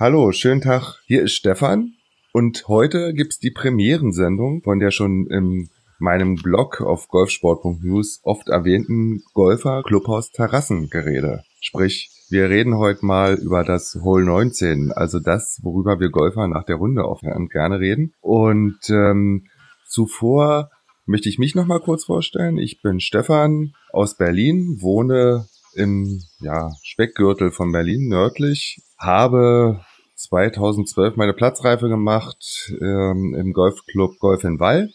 Hallo, 0.00 0.32
schönen 0.32 0.62
Tag. 0.62 0.94
Hier 1.04 1.20
ist 1.20 1.34
Stefan 1.34 1.92
und 2.32 2.66
heute 2.68 3.12
gibt's 3.12 3.38
die 3.38 3.50
Premierensendung 3.50 4.62
von 4.62 4.78
der 4.78 4.92
schon 4.92 5.26
in 5.26 5.68
meinem 5.98 6.36
Blog 6.36 6.80
auf 6.80 7.08
golfsport.news 7.08 8.20
oft 8.22 8.48
erwähnten 8.48 9.22
Golfer 9.34 9.82
Clubhaus 9.82 10.30
Terrassengerede. 10.30 11.42
Sprich, 11.60 12.08
wir 12.30 12.48
reden 12.48 12.78
heute 12.78 13.04
mal 13.04 13.34
über 13.34 13.62
das 13.62 13.98
Hole 14.02 14.24
19, 14.24 14.90
also 14.90 15.18
das, 15.20 15.60
worüber 15.62 16.00
wir 16.00 16.08
Golfer 16.08 16.48
nach 16.48 16.64
der 16.64 16.76
Runde 16.76 17.04
auch 17.04 17.20
gerne 17.20 17.78
reden. 17.78 18.14
Und 18.22 18.78
ähm, 18.88 19.48
zuvor 19.86 20.70
möchte 21.04 21.28
ich 21.28 21.38
mich 21.38 21.54
noch 21.54 21.66
mal 21.66 21.80
kurz 21.80 22.06
vorstellen. 22.06 22.56
Ich 22.56 22.80
bin 22.80 23.00
Stefan 23.00 23.74
aus 23.92 24.16
Berlin, 24.16 24.78
wohne 24.80 25.44
im 25.74 26.22
ja, 26.40 26.70
Speckgürtel 26.82 27.50
von 27.50 27.70
Berlin 27.70 28.08
nördlich, 28.08 28.80
habe 28.96 29.82
2012 30.20 31.16
meine 31.16 31.32
Platzreife 31.32 31.88
gemacht 31.88 32.72
ähm, 32.80 33.34
im 33.34 33.52
Golfclub 33.52 34.18
Golf 34.18 34.44
in 34.44 34.60
Wall 34.60 34.90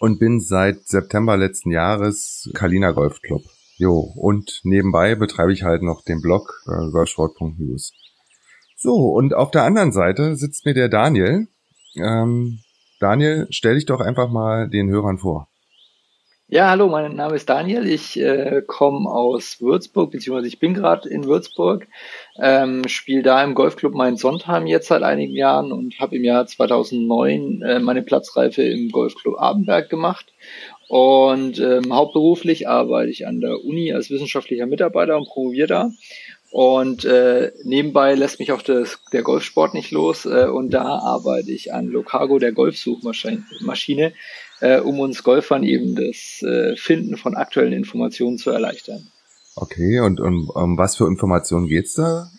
und 0.00 0.18
bin 0.18 0.40
seit 0.40 0.86
September 0.86 1.36
letzten 1.36 1.70
Jahres 1.70 2.50
Kalina 2.54 2.90
Golfclub. 2.90 3.42
Jo, 3.76 3.98
und 4.16 4.60
nebenbei 4.64 5.14
betreibe 5.14 5.52
ich 5.52 5.62
halt 5.62 5.82
noch 5.82 6.02
den 6.02 6.20
Blog 6.20 6.62
äh, 6.66 6.90
golfsport.news. 6.90 7.92
So, 8.76 9.12
und 9.12 9.34
auf 9.34 9.50
der 9.50 9.64
anderen 9.64 9.92
Seite 9.92 10.36
sitzt 10.36 10.66
mir 10.66 10.74
der 10.74 10.88
Daniel. 10.88 11.48
Ähm, 11.96 12.60
Daniel, 13.00 13.46
stell 13.50 13.74
dich 13.74 13.86
doch 13.86 14.00
einfach 14.00 14.30
mal 14.30 14.68
den 14.68 14.88
Hörern 14.88 15.18
vor. 15.18 15.48
Ja, 16.48 16.70
hallo, 16.70 16.86
mein 16.86 17.16
Name 17.16 17.34
ist 17.34 17.48
Daniel. 17.48 17.88
Ich 17.88 18.16
äh, 18.20 18.62
komme 18.64 19.10
aus 19.10 19.60
Würzburg, 19.60 20.12
beziehungsweise 20.12 20.46
ich 20.46 20.60
bin 20.60 20.74
gerade 20.74 21.08
in 21.08 21.24
Würzburg, 21.24 21.88
ähm, 22.40 22.86
spiele 22.86 23.24
da 23.24 23.42
im 23.42 23.56
Golfclub 23.56 23.94
Main-Sondheim 23.94 24.68
jetzt 24.68 24.86
seit 24.86 25.02
einigen 25.02 25.34
Jahren 25.34 25.72
und 25.72 25.98
habe 25.98 26.14
im 26.14 26.22
Jahr 26.22 26.46
2009 26.46 27.62
äh, 27.62 27.80
meine 27.80 28.02
Platzreife 28.02 28.62
im 28.62 28.90
Golfclub 28.90 29.40
Abenberg 29.40 29.90
gemacht 29.90 30.32
und 30.86 31.58
ähm, 31.58 31.92
hauptberuflich 31.92 32.68
arbeite 32.68 33.10
ich 33.10 33.26
an 33.26 33.40
der 33.40 33.64
Uni 33.64 33.92
als 33.92 34.10
wissenschaftlicher 34.10 34.66
Mitarbeiter 34.66 35.16
und 35.16 35.26
promoviere 35.26 35.66
da. 35.66 35.90
Und 36.52 37.04
äh, 37.04 37.52
nebenbei 37.64 38.14
lässt 38.14 38.38
mich 38.38 38.52
auch 38.52 38.62
das, 38.62 39.00
der 39.12 39.22
Golfsport 39.22 39.74
nicht 39.74 39.90
los. 39.90 40.26
Äh, 40.26 40.46
und 40.46 40.70
da 40.70 40.84
arbeite 40.84 41.50
ich 41.50 41.74
an 41.74 41.88
Locago, 41.88 42.38
der 42.38 42.52
Golfsuchmaschine, 42.52 44.12
äh, 44.60 44.80
um 44.80 45.00
uns 45.00 45.22
Golfern 45.22 45.62
eben 45.62 45.94
das 45.94 46.42
äh, 46.42 46.76
Finden 46.76 47.16
von 47.16 47.36
aktuellen 47.36 47.72
Informationen 47.72 48.38
zu 48.38 48.50
erleichtern. 48.50 49.06
Okay, 49.54 50.00
und 50.00 50.20
um, 50.20 50.50
um 50.50 50.76
was 50.76 50.96
für 50.96 51.06
Informationen 51.06 51.66
geht's 51.66 51.94
da? 51.94 52.30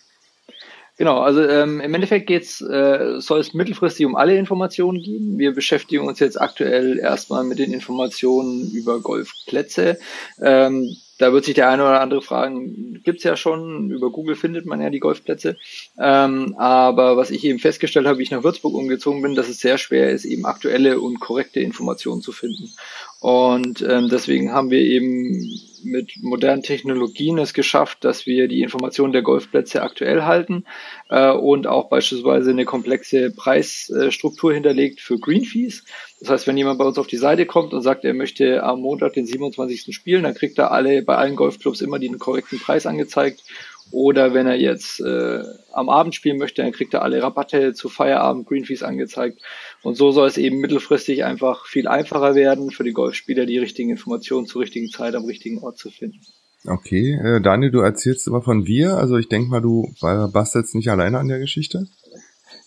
Genau, 0.98 1.20
also 1.20 1.42
ähm, 1.46 1.80
im 1.80 1.94
Endeffekt 1.94 2.26
geht's, 2.26 2.60
äh, 2.60 3.20
soll 3.20 3.38
es 3.38 3.54
mittelfristig 3.54 4.04
um 4.04 4.16
alle 4.16 4.36
Informationen 4.36 5.00
gehen. 5.00 5.38
Wir 5.38 5.54
beschäftigen 5.54 6.06
uns 6.08 6.18
jetzt 6.18 6.40
aktuell 6.40 6.98
erstmal 6.98 7.44
mit 7.44 7.60
den 7.60 7.72
Informationen 7.72 8.70
über 8.72 8.98
Golfplätze. 9.00 9.98
Ähm, 10.40 10.96
da 11.18 11.32
wird 11.32 11.44
sich 11.44 11.54
der 11.54 11.68
eine 11.68 11.82
oder 11.82 12.00
andere 12.00 12.22
fragen, 12.22 13.00
gibt's 13.02 13.24
ja 13.24 13.36
schon, 13.36 13.90
über 13.90 14.10
Google 14.10 14.36
findet 14.36 14.66
man 14.66 14.80
ja 14.80 14.88
die 14.88 15.00
Golfplätze. 15.00 15.56
Ähm, 15.98 16.54
aber 16.56 17.16
was 17.16 17.30
ich 17.30 17.44
eben 17.44 17.58
festgestellt 17.58 18.06
habe, 18.06 18.18
wie 18.18 18.22
ich 18.22 18.30
nach 18.30 18.44
Würzburg 18.44 18.74
umgezogen 18.74 19.20
bin, 19.22 19.34
dass 19.34 19.48
es 19.48 19.58
sehr 19.58 19.78
schwer 19.78 20.10
ist, 20.10 20.24
eben 20.24 20.46
aktuelle 20.46 21.00
und 21.00 21.20
korrekte 21.20 21.60
Informationen 21.60 22.22
zu 22.22 22.32
finden. 22.32 22.72
Und 23.20 23.82
ähm, 23.82 24.08
deswegen 24.08 24.52
haben 24.52 24.70
wir 24.70 24.78
eben 24.78 25.42
mit 25.82 26.12
modernen 26.22 26.62
Technologien 26.62 27.38
es 27.38 27.52
geschafft, 27.52 28.04
dass 28.04 28.26
wir 28.26 28.46
die 28.46 28.62
Informationen 28.62 29.12
der 29.12 29.22
Golfplätze 29.22 29.82
aktuell 29.82 30.22
halten 30.22 30.64
äh, 31.08 31.30
und 31.32 31.66
auch 31.66 31.88
beispielsweise 31.88 32.50
eine 32.50 32.64
komplexe 32.64 33.30
Preisstruktur 33.32 34.52
hinterlegt 34.52 35.00
für 35.00 35.18
Green 35.18 35.44
Fees. 35.44 35.84
Das 36.20 36.30
heißt, 36.30 36.46
wenn 36.46 36.56
jemand 36.56 36.78
bei 36.78 36.84
uns 36.84 36.98
auf 36.98 37.08
die 37.08 37.16
Seite 37.16 37.44
kommt 37.46 37.72
und 37.74 37.82
sagt, 37.82 38.04
er 38.04 38.14
möchte 38.14 38.62
am 38.62 38.80
Montag 38.80 39.14
den 39.14 39.26
27. 39.26 39.94
spielen, 39.94 40.22
dann 40.22 40.34
kriegt 40.34 40.58
er 40.58 40.70
alle 40.70 41.02
bei 41.02 41.16
allen 41.16 41.36
Golfclubs 41.36 41.80
immer 41.80 41.98
den 41.98 42.18
korrekten 42.18 42.60
Preis 42.60 42.86
angezeigt 42.86 43.42
oder 43.90 44.34
wenn 44.34 44.46
er 44.46 44.56
jetzt 44.56 45.00
äh, 45.00 45.42
am 45.72 45.88
Abend 45.88 46.14
spielen 46.14 46.38
möchte, 46.38 46.62
dann 46.62 46.72
kriegt 46.72 46.94
er 46.94 47.02
alle 47.02 47.22
Rabatte 47.22 47.72
zu 47.72 47.88
Feierabend 47.88 48.46
Greenfees 48.46 48.82
angezeigt. 48.82 49.40
Und 49.82 49.96
so 49.96 50.10
soll 50.10 50.26
es 50.26 50.38
eben 50.38 50.58
mittelfristig 50.58 51.24
einfach 51.24 51.66
viel 51.66 51.86
einfacher 51.86 52.34
werden 52.34 52.70
für 52.70 52.84
die 52.84 52.92
Golfspieler, 52.92 53.46
die 53.46 53.58
richtigen 53.58 53.90
Informationen 53.90 54.46
zur 54.46 54.62
richtigen 54.62 54.88
Zeit 54.88 55.14
am 55.14 55.24
richtigen 55.24 55.58
Ort 55.58 55.78
zu 55.78 55.90
finden. 55.90 56.20
Okay, 56.66 57.14
äh, 57.14 57.40
Daniel, 57.40 57.70
du 57.70 57.80
erzählst 57.80 58.26
immer 58.26 58.42
von 58.42 58.66
wir. 58.66 58.96
Also 58.96 59.16
ich 59.16 59.28
denke 59.28 59.48
mal, 59.48 59.60
du 59.60 59.94
bastelst 60.00 60.74
nicht 60.74 60.90
alleine 60.90 61.18
an 61.18 61.28
der 61.28 61.38
Geschichte. 61.38 61.86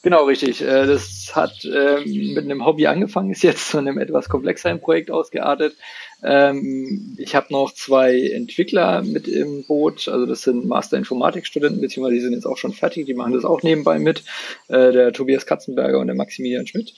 Genau, 0.04 0.26
richtig. 0.26 0.62
Äh, 0.62 0.88
das 0.88 1.32
hat 1.36 1.64
ähm, 1.64 2.34
mit 2.34 2.46
einem 2.46 2.66
Hobby 2.66 2.88
angefangen, 2.88 3.32
ist 3.32 3.44
jetzt 3.44 3.70
zu 3.70 3.78
einem 3.78 4.00
etwas 4.00 4.30
komplexeren 4.30 4.80
Projekt 4.80 5.12
ausgeartet. 5.12 5.76
Ähm, 6.24 7.16
ich 7.20 7.36
habe 7.36 7.48
noch 7.52 7.74
zwei 7.74 8.20
Entwickler 8.20 9.04
mit 9.04 9.28
im 9.28 9.64
Boot, 9.64 10.08
also 10.08 10.26
das 10.26 10.42
sind 10.42 10.66
Master 10.66 10.98
Informatikstudenten, 10.98 11.82
beziehungsweise 11.82 12.16
die 12.16 12.22
sind 12.22 12.34
jetzt 12.34 12.46
auch 12.46 12.58
schon 12.58 12.74
fertig, 12.74 13.06
die 13.06 13.14
machen 13.14 13.34
das 13.34 13.46
auch 13.46 13.62
nebenbei 13.64 14.00
mit, 14.00 14.24
äh, 14.68 14.92
der 14.92 15.14
Tobias 15.14 15.46
Katzenberger 15.46 16.00
und 16.00 16.08
der 16.08 16.16
Maximilian 16.16 16.68
Schmidt. 16.68 16.94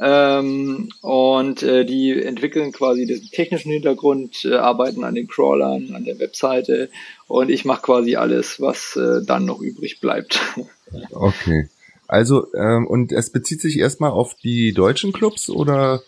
Ähm, 0.00 0.90
und 1.02 1.62
äh, 1.64 1.84
die 1.84 2.22
entwickeln 2.22 2.70
quasi 2.70 3.04
den 3.04 3.20
technischen 3.30 3.72
Hintergrund, 3.72 4.44
äh, 4.44 4.54
arbeiten 4.54 5.02
an 5.02 5.16
den 5.16 5.26
Crawlern, 5.26 5.92
an 5.94 6.04
der 6.04 6.20
Webseite 6.20 6.88
und 7.26 7.50
ich 7.50 7.64
mache 7.64 7.82
quasi 7.82 8.14
alles, 8.14 8.60
was 8.60 8.94
äh, 8.94 9.24
dann 9.24 9.44
noch 9.44 9.60
übrig 9.60 10.00
bleibt. 10.00 10.40
Okay. 11.12 11.68
Also, 12.08 12.46
ähm, 12.54 12.86
und 12.86 13.12
es 13.12 13.30
bezieht 13.30 13.60
sich 13.60 13.78
erstmal 13.78 14.10
auf 14.10 14.34
die 14.34 14.72
deutschen 14.72 15.12
Clubs 15.12 15.50
oder 15.50 16.02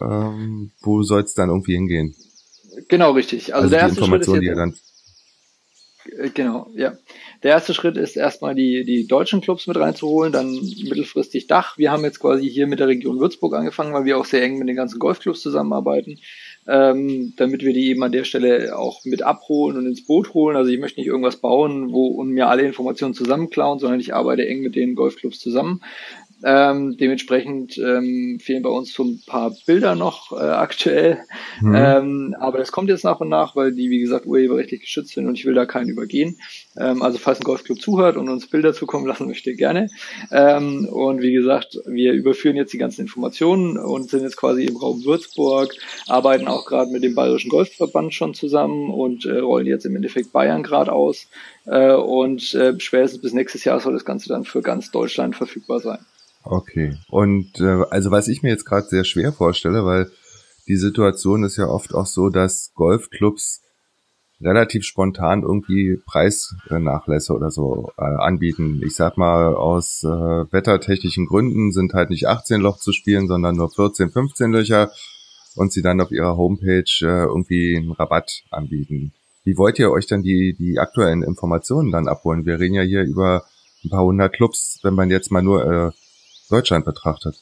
ähm, 0.00 0.72
wo 0.82 1.04
soll 1.04 1.22
es 1.22 1.34
dann 1.34 1.48
irgendwie 1.48 1.74
hingehen? 1.74 2.14
Genau, 2.88 3.12
richtig. 3.12 3.54
Also, 3.54 3.64
also 3.64 3.70
der 3.70 3.80
erste 3.80 4.04
Schritt 4.04 4.22
ist 4.22 4.28
jetzt, 4.28 4.42
die 4.42 4.48
dann 4.48 4.76
äh, 6.18 6.30
Genau, 6.30 6.68
ja. 6.74 6.94
Der 7.42 7.52
erste 7.52 7.74
Schritt 7.74 7.96
ist 7.96 8.16
erstmal 8.16 8.54
die, 8.54 8.84
die 8.84 9.06
deutschen 9.06 9.40
Clubs 9.40 9.66
mit 9.66 9.76
reinzuholen, 9.76 10.32
dann 10.32 10.52
mittelfristig 10.52 11.46
Dach. 11.46 11.78
Wir 11.78 11.92
haben 11.92 12.04
jetzt 12.04 12.20
quasi 12.20 12.48
hier 12.50 12.66
mit 12.66 12.80
der 12.80 12.88
Region 12.88 13.20
Würzburg 13.20 13.54
angefangen, 13.54 13.92
weil 13.92 14.04
wir 14.04 14.18
auch 14.18 14.24
sehr 14.24 14.42
eng 14.42 14.58
mit 14.58 14.68
den 14.68 14.76
ganzen 14.76 14.98
Golfclubs 14.98 15.42
zusammenarbeiten, 15.42 16.18
ähm, 16.68 17.34
damit 17.36 17.62
wir 17.62 17.72
die 17.72 17.88
eben 17.88 18.02
an 18.02 18.12
der 18.12 18.24
Stelle 18.24 18.76
auch 18.76 19.04
mit 19.04 19.22
abholen 19.22 19.76
und 19.76 19.86
ins 19.86 20.04
Boot 20.04 20.34
holen. 20.34 20.56
Also 20.56 20.70
ich 20.70 20.80
möchte 20.80 21.00
nicht 21.00 21.06
irgendwas 21.06 21.36
bauen, 21.36 21.92
wo 21.92 22.06
und 22.08 22.30
mir 22.30 22.48
alle 22.48 22.62
Informationen 22.62 23.14
zusammenklauen, 23.14 23.78
sondern 23.78 24.00
ich 24.00 24.14
arbeite 24.14 24.46
eng 24.46 24.62
mit 24.62 24.74
den 24.74 24.94
Golfclubs 24.94 25.38
zusammen. 25.38 25.82
Ähm, 26.44 26.98
dementsprechend 26.98 27.78
ähm, 27.78 28.38
fehlen 28.42 28.62
bei 28.62 28.68
uns 28.68 28.92
so 28.92 29.04
ein 29.04 29.22
paar 29.26 29.54
Bilder 29.66 29.94
noch 29.94 30.32
äh, 30.32 30.36
aktuell. 30.36 31.18
Mhm. 31.62 31.74
Ähm, 31.74 32.36
aber 32.38 32.58
das 32.58 32.72
kommt 32.72 32.90
jetzt 32.90 33.04
nach 33.04 33.20
und 33.20 33.30
nach, 33.30 33.56
weil 33.56 33.72
die, 33.72 33.88
wie 33.88 34.00
gesagt, 34.00 34.26
urheberrechtlich 34.26 34.82
geschützt 34.82 35.14
sind 35.14 35.26
und 35.26 35.34
ich 35.38 35.46
will 35.46 35.54
da 35.54 35.64
keinen 35.64 35.88
übergehen. 35.88 36.38
Ähm, 36.76 37.00
also 37.00 37.16
falls 37.16 37.40
ein 37.40 37.44
Golfclub 37.44 37.80
zuhört 37.80 38.18
und 38.18 38.28
uns 38.28 38.48
Bilder 38.48 38.74
zukommen 38.74 39.06
lassen 39.06 39.26
möchte, 39.26 39.54
gerne. 39.54 39.88
Ähm, 40.30 40.86
und 40.86 41.22
wie 41.22 41.32
gesagt, 41.32 41.78
wir 41.86 42.12
überführen 42.12 42.56
jetzt 42.56 42.74
die 42.74 42.78
ganzen 42.78 43.02
Informationen 43.02 43.78
und 43.78 44.10
sind 44.10 44.22
jetzt 44.22 44.36
quasi 44.36 44.66
im 44.66 44.76
Raum 44.76 45.04
Würzburg, 45.04 45.74
arbeiten 46.06 46.48
auch 46.48 46.66
gerade 46.66 46.90
mit 46.90 47.02
dem 47.02 47.14
Bayerischen 47.14 47.48
Golfverband 47.48 48.12
schon 48.12 48.34
zusammen 48.34 48.90
und 48.90 49.24
äh, 49.24 49.38
rollen 49.38 49.66
jetzt 49.66 49.86
im 49.86 49.96
Endeffekt 49.96 50.32
Bayern 50.32 50.62
gerade 50.62 50.92
aus. 50.92 51.28
Äh, 51.64 51.94
und 51.94 52.52
äh, 52.54 52.78
spätestens 52.78 53.22
bis 53.22 53.32
nächstes 53.32 53.64
Jahr 53.64 53.80
soll 53.80 53.94
das 53.94 54.04
Ganze 54.04 54.28
dann 54.28 54.44
für 54.44 54.60
ganz 54.60 54.90
Deutschland 54.90 55.34
verfügbar 55.34 55.80
sein. 55.80 55.98
Okay. 56.48 56.96
Und 57.08 57.60
äh, 57.60 57.84
also 57.90 58.10
was 58.10 58.28
ich 58.28 58.42
mir 58.42 58.50
jetzt 58.50 58.64
gerade 58.64 58.86
sehr 58.86 59.04
schwer 59.04 59.32
vorstelle, 59.32 59.84
weil 59.84 60.10
die 60.68 60.76
Situation 60.76 61.44
ist 61.44 61.56
ja 61.56 61.66
oft 61.66 61.94
auch 61.94 62.06
so, 62.06 62.28
dass 62.28 62.72
Golfclubs 62.74 63.62
relativ 64.40 64.84
spontan 64.84 65.42
irgendwie 65.42 65.98
Preisnachlässe 66.06 67.32
oder 67.32 67.50
so 67.50 67.90
äh, 67.96 68.02
anbieten. 68.02 68.82
Ich 68.84 68.94
sag 68.94 69.16
mal, 69.16 69.54
aus 69.54 70.02
äh, 70.04 70.08
wettertechnischen 70.08 71.26
Gründen 71.26 71.72
sind 71.72 71.94
halt 71.94 72.10
nicht 72.10 72.26
18 72.26 72.60
Loch 72.60 72.78
zu 72.78 72.92
spielen, 72.92 73.28
sondern 73.28 73.56
nur 73.56 73.70
14, 73.70 74.10
15 74.10 74.52
Löcher 74.52 74.90
und 75.54 75.72
sie 75.72 75.82
dann 75.82 76.00
auf 76.00 76.10
ihrer 76.10 76.36
Homepage 76.36 76.84
äh, 77.00 77.24
irgendwie 77.24 77.76
einen 77.76 77.92
Rabatt 77.92 78.42
anbieten. 78.50 79.12
Wie 79.44 79.56
wollt 79.56 79.78
ihr 79.78 79.90
euch 79.90 80.06
dann 80.06 80.22
die, 80.22 80.54
die 80.58 80.78
aktuellen 80.78 81.22
Informationen 81.22 81.92
dann 81.92 82.08
abholen? 82.08 82.44
Wir 82.44 82.60
reden 82.60 82.74
ja 82.74 82.82
hier 82.82 83.04
über 83.04 83.44
ein 83.84 83.90
paar 83.90 84.04
hundert 84.04 84.34
Clubs, 84.34 84.80
wenn 84.82 84.94
man 84.94 85.10
jetzt 85.10 85.30
mal 85.30 85.42
nur 85.42 85.64
äh, 85.64 85.92
Deutschland 86.48 86.84
betrachtet. 86.84 87.36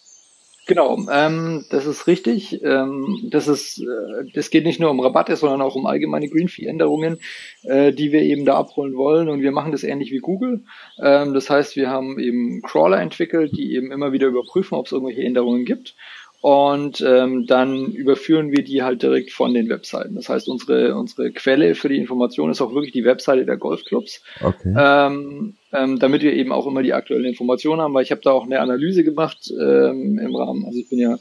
Genau, 0.67 0.99
ähm, 1.13 1.67
das 1.69 1.85
ist 1.85 2.07
richtig. 2.07 2.63
Ähm, 2.63 3.29
das 3.31 3.49
ist, 3.49 3.81
äh, 3.81 4.31
das 4.33 4.49
geht 4.49 4.65
nicht 4.65 4.81
nur 4.81 4.91
um 4.91 5.01
Rabatte, 5.01 5.37
sondern 5.37 5.61
auch 5.61 5.75
um 5.75 5.85
allgemeine 5.85 6.29
Green 6.29 6.49
Fee 6.49 6.65
Änderungen, 6.65 7.19
äh, 7.65 7.93
die 7.93 8.13
wir 8.13 8.23
eben 8.23 8.47
da 8.47 8.57
abholen 8.57 8.97
wollen. 8.97 9.29
Und 9.29 9.43
wir 9.43 9.53
machen 9.53 9.73
das 9.73 9.83
ähnlich 9.83 10.11
wie 10.11 10.21
Google. 10.21 10.65
Ähm, 10.99 11.35
das 11.35 11.51
heißt, 11.51 11.77
wir 11.77 11.91
haben 11.91 12.19
eben 12.19 12.63
Crawler 12.63 13.01
entwickelt, 13.01 13.53
die 13.55 13.75
eben 13.75 13.93
immer 13.93 14.13
wieder 14.13 14.29
überprüfen, 14.29 14.79
ob 14.79 14.87
es 14.87 14.93
irgendwelche 14.93 15.23
Änderungen 15.23 15.67
gibt. 15.67 15.97
Und 16.45 17.01
ähm, 17.01 17.47
dann 17.47 17.87
überführen 17.87 18.53
wir 18.53 18.63
die 18.63 18.83
halt 18.83 19.03
direkt 19.03 19.31
von 19.31 19.55
den 19.55 19.71
Webseiten. 19.71 20.15
Das 20.15 20.29
heißt, 20.29 20.47
unsere, 20.47 20.95
unsere 20.95 21.31
Quelle 21.31 21.75
für 21.75 21.89
die 21.89 21.97
Information 21.97 22.51
ist 22.51 22.61
auch 22.61 22.75
wirklich 22.75 22.93
die 22.93 23.07
Webseite 23.07 23.47
der 23.47 23.57
Golfclubs, 23.57 24.23
okay. 24.43 24.75
ähm, 24.77 25.55
ähm, 25.73 25.99
damit 25.99 26.21
wir 26.21 26.35
eben 26.35 26.53
auch 26.53 26.67
immer 26.67 26.83
die 26.83 26.93
aktuellen 26.93 27.25
Informationen 27.25 27.81
haben, 27.81 27.95
weil 27.95 28.03
ich 28.03 28.11
habe 28.11 28.21
da 28.23 28.33
auch 28.33 28.45
eine 28.45 28.61
Analyse 28.61 29.05
gemacht 29.05 29.51
ähm, 29.59 30.19
im 30.19 30.37
Rahmen, 30.37 30.67
also 30.67 30.79
ich 30.79 30.91
bin 30.91 30.99
ja 30.99 31.17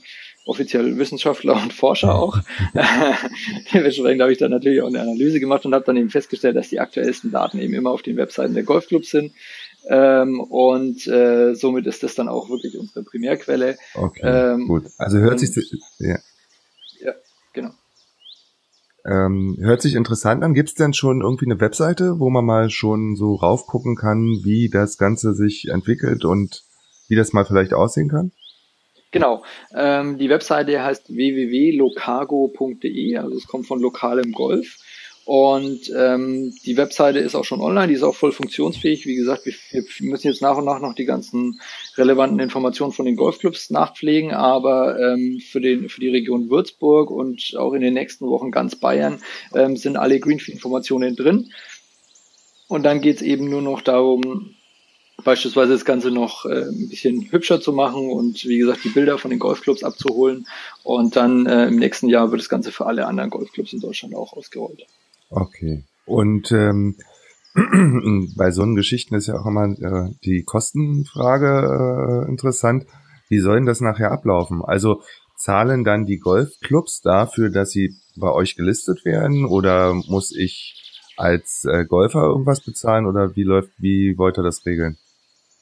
offiziell 0.46 0.98
Wissenschaftler 0.98 1.54
und 1.54 1.72
Forscher 1.72 2.16
auch. 2.16 2.40
Dementsprechend 3.74 4.22
habe 4.22 4.34
ich 4.34 4.40
dann 4.40 4.52
natürlich 4.52 4.82
auch 4.82 4.88
eine 4.88 5.00
Analyse 5.00 5.40
gemacht 5.40 5.66
und 5.66 5.74
habe 5.74 5.86
dann 5.86 5.96
eben 5.96 6.10
festgestellt, 6.10 6.58
dass 6.58 6.68
die 6.68 6.82
aktuellsten 6.82 7.32
Daten 7.32 7.60
eben 7.60 7.74
immer 7.74 7.92
auf 7.92 8.02
den 8.02 8.18
Webseiten 8.18 8.56
der 8.56 8.64
Golfclubs 8.64 9.12
sind. 9.12 9.32
Ähm, 9.88 10.40
und 10.40 11.06
äh, 11.08 11.56
somit 11.56 11.88
ist 11.88 12.04
das 12.04 12.16
dann 12.16 12.30
auch 12.30 12.50
wirklich 12.50 12.78
unsere 12.78 13.04
Primärquelle. 13.04 13.78
Okay, 13.96 14.22
ähm, 14.24 14.68
gut. 14.68 14.86
Also 14.98 15.18
hört 15.18 15.34
und, 15.34 15.40
sich 15.40 15.82
ja. 16.00 16.18
ja, 17.02 17.14
genau. 17.52 17.72
Ähm, 19.06 19.58
hört 19.60 19.82
sich 19.82 19.96
interessant 19.96 20.44
an. 20.44 20.54
Gibt 20.54 20.70
es 20.70 20.76
denn 20.76 20.94
schon 20.94 21.22
irgendwie 21.22 21.46
eine 21.46 21.60
Webseite, 21.60 22.20
wo 22.20 22.30
man 22.30 22.46
mal 22.46 22.70
schon 22.70 23.18
so 23.18 23.36
raufgucken 23.36 23.96
kann, 23.96 24.40
wie 24.44 24.70
das 24.70 24.98
Ganze 24.98 25.34
sich 25.34 25.68
entwickelt 25.68 26.24
und 26.24 26.64
wie 27.10 27.16
das 27.16 27.34
mal 27.34 27.44
vielleicht 27.44 27.74
aussehen 27.74 28.08
kann? 28.10 28.32
Genau. 29.12 29.44
Ähm, 29.76 30.18
die 30.18 30.30
Webseite 30.30 30.82
heißt 30.84 31.10
www.locago.de, 31.10 33.18
also 33.18 33.38
es 33.38 33.48
kommt 33.48 33.68
von 33.68 33.80
lokalem 33.80 34.32
Golf. 34.32 34.78
Und 35.26 35.90
ähm, 35.96 36.54
die 36.66 36.76
Webseite 36.76 37.20
ist 37.20 37.34
auch 37.34 37.46
schon 37.46 37.62
online, 37.62 37.88
die 37.88 37.94
ist 37.94 38.04
auch 38.04 38.16
voll 38.16 38.34
funktionsfähig. 38.34 39.06
Wie 39.06 39.16
gesagt, 39.16 39.46
wir, 39.46 39.54
wir 39.72 39.84
müssen 40.02 40.28
jetzt 40.28 40.42
nach 40.42 40.58
und 40.58 40.66
nach 40.66 40.82
noch 40.82 40.96
die 40.96 41.06
ganzen 41.06 41.62
relevanten 41.96 42.40
Informationen 42.40 42.92
von 42.92 43.06
den 43.06 43.16
Golfclubs 43.16 43.70
nachpflegen, 43.70 44.34
aber 44.34 45.00
ähm, 45.00 45.40
für, 45.40 45.62
den, 45.62 45.88
für 45.88 46.02
die 46.02 46.10
Region 46.10 46.50
Würzburg 46.50 47.10
und 47.10 47.56
auch 47.58 47.74
in 47.74 47.82
den 47.82 47.94
nächsten 47.94 48.28
Wochen 48.28 48.52
ganz 48.52 48.76
Bayern 48.76 49.22
ähm, 49.56 49.78
sind 49.78 49.96
alle 49.96 50.20
Greenfield-Informationen 50.20 51.16
drin. 51.16 51.52
Und 52.68 52.84
dann 52.84 53.00
geht's 53.00 53.22
eben 53.22 53.50
nur 53.50 53.62
noch 53.62 53.82
darum, 53.82 54.56
beispielsweise 55.24 55.72
das 55.72 55.86
Ganze 55.86 56.12
noch 56.12 56.46
äh, 56.46 56.64
ein 56.64 56.90
bisschen 56.90 57.32
hübscher 57.32 57.62
zu 57.62 57.72
machen 57.72 58.10
und 58.10 58.44
wie 58.44 58.58
gesagt 58.58 58.84
die 58.84 58.90
Bilder 58.90 59.18
von 59.18 59.30
den 59.30 59.40
Golfclubs 59.40 59.84
abzuholen. 59.84 60.48
Und 60.84 61.16
dann 61.16 61.46
äh, 61.46 61.68
im 61.68 61.78
nächsten 61.78 62.10
Jahr 62.10 62.32
wird 62.32 62.42
das 62.42 62.50
Ganze 62.50 62.74
für 62.74 62.88
alle 62.88 63.06
anderen 63.06 63.30
Golfclubs 63.30 63.72
in 63.72 63.80
Deutschland 63.80 64.16
auch 64.16 64.34
ausgerollt. 64.34 64.86
Okay. 65.30 65.84
Und 66.06 66.52
ähm, 66.52 66.96
bei 68.36 68.52
so 68.52 68.64
einen 68.64 68.76
Geschichten 68.76 69.16
ist 69.16 69.28
ja 69.28 69.40
auch 69.40 69.46
immer 69.46 69.66
äh, 69.66 70.12
die 70.24 70.44
Kostenfrage 70.44 72.26
äh, 72.26 72.30
interessant. 72.30 72.86
Wie 73.30 73.40
soll 73.40 73.56
denn 73.56 73.66
das 73.66 73.82
nachher 73.82 74.12
ablaufen? 74.12 74.64
Also 74.64 75.02
zahlen 75.38 75.84
dann 75.84 76.06
die 76.06 76.20
Golfclubs 76.20 77.02
dafür, 77.02 77.50
dass 77.50 77.72
sie 77.72 77.96
bei 78.16 78.32
euch 78.32 78.56
gelistet 78.56 79.06
werden 79.06 79.46
oder 79.46 79.94
muss 79.94 80.36
ich 80.36 80.80
als 81.18 81.66
äh, 81.66 81.86
Golfer 81.86 82.24
irgendwas 82.24 82.62
bezahlen 82.62 83.06
oder 83.06 83.36
wie 83.36 83.44
läuft, 83.44 83.72
wie 83.78 84.18
wollt 84.18 84.38
ihr 84.38 84.44
das 84.44 84.66
regeln? 84.66 84.98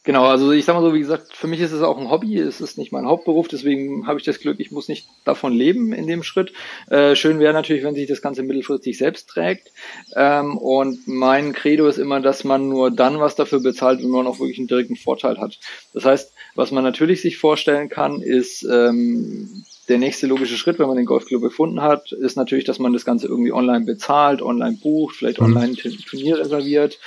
Genau, 0.04 0.26
also 0.26 0.52
ich 0.52 0.66
sag 0.66 0.74
mal 0.74 0.82
so, 0.82 0.96
wie 0.96 1.00
gesagt, 1.00 1.36
für 1.38 1.46
mich 1.46 1.60
ist 1.60 1.74
es 1.74 1.84
auch 1.84 2.00
ein 2.00 2.10
Hobby, 2.10 2.40
es 2.40 2.60
ist 2.60 2.80
nicht 2.80 2.92
mein 2.92 3.06
Hauptberuf, 3.06 3.48
deswegen 3.48 4.08
habe 4.08 4.18
ich 4.18 4.26
das 4.26 4.40
Glück, 4.40 4.60
ich 4.60 4.72
muss 4.72 4.88
nicht 4.88 5.08
davon 5.26 5.54
leben 5.54 5.94
in 5.94 6.08
dem 6.08 6.24
Schritt. 6.24 6.54
Äh, 6.90 7.16
schön 7.16 7.40
wäre 7.40 7.54
natürlich, 7.54 7.84
wenn 7.84 7.94
sich 7.94 8.08
das 8.08 8.24
Ganze 8.24 8.42
mittelfristig 8.42 8.98
selbst 8.98 9.30
trägt. 9.30 9.72
Ähm, 10.16 10.58
und 10.58 11.08
mein 11.08 11.54
Credo 11.54 11.88
ist 11.88 12.00
immer, 12.00 12.20
dass 12.20 12.44
man 12.44 12.68
nur 12.68 12.90
dann 12.90 13.20
was 13.20 13.36
dafür 13.36 13.60
bezahlt, 13.60 14.02
wenn 14.02 14.10
man 14.10 14.26
auch 14.26 14.40
wirklich 14.40 14.58
einen 14.58 14.68
direkten 14.68 14.96
Vorteil 14.96 15.38
hat. 15.38 15.60
Das 15.94 16.04
heißt, 16.04 16.34
was 16.56 16.72
man 16.72 16.84
natürlich 16.84 17.22
sich 17.22 17.38
vorstellen 17.38 17.88
kann, 17.88 18.24
ist 18.24 18.64
ähm, 18.64 19.66
der 19.88 20.00
nächste 20.00 20.26
logische 20.26 20.58
Schritt, 20.58 20.80
wenn 20.80 20.88
man 20.88 20.98
den 20.98 21.06
Golfclub 21.06 21.44
gefunden 21.44 21.82
hat, 21.82 22.12
ist 22.12 22.38
natürlich, 22.38 22.66
dass 22.66 22.80
man 22.80 22.94
das 22.94 23.06
Ganze 23.06 23.28
irgendwie 23.28 23.52
online 23.52 23.86
bezahlt, 23.86 24.42
online 24.42 24.78
bucht, 24.82 25.16
vielleicht 25.16 25.40
mhm. 25.40 25.48
online 25.48 25.74
ein 25.74 25.98
Turnier 26.08 26.40
reserviert 26.40 26.98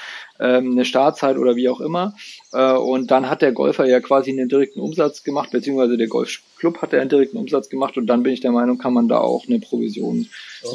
ähm, 0.40 0.72
eine 0.72 0.84
Startzeit 0.84 1.36
oder 1.36 1.56
wie 1.56 1.68
auch 1.68 1.80
immer. 1.80 2.14
Äh, 2.52 2.72
und 2.72 3.10
dann 3.10 3.28
hat 3.28 3.42
der 3.42 3.52
Golfer 3.52 3.86
ja 3.86 4.00
quasi 4.00 4.30
einen 4.30 4.48
direkten 4.48 4.80
Umsatz 4.80 5.22
gemacht, 5.22 5.50
beziehungsweise 5.50 5.96
der 5.96 6.08
Golfclub 6.08 6.82
hat 6.82 6.92
ja 6.92 7.00
einen 7.00 7.10
direkten 7.10 7.36
Umsatz 7.36 7.68
gemacht 7.68 7.96
und 7.96 8.06
dann 8.06 8.22
bin 8.22 8.32
ich 8.32 8.40
der 8.40 8.52
Meinung, 8.52 8.78
kann 8.78 8.92
man 8.92 9.08
da 9.08 9.18
auch 9.18 9.46
eine 9.46 9.60
Provision 9.60 10.28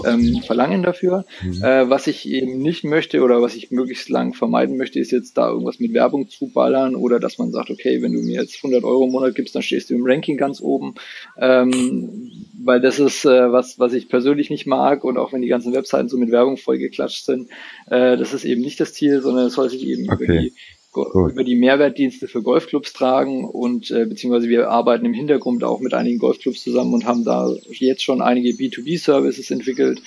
ähm, 0.06 0.42
verlangen 0.46 0.84
dafür. 0.84 1.26
Mhm. 1.42 1.64
Äh, 1.64 1.90
was 1.90 2.08
ich 2.08 2.28
eben 2.30 2.62
nicht 2.62 2.84
möchte 2.84 3.22
oder 3.22 3.42
was 3.42 3.56
ich 3.56 3.72
möglichst 3.72 4.10
lang 4.10 4.34
vermeiden 4.34 4.78
möchte, 4.78 5.00
ist 5.00 5.12
jetzt 5.12 5.38
da 5.38 5.50
irgendwas 5.50 5.80
mit 5.80 5.94
Werbung 5.94 6.30
zu 6.30 6.48
ballern 6.48 6.96
oder 6.96 7.20
dass 7.20 7.38
man 7.38 7.52
sagt, 7.52 7.70
okay, 7.70 8.02
wenn 8.02 8.14
du 8.14 8.20
mir 8.20 8.42
jetzt 8.42 8.58
100 8.58 8.84
Euro 8.84 9.06
im 9.06 9.12
Monat 9.12 9.36
gibst, 9.36 9.56
dann 9.56 9.62
stehst 9.62 9.90
du 9.90 9.96
im 9.96 10.06
Ranking 10.06 10.38
ganz 10.38 10.62
oben. 10.62 10.96
Ähm, 11.38 12.32
weil 12.62 12.82
das 12.82 13.00
ist 13.00 13.26
äh, 13.26 13.52
was, 13.52 13.80
was 13.80 13.94
ich 13.94 14.10
persönlich 14.10 14.50
nicht 14.50 14.68
mag 14.68 15.04
und 15.04 15.18
auch 15.18 15.34
wenn 15.34 15.42
die 15.42 15.48
ganzen 15.48 15.74
Webseiten 15.74 16.10
so 16.10 16.18
mit 16.18 16.32
Werbung 16.32 16.58
vollgeklatscht 16.58 17.26
sind, 17.26 17.50
äh, 17.90 18.18
das 18.18 18.34
ist 18.34 18.46
eben 18.46 18.62
nicht 18.62 18.80
das 18.80 18.94
Ziel, 18.94 19.22
sondern 19.22 19.49
es 19.50 19.56
soll 19.56 19.70
sich 19.70 19.86
eben 19.86 20.10
okay. 20.10 20.24
über 20.24 20.34
die 20.42 20.54
über 20.96 21.44
die 21.44 21.56
Mehrwertdienste 21.56 22.28
für 22.28 22.42
Golfclubs 22.42 22.94
tragen 22.94 23.46
und 23.46 23.92
äh, 23.92 24.06
beziehungsweise 24.06 24.50
wir 24.50 24.70
arbeiten 24.70 25.06
im 25.06 25.14
Hintergrund 25.14 25.64
auch 25.64 25.80
mit 25.82 25.94
einigen 25.94 26.18
Golfclubs 26.18 26.64
zusammen 26.64 26.94
und 26.94 27.06
haben 27.06 27.24
da 27.24 27.56
jetzt 27.70 28.04
schon 28.04 28.22
einige 28.22 28.50
B2B-Services 28.50 29.52
entwickelt, 29.52 30.02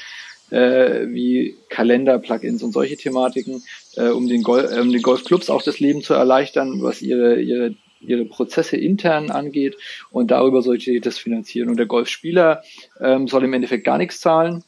äh, 0.50 1.06
wie 1.09 1.56
Kalender, 1.69 2.19
Plugins 2.19 2.65
und 2.65 2.73
solche 2.73 2.97
Thematiken, 2.97 3.62
äh, 3.97 4.09
um 4.09 4.29
den, 4.29 4.43
Gol 4.43 4.69
äh, 4.73 4.81
um 4.81 4.91
den 4.91 5.03
Golfclubs 5.03 5.50
auch 5.50 5.62
das 5.62 5.79
Leben 5.79 6.03
zu 6.03 6.15
erleichtern, 6.15 6.83
was 6.83 7.00
ihre, 7.00 7.41
ihre 7.41 7.75
ihre 8.05 8.25
Prozesse 8.25 8.77
intern 8.77 9.31
angeht 9.31 9.77
und 10.11 10.33
darüber 10.33 10.61
sollte 10.62 11.00
das 11.00 11.19
finanzieren. 11.19 11.69
Und 11.69 11.77
der 11.77 11.87
Golfspieler 11.87 12.65
ähm, 13.00 13.29
soll 13.29 13.44
im 13.44 13.53
Endeffekt 13.53 13.85
gar 13.85 13.97
nichts 13.97 14.21
zahlen, 14.21 14.65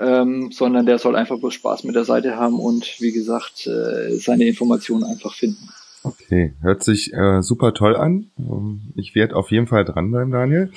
ähm, 0.00 0.50
sondern 0.50 0.86
der 0.86 0.98
soll 0.98 1.14
einfach 1.14 1.38
bloß 1.38 1.54
Spaß 1.54 1.84
mit 1.84 1.94
der 1.94 2.04
Seite 2.04 2.36
haben 2.36 2.58
und 2.58 2.96
wie 3.00 3.12
gesagt 3.12 3.66
äh, 3.66 4.16
seine 4.16 4.46
Informationen 4.46 5.04
einfach 5.04 5.34
finden. 5.34 5.68
Okay, 6.02 6.54
hört 6.62 6.82
sich 6.82 7.12
äh, 7.12 7.42
super 7.42 7.74
toll 7.74 7.94
an. 7.94 8.30
Ähm, 8.38 8.92
ich 8.96 9.14
werde 9.14 9.36
auf 9.36 9.50
jeden 9.50 9.66
Fall 9.66 9.84
dranbleiben, 9.84 10.32
Daniel. 10.32 10.72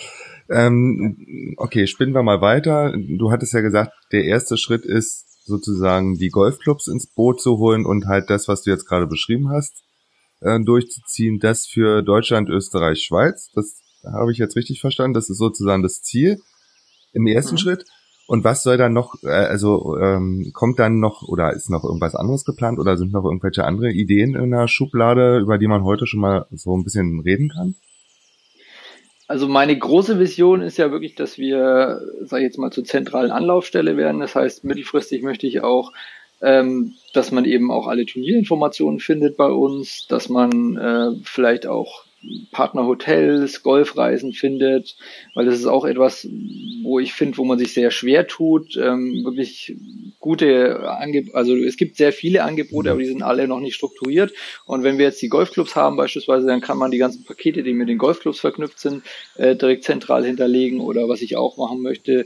Ähm, 0.50 1.56
okay, 1.58 1.88
spinnen 1.88 2.14
wir 2.14 2.24
mal 2.24 2.42
weiter. 2.42 2.94
Du 2.98 3.32
hattest 3.32 3.54
ja 3.54 3.62
gesagt, 3.62 3.94
der 4.12 4.26
erste 4.26 4.58
Schritt 4.58 4.84
ist 4.84 5.46
sozusagen 5.46 6.18
die 6.18 6.30
Golfclubs 6.30 6.88
ins 6.88 7.08
Boot 7.08 7.42
zu 7.42 7.58
holen 7.58 7.86
und 7.86 8.08
halt 8.08 8.30
das, 8.30 8.50
was 8.50 8.64
du 8.64 8.72
jetzt 8.72 8.86
gerade 8.86 9.08
beschrieben 9.08 9.50
hast, 9.50 9.84
äh, 10.42 10.60
durchzuziehen, 10.60 11.40
das 11.40 11.66
für 11.66 12.02
Deutschland, 12.02 12.50
Österreich, 12.50 13.04
Schweiz. 13.04 13.50
Das 13.54 13.80
habe 14.04 14.34
ich 14.34 14.38
jetzt 14.38 14.58
richtig 14.58 14.82
verstanden. 14.82 15.14
Das 15.14 15.30
ist 15.30 15.38
sozusagen 15.38 15.84
das 15.84 16.02
Ziel 16.02 16.42
im 17.14 17.26
ersten 17.28 17.56
mhm. 17.56 17.60
Schritt. 17.60 17.86
Und 18.26 18.44
was 18.44 18.64
soll 18.64 18.78
dann 18.78 18.94
noch, 18.94 19.16
äh, 19.24 19.28
also 19.28 19.98
ähm, 19.98 20.52
kommt 20.54 20.80
dann 20.80 21.00
noch 21.00 21.28
oder 21.28 21.54
ist 21.54 21.70
noch 21.70 21.84
irgendwas 21.84 22.16
anderes 22.16 22.46
geplant 22.46 22.80
oder 22.80 22.98
sind 22.98 23.12
noch 23.12 23.26
irgendwelche 23.26 23.66
andere 23.66 23.92
Ideen 23.92 24.36
in 24.36 24.52
der 24.52 24.68
Schublade, 24.68 25.40
über 25.40 25.58
die 25.58 25.68
man 25.68 25.84
heute 25.84 26.08
schon 26.08 26.22
mal 26.22 26.46
so 26.52 26.76
ein 26.76 26.84
bisschen 26.84 27.20
reden 27.20 27.50
kann? 27.50 27.76
Also 29.28 29.48
meine 29.48 29.78
große 29.78 30.20
Vision 30.20 30.62
ist 30.62 30.78
ja 30.78 30.92
wirklich, 30.92 31.16
dass 31.16 31.38
wir, 31.38 32.02
sage 32.22 32.44
ich 32.44 32.48
jetzt 32.48 32.58
mal, 32.58 32.72
zur 32.72 32.84
zentralen 32.84 33.32
Anlaufstelle 33.32 33.98
werden. 33.98 34.20
Das 34.20 34.36
heißt, 34.36 34.64
mittelfristig 34.64 35.24
möchte 35.24 35.48
ich 35.48 35.62
auch 35.62 35.92
ähm, 36.44 36.96
dass 37.14 37.32
man 37.32 37.46
eben 37.46 37.72
auch 37.72 37.88
alle 37.88 38.06
Turnierinformationen 38.06 39.00
findet 39.00 39.38
bei 39.38 39.48
uns, 39.48 40.08
dass 40.10 40.28
man 40.28 40.78
äh, 40.78 41.12
vielleicht 41.24 41.66
auch 41.66 42.03
Partnerhotels, 42.52 43.64
Golfreisen 43.64 44.34
findet, 44.34 44.96
weil 45.34 45.46
das 45.46 45.56
ist 45.56 45.66
auch 45.66 45.86
etwas, 45.86 46.28
wo 46.84 47.00
ich 47.00 47.14
finde, 47.14 47.38
wo 47.38 47.44
man 47.44 47.60
sich 47.60 47.74
sehr 47.74 47.92
schwer 47.92 48.28
tut, 48.28 48.78
ähm, 48.78 49.24
wirklich 49.24 49.76
gute 50.20 50.90
Angebote, 50.90 51.36
also 51.36 51.56
es 51.56 51.76
gibt 51.76 51.98
sehr 51.98 52.14
viele 52.14 52.44
Angebote, 52.44 52.92
aber 52.92 53.00
die 53.02 53.08
sind 53.08 53.24
alle 53.24 53.48
noch 53.48 53.60
nicht 53.60 53.76
strukturiert. 53.76 54.32
Und 54.66 54.84
wenn 54.84 54.98
wir 54.98 55.06
jetzt 55.06 55.22
die 55.22 55.28
Golfclubs 55.30 55.76
haben 55.76 55.98
beispielsweise, 55.98 56.48
dann 56.48 56.62
kann 56.62 56.78
man 56.78 56.92
die 56.92 56.98
ganzen 56.98 57.26
Pakete, 57.26 57.62
die 57.62 57.74
mit 57.74 57.90
den 57.90 57.98
Golfclubs 57.98 58.40
verknüpft 58.40 58.80
sind, 58.80 59.04
äh, 59.36 59.56
direkt 59.56 59.84
zentral 59.84 60.26
hinterlegen. 60.26 60.80
Oder 60.80 61.10
was 61.10 61.22
ich 61.22 61.36
auch 61.36 61.58
machen 61.58 61.82
möchte, 61.82 62.26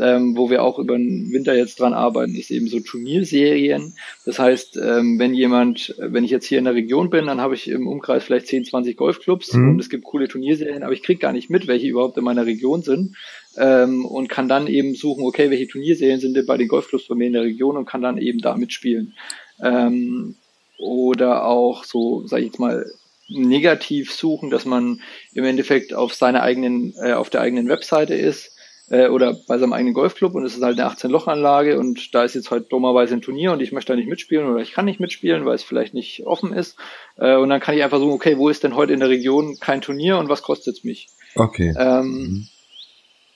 ähm, 0.00 0.36
wo 0.36 0.50
wir 0.50 0.62
auch 0.62 0.78
über 0.78 0.96
den 0.96 1.32
Winter 1.32 1.54
jetzt 1.54 1.80
dran 1.80 1.92
arbeiten, 1.92 2.34
ist 2.34 2.50
eben 2.50 2.68
so 2.68 2.80
Turnierserien. 2.80 3.94
Das 4.24 4.38
heißt, 4.38 4.76
ähm, 4.76 5.18
wenn 5.18 5.34
jemand, 5.34 5.94
wenn 5.98 6.24
ich 6.24 6.30
jetzt 6.30 6.46
hier 6.46 6.58
in 6.58 6.64
der 6.64 6.74
Region 6.74 7.10
bin, 7.10 7.26
dann 7.26 7.40
habe 7.40 7.54
ich 7.54 7.68
im 7.68 7.86
Umkreis 7.86 8.24
vielleicht 8.24 8.46
10, 8.46 8.64
20 8.64 8.96
Golfclubs 8.96 9.52
mhm. 9.52 9.70
und 9.70 9.80
es 9.80 9.90
gibt 9.90 10.04
coole 10.04 10.28
Turnierserien, 10.28 10.82
aber 10.82 10.92
ich 10.92 11.02
kriege 11.02 11.20
gar 11.20 11.32
nicht 11.32 11.50
mit, 11.50 11.66
welche 11.66 11.88
überhaupt 11.88 12.16
in 12.16 12.24
meiner 12.24 12.46
Region 12.46 12.82
sind 12.82 13.16
ähm, 13.56 14.04
und 14.04 14.28
kann 14.28 14.48
dann 14.48 14.66
eben 14.66 14.94
suchen, 14.94 15.24
okay, 15.24 15.50
welche 15.50 15.68
Turnierserien 15.68 16.20
sind 16.20 16.36
denn 16.36 16.46
bei 16.46 16.56
den 16.56 16.68
Golfclubs 16.68 17.08
bei 17.08 17.14
mir 17.14 17.26
in 17.26 17.34
der 17.34 17.42
Region 17.42 17.76
und 17.76 17.86
kann 17.86 18.02
dann 18.02 18.18
eben 18.18 18.40
da 18.40 18.56
mitspielen. 18.56 19.14
Ähm, 19.62 20.36
oder 20.78 21.44
auch 21.44 21.84
so, 21.84 22.26
sage 22.26 22.42
ich 22.42 22.48
jetzt 22.48 22.58
mal, 22.58 22.86
negativ 23.28 24.12
suchen, 24.12 24.50
dass 24.50 24.64
man 24.64 25.00
im 25.32 25.44
Endeffekt 25.44 25.94
auf 25.94 26.14
seiner 26.14 26.42
eigenen, 26.42 26.94
äh, 27.02 27.12
auf 27.12 27.30
der 27.30 27.40
eigenen 27.40 27.68
Webseite 27.68 28.14
ist 28.14 28.51
äh, 28.90 29.08
oder 29.08 29.36
bei 29.46 29.58
seinem 29.58 29.72
eigenen 29.72 29.94
Golfclub 29.94 30.34
und 30.34 30.44
es 30.44 30.56
ist 30.56 30.62
halt 30.62 30.78
eine 30.78 30.90
18-Loch-Anlage 30.90 31.78
und 31.78 32.14
da 32.14 32.24
ist 32.24 32.34
jetzt 32.34 32.50
halt 32.50 32.72
dummerweise 32.72 33.14
ein 33.14 33.22
Turnier 33.22 33.52
und 33.52 33.60
ich 33.60 33.72
möchte 33.72 33.92
da 33.92 33.96
nicht 33.96 34.08
mitspielen 34.08 34.46
oder 34.46 34.60
ich 34.60 34.72
kann 34.72 34.84
nicht 34.84 35.00
mitspielen, 35.00 35.44
weil 35.44 35.54
es 35.54 35.62
vielleicht 35.62 35.94
nicht 35.94 36.26
offen 36.26 36.52
ist. 36.52 36.76
Äh, 37.16 37.36
und 37.36 37.48
dann 37.48 37.60
kann 37.60 37.76
ich 37.76 37.82
einfach 37.82 37.98
suchen, 37.98 38.14
okay, 38.14 38.38
wo 38.38 38.48
ist 38.48 38.64
denn 38.64 38.76
heute 38.76 38.92
in 38.92 39.00
der 39.00 39.08
Region 39.08 39.56
kein 39.60 39.80
Turnier 39.80 40.18
und 40.18 40.28
was 40.28 40.42
kostet 40.42 40.76
es 40.76 40.84
mich? 40.84 41.08
Okay. 41.34 41.74
Ähm, 41.78 42.06
mhm. 42.06 42.48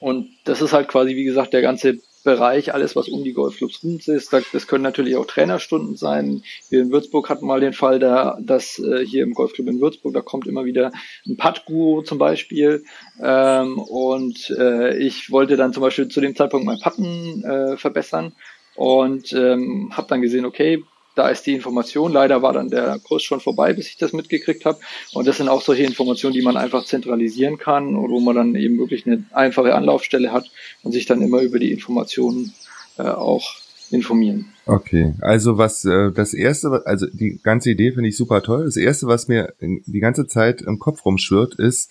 und 0.00 0.28
das 0.44 0.60
ist 0.60 0.72
halt 0.72 0.88
quasi, 0.88 1.16
wie 1.16 1.24
gesagt, 1.24 1.52
der 1.52 1.62
ganze 1.62 1.98
Bereich, 2.26 2.74
alles 2.74 2.96
was 2.96 3.08
um 3.08 3.22
die 3.22 3.32
Golfclubs 3.32 3.84
rum 3.84 4.00
ist. 4.04 4.32
Das 4.52 4.66
können 4.66 4.82
natürlich 4.82 5.14
auch 5.16 5.26
Trainerstunden 5.26 5.96
sein. 5.96 6.42
Wir 6.68 6.82
in 6.82 6.90
Würzburg 6.90 7.30
hatten 7.30 7.46
mal 7.46 7.60
den 7.60 7.72
Fall, 7.72 8.00
da, 8.00 8.36
dass 8.42 8.80
äh, 8.80 9.06
hier 9.06 9.22
im 9.22 9.32
Golfclub 9.32 9.68
in 9.68 9.80
Würzburg, 9.80 10.12
da 10.12 10.22
kommt 10.22 10.48
immer 10.48 10.64
wieder 10.64 10.90
ein 11.24 11.36
Putt-Guru 11.36 12.02
zum 12.02 12.18
Beispiel. 12.18 12.82
Ähm, 13.22 13.78
und 13.78 14.50
äh, 14.58 14.98
ich 14.98 15.30
wollte 15.30 15.56
dann 15.56 15.72
zum 15.72 15.82
Beispiel 15.82 16.08
zu 16.08 16.20
dem 16.20 16.34
Zeitpunkt 16.34 16.66
mein 16.66 16.80
Putten 16.80 17.44
äh, 17.44 17.76
verbessern 17.76 18.32
und 18.74 19.32
ähm, 19.32 19.92
habe 19.96 20.08
dann 20.08 20.20
gesehen, 20.20 20.44
okay, 20.46 20.82
da 21.16 21.30
ist 21.30 21.46
die 21.46 21.54
Information. 21.54 22.12
Leider 22.12 22.42
war 22.42 22.52
dann 22.52 22.68
der 22.68 23.00
Kurs 23.02 23.22
schon 23.22 23.40
vorbei, 23.40 23.72
bis 23.72 23.88
ich 23.88 23.96
das 23.96 24.12
mitgekriegt 24.12 24.64
habe. 24.64 24.78
Und 25.14 25.26
das 25.26 25.38
sind 25.38 25.48
auch 25.48 25.62
solche 25.62 25.82
Informationen, 25.82 26.34
die 26.34 26.42
man 26.42 26.56
einfach 26.56 26.84
zentralisieren 26.84 27.58
kann 27.58 27.96
und 27.96 28.10
wo 28.10 28.20
man 28.20 28.36
dann 28.36 28.54
eben 28.54 28.78
wirklich 28.78 29.06
eine 29.06 29.24
einfache 29.32 29.74
Anlaufstelle 29.74 30.30
hat 30.30 30.50
und 30.82 30.92
sich 30.92 31.06
dann 31.06 31.22
immer 31.22 31.40
über 31.40 31.58
die 31.58 31.72
Informationen 31.72 32.52
äh, 32.98 33.02
auch 33.02 33.56
informieren. 33.90 34.52
Okay, 34.66 35.14
also 35.20 35.58
was 35.58 35.84
äh, 35.84 36.12
das 36.12 36.34
erste, 36.34 36.82
also 36.84 37.06
die 37.06 37.40
ganze 37.42 37.70
Idee 37.70 37.92
finde 37.92 38.10
ich 38.10 38.16
super 38.16 38.42
toll. 38.42 38.64
Das 38.64 38.76
erste, 38.76 39.06
was 39.06 39.28
mir 39.28 39.54
die 39.60 40.00
ganze 40.00 40.26
Zeit 40.26 40.60
im 40.60 40.78
Kopf 40.78 41.04
rumschwirrt, 41.04 41.54
ist, 41.54 41.90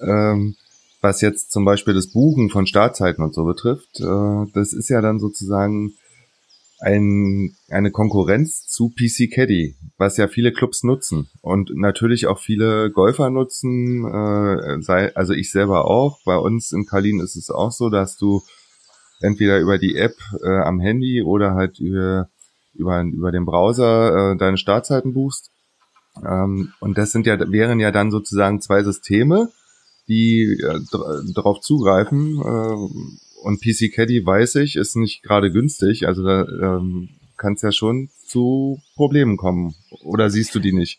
ähm, 0.00 0.56
was 1.00 1.20
jetzt 1.20 1.52
zum 1.52 1.64
Beispiel 1.64 1.94
das 1.94 2.08
Buchen 2.08 2.50
von 2.50 2.66
Startzeiten 2.66 3.24
und 3.24 3.34
so 3.34 3.44
betrifft. 3.44 4.00
Äh, 4.00 4.50
das 4.52 4.74
ist 4.74 4.90
ja 4.90 5.00
dann 5.00 5.20
sozusagen 5.20 5.94
ein, 6.80 7.56
eine 7.70 7.90
Konkurrenz 7.90 8.66
zu 8.66 8.90
PC 8.90 9.30
Caddy, 9.32 9.76
was 9.96 10.16
ja 10.16 10.28
viele 10.28 10.52
Clubs 10.52 10.82
nutzen 10.82 11.28
und 11.40 11.70
natürlich 11.74 12.26
auch 12.26 12.38
viele 12.38 12.90
Golfer 12.90 13.30
nutzen, 13.30 14.04
äh, 14.04 14.82
sei, 14.82 15.14
also 15.16 15.32
ich 15.32 15.50
selber 15.50 15.86
auch. 15.86 16.18
Bei 16.24 16.36
uns 16.36 16.72
in 16.72 16.86
Kalin 16.86 17.20
ist 17.20 17.36
es 17.36 17.50
auch 17.50 17.72
so, 17.72 17.88
dass 17.88 18.16
du 18.16 18.42
entweder 19.20 19.58
über 19.58 19.78
die 19.78 19.96
App 19.96 20.14
äh, 20.42 20.58
am 20.60 20.80
Handy 20.80 21.22
oder 21.22 21.54
halt 21.54 21.78
über, 21.80 22.28
über, 22.74 23.02
über 23.02 23.32
den 23.32 23.46
Browser 23.46 24.32
äh, 24.32 24.36
deine 24.36 24.58
Startzeiten 24.58 25.14
buchst. 25.14 25.50
Ähm, 26.24 26.72
und 26.80 26.98
das 26.98 27.12
sind 27.12 27.26
ja, 27.26 27.38
wären 27.50 27.80
ja 27.80 27.90
dann 27.90 28.10
sozusagen 28.10 28.60
zwei 28.60 28.82
Systeme, 28.82 29.50
die 30.08 30.58
äh, 30.62 30.80
darauf 31.34 31.60
zugreifen, 31.60 32.40
äh, 32.40 33.25
und 33.46 33.62
PC 33.62 33.94
Caddy 33.94 34.26
weiß 34.26 34.56
ich, 34.56 34.74
ist 34.74 34.96
nicht 34.96 35.22
gerade 35.22 35.52
günstig. 35.52 36.08
Also 36.08 36.24
da 36.24 36.46
ähm, 36.48 37.10
kann 37.36 37.52
es 37.52 37.62
ja 37.62 37.70
schon 37.70 38.10
zu 38.26 38.80
Problemen 38.96 39.36
kommen. 39.36 39.76
Oder 40.02 40.30
siehst 40.30 40.52
du 40.56 40.58
die 40.58 40.72
nicht? 40.72 40.98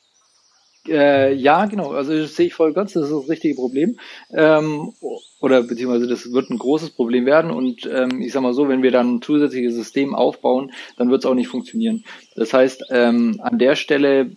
Äh, 0.88 1.34
ja, 1.34 1.66
genau. 1.66 1.92
Also 1.92 2.18
das 2.18 2.38
sehe 2.38 2.48
ich 2.48 2.54
voll 2.54 2.72
ganz. 2.72 2.94
Das 2.94 3.04
ist 3.04 3.12
das 3.12 3.28
richtige 3.28 3.56
Problem. 3.56 4.00
Ähm, 4.32 4.94
oder 5.42 5.62
beziehungsweise 5.64 6.08
das 6.08 6.32
wird 6.32 6.50
ein 6.50 6.58
großes 6.58 6.92
Problem 6.92 7.26
werden. 7.26 7.52
Und 7.52 7.86
ähm, 7.94 8.22
ich 8.22 8.32
sag 8.32 8.44
mal 8.44 8.54
so, 8.54 8.70
wenn 8.70 8.82
wir 8.82 8.92
dann 8.92 9.16
ein 9.16 9.22
zusätzliches 9.22 9.76
System 9.76 10.16
aufbauen, 10.16 10.72
dann 10.96 11.10
wird 11.10 11.24
es 11.24 11.30
auch 11.30 11.36
nicht 11.36 11.50
funktionieren. 11.50 12.06
Das 12.38 12.54
heißt, 12.54 12.86
ähm, 12.92 13.42
an 13.44 13.60
der 13.60 13.76
Stelle 13.76 14.32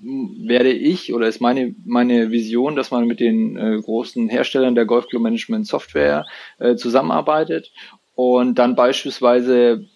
werde 0.00 0.72
ich 0.72 1.12
oder 1.12 1.26
ist 1.26 1.40
meine 1.40 1.74
meine 1.84 2.30
Vision, 2.30 2.76
dass 2.76 2.90
man 2.90 3.06
mit 3.06 3.20
den 3.20 3.56
äh, 3.56 3.80
großen 3.80 4.28
Herstellern 4.28 4.74
der 4.74 4.86
Golfclub 4.86 5.22
Management 5.22 5.66
Software 5.66 6.24
äh, 6.58 6.76
zusammenarbeitet 6.76 7.72
und 8.14 8.58
dann 8.58 8.76
beispielsweise 8.76 9.86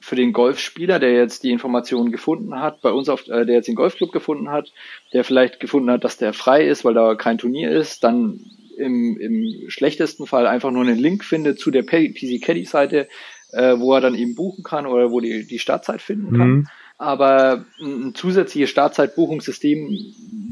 für 0.00 0.16
den 0.16 0.32
Golfspieler, 0.32 0.98
der 0.98 1.12
jetzt 1.12 1.42
die 1.42 1.50
Informationen 1.50 2.10
gefunden 2.10 2.58
hat, 2.60 2.80
bei 2.80 2.90
uns 2.90 3.08
auf, 3.08 3.28
äh, 3.28 3.44
der 3.44 3.56
jetzt 3.56 3.68
den 3.68 3.74
Golfclub 3.74 4.12
gefunden 4.12 4.50
hat, 4.50 4.72
der 5.12 5.24
vielleicht 5.24 5.60
gefunden 5.60 5.90
hat, 5.90 6.04
dass 6.04 6.16
der 6.16 6.32
frei 6.32 6.64
ist, 6.64 6.84
weil 6.84 6.94
da 6.94 7.14
kein 7.16 7.36
Turnier 7.38 7.70
ist, 7.70 8.02
dann 8.02 8.40
im, 8.78 9.18
im 9.20 9.68
schlechtesten 9.68 10.26
Fall 10.26 10.46
einfach 10.46 10.70
nur 10.70 10.82
einen 10.82 10.98
Link 10.98 11.22
findet 11.22 11.58
zu 11.58 11.70
der 11.70 11.82
PC 11.82 12.40
Caddy 12.40 12.64
Seite, 12.64 13.08
äh, 13.52 13.78
wo 13.78 13.92
er 13.92 14.00
dann 14.00 14.14
eben 14.14 14.34
buchen 14.36 14.64
kann 14.64 14.86
oder 14.86 15.10
wo 15.10 15.20
die 15.20 15.46
die 15.46 15.58
Startzeit 15.58 16.00
finden 16.00 16.36
kann. 16.36 16.48
Mhm 16.48 16.66
aber 17.00 17.64
ein 17.80 18.14
zusätzliches 18.14 18.68
Startzeitbuchungssystem 18.68 19.88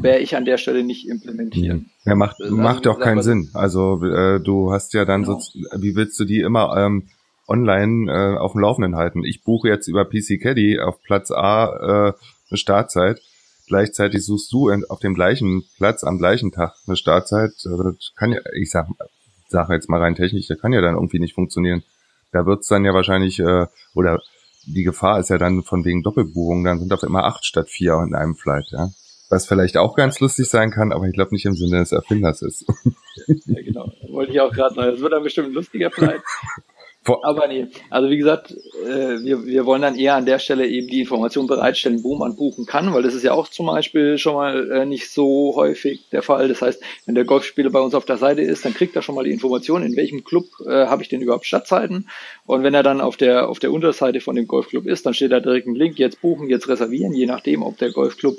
wäre 0.01 0.21
ich 0.21 0.35
an 0.35 0.47
der 0.47 0.57
Stelle 0.57 0.83
nicht 0.83 1.07
implementieren. 1.07 1.91
Ja, 2.07 2.15
macht, 2.15 2.41
also, 2.41 2.57
macht 2.57 2.87
auch 2.87 2.99
keinen 2.99 3.23
Sinn. 3.23 3.51
Also 3.53 4.03
äh, 4.03 4.41
du 4.41 4.73
hast 4.73 4.95
ja 4.95 5.05
dann 5.05 5.25
genau. 5.25 5.41
so, 5.41 5.61
wie 5.79 5.95
willst 5.95 6.19
du 6.19 6.25
die 6.25 6.41
immer 6.41 6.75
ähm, 6.75 7.09
online 7.47 8.11
äh, 8.11 8.39
auf 8.39 8.53
dem 8.53 8.63
Laufenden 8.63 8.97
halten? 8.97 9.25
Ich 9.25 9.43
buche 9.43 9.69
jetzt 9.69 9.89
über 9.89 10.07
PC 10.07 10.41
Caddy 10.41 10.81
auf 10.81 11.03
Platz 11.03 11.31
A 11.31 11.67
äh, 11.67 12.13
eine 12.49 12.57
Startzeit. 12.57 13.21
Gleichzeitig 13.67 14.25
suchst 14.25 14.51
du 14.51 14.73
auf 14.89 15.01
dem 15.01 15.13
gleichen 15.13 15.65
Platz 15.77 16.03
am 16.03 16.17
gleichen 16.17 16.51
Tag 16.51 16.73
eine 16.87 16.97
Startzeit. 16.97 17.51
Also 17.67 17.83
das 17.83 18.15
kann 18.17 18.33
ja, 18.33 18.41
ich 18.55 18.71
sag, 18.71 18.89
sag 19.49 19.69
jetzt 19.69 19.91
mal 19.91 20.01
rein 20.01 20.15
technisch, 20.15 20.47
das 20.47 20.59
kann 20.59 20.73
ja 20.73 20.81
dann 20.81 20.95
irgendwie 20.95 21.19
nicht 21.19 21.35
funktionieren. 21.35 21.83
Da 22.33 22.47
wird's 22.47 22.69
dann 22.69 22.87
ja 22.87 22.95
wahrscheinlich, 22.95 23.39
äh, 23.39 23.67
oder 23.93 24.23
die 24.75 24.85
Gefahr 24.85 25.19
ist 25.19 25.31
ja 25.31 25.39
dann 25.39 25.63
von 25.63 25.85
wegen 25.85 26.03
Doppelbuchung, 26.03 26.65
dann 26.65 26.79
sind 26.79 26.93
auf 26.93 27.03
immer 27.03 27.25
acht 27.25 27.45
statt 27.45 27.69
vier 27.69 28.03
in 28.07 28.15
einem 28.15 28.37
Flight, 28.37 28.67
ja. 28.71 28.91
Was 29.31 29.47
vielleicht 29.47 29.77
auch 29.77 29.95
ganz 29.95 30.21
lustig 30.21 30.49
sein 30.49 30.71
kann, 30.71 30.91
aber 30.91 31.07
ich 31.07 31.13
glaube 31.13 31.35
nicht 31.35 31.45
im 31.45 31.55
Sinne 31.55 31.81
des 31.81 31.93
Erfinders 31.93 32.41
ist. 32.41 32.65
Ja, 33.27 33.61
genau. 33.63 33.93
Wollte 34.11 34.33
ich 34.33 34.41
auch 34.41 34.53
gerade 34.53 34.75
sagen. 34.75 34.93
Das 34.93 35.01
wird 35.01 35.13
dann 35.13 35.23
bestimmt 35.23 35.49
ein 35.49 35.55
lustiger 35.55 35.91
Flight. 35.91 36.23
Aber 37.23 37.47
nee, 37.49 37.67
also 37.91 38.11
wie 38.11 38.17
gesagt, 38.17 38.53
äh, 38.87 39.23
wir, 39.23 39.45
wir 39.47 39.67
wollen 39.67 39.83
dann 39.83 39.99
eher 39.99 40.15
an 40.15 40.27
der 40.27 40.39
Stelle 40.39 40.67
eben 40.67 40.89
die 40.89 41.01
Information 41.01 41.47
bereitstellen, 41.47 42.03
wo 42.03 42.17
man 42.17 42.37
buchen 42.37 42.67
kann, 42.67 42.93
weil 42.93 43.03
das 43.03 43.15
ist 43.15 43.25
ja 43.25 43.33
auch 43.33 43.49
zum 43.49 43.67
Beispiel 43.67 44.19
schon 44.19 44.35
mal 44.35 44.71
äh, 44.71 44.87
nicht 44.87 45.11
so 45.11 45.55
häufig 45.57 46.09
der 46.11 46.23
Fall. 46.23 46.49
Das 46.49 46.63
heißt, 46.63 46.83
wenn 47.07 47.15
der 47.15 47.25
Golfspieler 47.25 47.71
bei 47.71 47.81
uns 47.81 47.95
auf 47.95 48.05
der 48.05 48.17
Seite 48.17 48.43
ist, 48.43 48.65
dann 48.65 48.75
kriegt 48.75 48.97
er 48.97 49.03
schon 49.03 49.15
mal 49.15 49.25
die 49.25 49.33
Information, 49.33 49.83
in 49.83 49.97
welchem 49.97 50.25
Club 50.25 50.47
äh, 50.67 50.87
habe 50.87 51.03
ich 51.03 51.09
denn 51.09 51.21
überhaupt 51.21 51.47
Stadtzeiten. 51.47 52.09
Und 52.47 52.63
wenn 52.63 52.75
er 52.75 52.83
dann 52.83 53.01
auf 53.01 53.17
der, 53.17 53.49
auf 53.49 53.59
der 53.59 53.73
Unterseite 53.73 54.21
von 54.21 54.37
dem 54.37 54.47
Golfclub 54.47 54.87
ist, 54.87 55.07
dann 55.07 55.15
steht 55.15 55.33
da 55.33 55.41
direkt 55.41 55.67
ein 55.67 55.75
Link, 55.75 55.99
jetzt 55.99 56.21
buchen, 56.21 56.49
jetzt 56.49 56.69
reservieren, 56.69 57.13
je 57.13 57.27
nachdem, 57.27 57.63
ob 57.63 57.79
der 57.79 57.91
Golfclub 57.91 58.37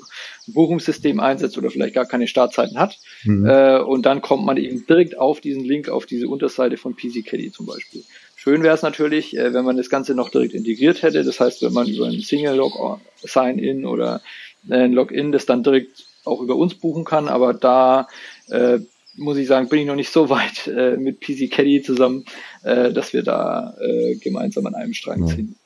ein 0.48 0.54
Buchungssystem 0.54 1.20
einsetzt 1.20 1.58
oder 1.58 1.70
vielleicht 1.70 1.96
gar 1.96 2.06
keine 2.06 2.28
Startzeiten 2.28 2.80
hat. 2.80 2.98
Mhm. 3.24 3.46
Äh, 3.46 3.80
und 3.80 4.06
dann 4.06 4.22
kommt 4.22 4.46
man 4.46 4.58
eben 4.58 4.86
direkt 4.86 5.18
auf 5.18 5.42
diesen 5.42 5.64
Link, 5.64 5.90
auf 5.90 6.06
diese 6.06 6.28
Unterseite 6.28 6.78
von 6.78 6.96
PC 6.96 7.26
Caddy 7.26 7.52
zum 7.52 7.66
Beispiel. 7.66 8.04
Schön 8.41 8.63
wäre 8.63 8.74
es 8.74 8.84
natürlich, 8.84 9.36
äh, 9.36 9.53
wenn 9.53 9.65
man 9.65 9.75
das 9.75 9.89
Ganze 9.89 10.15
noch 10.15 10.29
direkt 10.29 10.53
integriert 10.53 11.01
hätte. 11.01 11.25
Das 11.25 11.41
heißt, 11.41 11.62
wenn 11.62 11.74
man 11.74 11.88
über 11.88 12.05
ein 12.05 12.22
Single 12.22 12.55
Log 12.55 13.01
Sign-in 13.22 13.86
oder 13.86 14.22
ein 14.69 14.93
Login 14.93 15.34
das 15.34 15.46
dann 15.46 15.62
direkt 15.62 16.05
auch 16.24 16.39
über 16.39 16.55
uns 16.55 16.75
buchen 16.75 17.03
kann. 17.03 17.27
Aber 17.27 17.53
da 17.53 18.08
äh, 18.50 18.79
muss 19.17 19.36
ich 19.36 19.46
sagen, 19.46 19.67
bin 19.67 19.79
ich 19.79 19.88
noch 19.88 19.98
nicht 19.98 20.13
so 20.13 20.29
weit 20.29 20.67
äh, 20.67 20.96
mit 20.96 21.19
PC 21.19 21.51
Caddy 21.51 21.81
zusammen, 21.81 22.24
äh, 22.63 22.93
dass 22.93 23.12
wir 23.12 23.24
da 23.24 23.75
äh, 23.81 24.15
gemeinsam 24.15 24.65
an 24.67 24.75
einem 24.75 24.93
Strang 24.93 25.27
ziehen. 25.27 25.58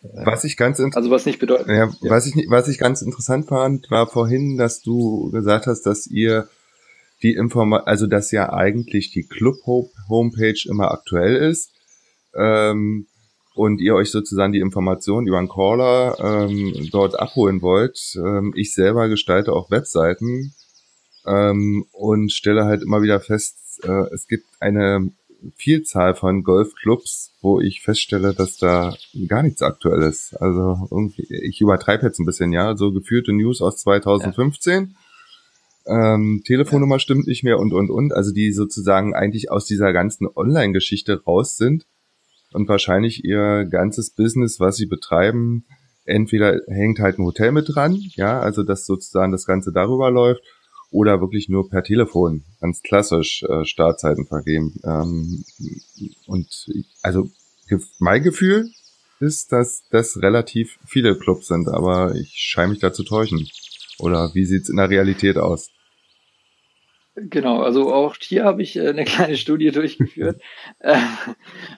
Was 0.00 0.44
ich 0.44 0.56
ganz 0.56 0.80
also 0.80 1.10
was 1.10 1.26
nicht 1.26 1.38
bedeutet. 1.38 1.68
Ja, 1.68 1.74
ja. 1.74 1.90
Was 2.00 2.26
ich 2.26 2.34
was 2.48 2.66
ich 2.68 2.78
ganz 2.78 3.02
interessant 3.02 3.48
fand, 3.48 3.90
war 3.90 4.06
vorhin, 4.06 4.56
dass 4.56 4.80
du 4.80 5.30
gesagt 5.32 5.66
hast, 5.66 5.82
dass 5.82 6.06
ihr 6.06 6.48
die 7.22 7.34
Inform 7.34 7.74
also 7.74 8.06
dass 8.06 8.30
ja 8.30 8.50
eigentlich 8.50 9.10
die 9.10 9.24
Club 9.24 9.56
Homepage 10.08 10.66
immer 10.66 10.92
aktuell 10.92 11.36
ist 11.36 11.72
ähm, 12.34 13.06
und 13.54 13.80
ihr 13.80 13.94
euch 13.94 14.10
sozusagen 14.10 14.52
die 14.52 14.60
Informationen 14.60 15.26
über 15.26 15.38
einen 15.38 15.48
Caller 15.48 16.16
ähm, 16.18 16.88
dort 16.90 17.18
abholen 17.18 17.62
wollt. 17.62 18.16
Ähm, 18.16 18.52
ich 18.56 18.72
selber 18.72 19.08
gestalte 19.08 19.52
auch 19.52 19.70
Webseiten 19.70 20.54
ähm, 21.26 21.84
und 21.92 22.32
stelle 22.32 22.64
halt 22.64 22.82
immer 22.82 23.02
wieder 23.02 23.20
fest, 23.20 23.80
äh, 23.84 24.14
es 24.14 24.28
gibt 24.28 24.46
eine 24.60 25.10
Vielzahl 25.56 26.14
von 26.14 26.42
Golfclubs, 26.42 27.32
wo 27.40 27.60
ich 27.60 27.80
feststelle, 27.82 28.34
dass 28.34 28.58
da 28.58 28.94
gar 29.26 29.42
nichts 29.42 29.62
aktuell 29.62 30.02
ist. 30.02 30.34
Also 30.40 30.88
irgendwie, 30.90 31.26
ich 31.30 31.60
übertreibe 31.60 32.06
jetzt 32.06 32.18
ein 32.18 32.26
bisschen, 32.26 32.52
ja, 32.52 32.76
so 32.76 32.92
geführte 32.92 33.32
News 33.32 33.62
aus 33.62 33.78
2015. 33.78 34.94
Ja. 35.86 36.14
Ähm, 36.14 36.42
Telefonnummer 36.44 36.96
ja. 36.96 37.00
stimmt 37.00 37.26
nicht 37.26 37.42
mehr 37.42 37.58
und 37.58 37.72
und 37.72 37.90
und, 37.90 38.12
also 38.12 38.32
die 38.32 38.52
sozusagen 38.52 39.14
eigentlich 39.14 39.50
aus 39.50 39.64
dieser 39.64 39.92
ganzen 39.92 40.28
Online-Geschichte 40.34 41.22
raus 41.24 41.56
sind 41.56 41.86
und 42.52 42.68
wahrscheinlich 42.68 43.24
ihr 43.24 43.64
ganzes 43.64 44.10
Business, 44.10 44.60
was 44.60 44.76
sie 44.76 44.86
betreiben, 44.86 45.64
entweder 46.04 46.60
hängt 46.68 46.98
halt 46.98 47.18
ein 47.18 47.24
Hotel 47.24 47.52
mit 47.52 47.74
dran, 47.74 47.98
ja, 48.16 48.40
also 48.40 48.62
dass 48.62 48.86
sozusagen 48.86 49.32
das 49.32 49.46
Ganze 49.46 49.72
darüber 49.72 50.10
läuft, 50.10 50.42
oder 50.90 51.20
wirklich 51.20 51.48
nur 51.48 51.70
per 51.70 51.84
Telefon, 51.84 52.42
ganz 52.60 52.82
klassisch 52.82 53.44
äh, 53.44 53.64
Startzeiten 53.64 54.26
vergeben. 54.26 54.74
Ähm, 54.84 55.44
und 56.26 56.66
also 57.02 57.30
mein 57.98 58.22
Gefühl 58.22 58.70
ist, 59.20 59.52
dass 59.52 59.84
das 59.90 60.20
relativ 60.20 60.78
viele 60.86 61.16
Clubs 61.16 61.46
sind, 61.46 61.68
aber 61.68 62.14
ich 62.16 62.32
scheine 62.34 62.70
mich 62.70 62.80
da 62.80 62.92
zu 62.92 63.04
täuschen. 63.04 63.46
Oder 63.98 64.30
wie 64.34 64.44
sieht's 64.44 64.68
in 64.68 64.76
der 64.76 64.90
Realität 64.90 65.36
aus? 65.36 65.70
Genau, 67.28 67.60
also 67.60 67.92
auch 67.92 68.16
hier 68.20 68.44
habe 68.44 68.62
ich 68.62 68.76
äh, 68.76 68.88
eine 68.88 69.04
kleine 69.06 69.36
Studie 69.36 69.70
durchgeführt. 69.70 70.40
Äh, 70.78 70.96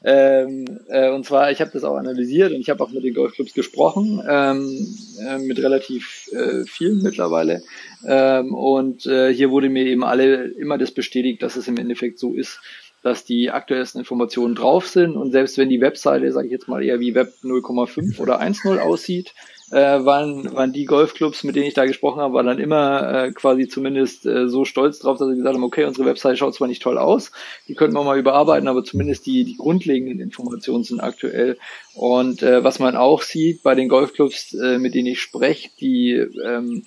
ähm, 0.04 0.80
äh, 0.88 1.11
und 1.11 1.25
zwar, 1.25 1.50
ich 1.50 1.61
habe 1.61 1.70
das 1.72 1.84
auch 1.84 1.96
analysiert 1.96 2.52
und 2.52 2.61
ich 2.61 2.70
habe 2.70 2.82
auch 2.84 2.90
mit 2.90 3.02
den 3.02 3.14
Golfclubs 3.14 3.54
gesprochen, 3.54 4.22
ähm, 4.28 4.96
äh, 5.26 5.38
mit 5.38 5.58
relativ 5.58 6.28
äh, 6.32 6.64
vielen 6.64 7.02
mittlerweile. 7.02 7.62
Ähm, 8.06 8.54
und 8.54 9.06
äh, 9.06 9.32
hier 9.32 9.50
wurde 9.50 9.68
mir 9.68 9.87
eben 9.87 10.04
alle 10.04 10.44
immer 10.44 10.78
das 10.78 10.92
bestätigt, 10.92 11.42
dass 11.42 11.56
es 11.56 11.66
im 11.66 11.76
Endeffekt 11.76 12.18
so 12.18 12.34
ist, 12.34 12.61
dass 13.02 13.25
die 13.25 13.50
aktuellsten 13.50 13.99
Informationen 14.00 14.54
drauf 14.54 14.87
sind 14.87 15.16
und 15.16 15.32
selbst 15.32 15.58
wenn 15.58 15.68
die 15.68 15.80
Webseite, 15.80 16.30
sage 16.30 16.46
ich 16.46 16.52
jetzt 16.52 16.68
mal 16.68 16.84
eher 16.84 17.00
wie 17.00 17.14
Web 17.14 17.32
0,5 17.42 18.20
oder 18.20 18.40
1.0 18.40 18.78
aussieht, 18.78 19.34
äh, 19.72 20.04
waren, 20.04 20.52
waren 20.54 20.72
die 20.72 20.84
Golfclubs, 20.84 21.44
mit 21.44 21.56
denen 21.56 21.66
ich 21.66 21.72
da 21.72 21.86
gesprochen 21.86 22.20
habe, 22.20 22.34
waren 22.34 22.46
dann 22.46 22.58
immer 22.58 23.24
äh, 23.24 23.32
quasi 23.32 23.68
zumindest 23.68 24.26
äh, 24.26 24.46
so 24.46 24.66
stolz 24.66 24.98
drauf, 24.98 25.16
dass 25.16 25.28
sie 25.28 25.36
gesagt 25.36 25.54
haben, 25.54 25.64
okay, 25.64 25.84
unsere 25.84 26.06
Webseite 26.06 26.36
schaut 26.36 26.54
zwar 26.54 26.68
nicht 26.68 26.82
toll 26.82 26.98
aus, 26.98 27.32
die 27.68 27.74
könnten 27.74 27.96
wir 27.96 28.04
mal 28.04 28.18
überarbeiten, 28.18 28.68
aber 28.68 28.84
zumindest 28.84 29.24
die, 29.24 29.44
die 29.44 29.56
grundlegenden 29.56 30.20
Informationen 30.20 30.84
sind 30.84 31.00
aktuell. 31.00 31.56
Und 31.94 32.42
äh, 32.42 32.62
was 32.62 32.80
man 32.80 32.96
auch 32.96 33.22
sieht 33.22 33.62
bei 33.62 33.74
den 33.74 33.88
Golfclubs, 33.88 34.52
äh, 34.52 34.78
mit 34.78 34.94
denen 34.94 35.06
ich 35.06 35.20
spreche, 35.20 35.70
die 35.80 36.12
ähm, 36.44 36.84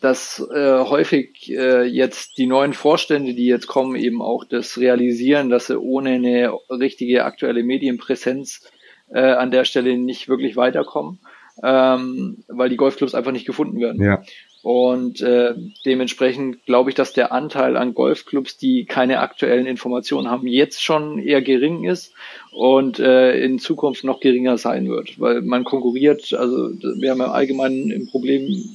dass 0.00 0.42
äh, 0.52 0.78
häufig 0.78 1.50
äh, 1.50 1.84
jetzt 1.84 2.38
die 2.38 2.46
neuen 2.46 2.72
Vorstände, 2.72 3.34
die 3.34 3.44
jetzt 3.44 3.66
kommen, 3.66 3.94
eben 3.96 4.22
auch 4.22 4.44
das 4.44 4.78
realisieren, 4.78 5.50
dass 5.50 5.66
sie 5.66 5.78
ohne 5.78 6.12
eine 6.12 6.52
richtige 6.70 7.26
aktuelle 7.26 7.62
Medienpräsenz 7.62 8.62
äh, 9.10 9.20
an 9.20 9.50
der 9.50 9.66
Stelle 9.66 9.98
nicht 9.98 10.28
wirklich 10.28 10.56
weiterkommen 10.56 11.20
ähm, 11.62 12.44
weil 12.48 12.68
die 12.68 12.76
Golfclubs 12.76 13.14
einfach 13.14 13.32
nicht 13.32 13.46
gefunden 13.46 13.80
werden. 13.80 14.02
Ja. 14.02 14.22
Und 14.62 15.20
äh, 15.20 15.54
dementsprechend 15.84 16.64
glaube 16.66 16.90
ich, 16.90 16.96
dass 16.96 17.12
der 17.12 17.30
Anteil 17.30 17.76
an 17.76 17.94
Golfclubs, 17.94 18.56
die 18.56 18.84
keine 18.84 19.20
aktuellen 19.20 19.66
Informationen 19.66 20.28
haben, 20.28 20.48
jetzt 20.48 20.82
schon 20.82 21.20
eher 21.20 21.40
gering 21.40 21.84
ist 21.84 22.12
und 22.50 22.98
äh, 22.98 23.38
in 23.38 23.60
Zukunft 23.60 24.02
noch 24.02 24.18
geringer 24.18 24.58
sein 24.58 24.88
wird, 24.88 25.20
weil 25.20 25.42
man 25.42 25.62
konkurriert, 25.62 26.34
also 26.34 26.70
wir 26.98 27.12
haben 27.12 27.20
ja 27.20 27.30
allgemein 27.30 27.92
ein 27.92 28.08
Problem 28.10 28.74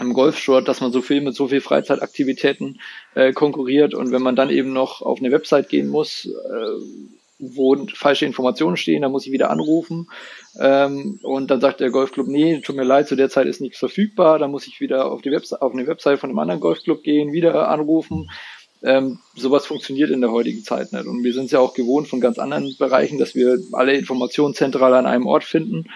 im 0.00 0.14
Golfsport, 0.14 0.66
dass 0.66 0.80
man 0.80 0.90
so 0.90 1.00
viel 1.00 1.20
mit 1.20 1.36
so 1.36 1.46
viel 1.46 1.60
Freizeitaktivitäten 1.60 2.80
äh, 3.14 3.32
konkurriert 3.32 3.94
und 3.94 4.10
wenn 4.10 4.22
man 4.22 4.34
dann 4.34 4.50
eben 4.50 4.72
noch 4.72 5.00
auf 5.00 5.20
eine 5.20 5.30
Website 5.30 5.68
gehen 5.68 5.86
muss, 5.86 6.26
äh, 6.26 7.14
wo 7.54 7.76
falsche 7.94 8.26
Informationen 8.26 8.76
stehen, 8.76 9.02
dann 9.02 9.12
muss 9.12 9.26
ich 9.26 9.32
wieder 9.32 9.50
anrufen. 9.50 10.08
Ähm, 10.58 11.18
und 11.22 11.50
dann 11.50 11.60
sagt 11.60 11.80
der 11.80 11.90
Golfclub, 11.90 12.28
nee, 12.28 12.60
tut 12.60 12.76
mir 12.76 12.84
leid, 12.84 13.08
zu 13.08 13.16
der 13.16 13.30
Zeit 13.30 13.46
ist 13.46 13.60
nichts 13.60 13.78
verfügbar, 13.78 14.38
dann 14.38 14.50
muss 14.50 14.66
ich 14.66 14.80
wieder 14.80 15.10
auf 15.10 15.22
die 15.22 15.30
Website, 15.30 15.62
auf 15.62 15.72
eine 15.72 15.86
Website 15.86 16.18
von 16.18 16.30
einem 16.30 16.38
anderen 16.38 16.60
Golfclub 16.60 17.02
gehen, 17.02 17.32
wieder 17.32 17.68
anrufen. 17.68 18.30
Ähm, 18.82 19.18
sowas 19.34 19.66
funktioniert 19.66 20.10
in 20.10 20.20
der 20.20 20.30
heutigen 20.30 20.62
Zeit 20.62 20.92
nicht. 20.92 21.06
Und 21.06 21.24
wir 21.24 21.32
sind 21.32 21.46
es 21.46 21.52
ja 21.52 21.58
auch 21.58 21.74
gewohnt 21.74 22.06
von 22.06 22.20
ganz 22.20 22.38
anderen 22.38 22.76
Bereichen, 22.78 23.18
dass 23.18 23.34
wir 23.34 23.58
alle 23.72 23.94
Informationen 23.94 24.54
zentral 24.54 24.92
an 24.94 25.06
einem 25.06 25.26
Ort 25.26 25.44
finden. 25.44 25.86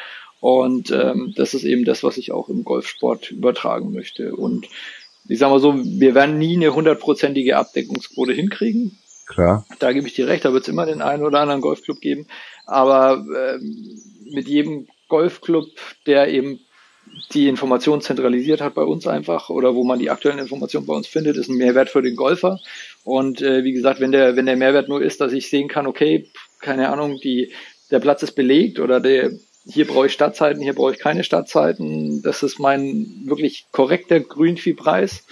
Und 0.40 0.90
ähm, 0.90 1.34
das 1.36 1.52
ist 1.54 1.64
eben 1.64 1.84
das, 1.84 2.02
was 2.02 2.16
ich 2.16 2.32
auch 2.32 2.48
im 2.48 2.64
Golfsport 2.64 3.30
übertragen 3.30 3.92
möchte. 3.92 4.34
Und 4.34 4.68
ich 5.28 5.38
sage 5.38 5.52
mal 5.52 5.60
so, 5.60 5.74
wir 5.76 6.14
werden 6.14 6.38
nie 6.38 6.56
eine 6.56 6.74
hundertprozentige 6.74 7.56
Abdeckungsquote 7.56 8.32
hinkriegen. 8.32 8.98
Klar. 9.28 9.66
Da 9.78 9.92
gebe 9.92 10.06
ich 10.08 10.14
dir 10.14 10.26
recht, 10.26 10.44
da 10.44 10.52
wird 10.52 10.62
es 10.62 10.68
immer 10.68 10.86
den 10.86 11.02
einen 11.02 11.22
oder 11.22 11.40
anderen 11.40 11.60
Golfclub 11.60 12.00
geben. 12.00 12.26
Aber 12.66 13.24
äh, 13.34 13.58
mit 14.32 14.48
jedem 14.48 14.88
Golfclub, 15.08 15.66
der 16.06 16.28
eben 16.28 16.60
die 17.32 17.48
Information 17.48 18.00
zentralisiert 18.00 18.60
hat 18.60 18.74
bei 18.74 18.82
uns 18.82 19.06
einfach 19.06 19.50
oder 19.50 19.74
wo 19.74 19.84
man 19.84 19.98
die 19.98 20.10
aktuellen 20.10 20.38
Informationen 20.38 20.86
bei 20.86 20.94
uns 20.94 21.06
findet, 21.06 21.36
ist 21.36 21.48
ein 21.48 21.56
Mehrwert 21.56 21.90
für 21.90 22.02
den 22.02 22.16
Golfer. 22.16 22.58
Und 23.04 23.42
äh, 23.42 23.64
wie 23.64 23.72
gesagt, 23.72 24.00
wenn 24.00 24.12
der, 24.12 24.36
wenn 24.36 24.46
der 24.46 24.56
Mehrwert 24.56 24.88
nur 24.88 25.02
ist, 25.02 25.20
dass 25.20 25.32
ich 25.32 25.48
sehen 25.48 25.68
kann, 25.68 25.86
okay, 25.86 26.30
keine 26.60 26.90
Ahnung, 26.90 27.18
die, 27.22 27.52
der 27.90 28.00
Platz 28.00 28.22
ist 28.22 28.32
belegt 28.32 28.78
oder 28.78 29.00
der, 29.00 29.30
hier 29.64 29.86
brauche 29.86 30.06
ich 30.06 30.12
Stadtzeiten, 30.12 30.62
hier 30.62 30.74
brauche 30.74 30.92
ich 30.92 30.98
keine 30.98 31.24
Stadtzeiten, 31.24 32.22
das 32.22 32.42
ist 32.42 32.58
mein 32.58 33.22
wirklich 33.24 33.66
korrekter 33.72 34.20
Grünviehpreis, 34.20 35.24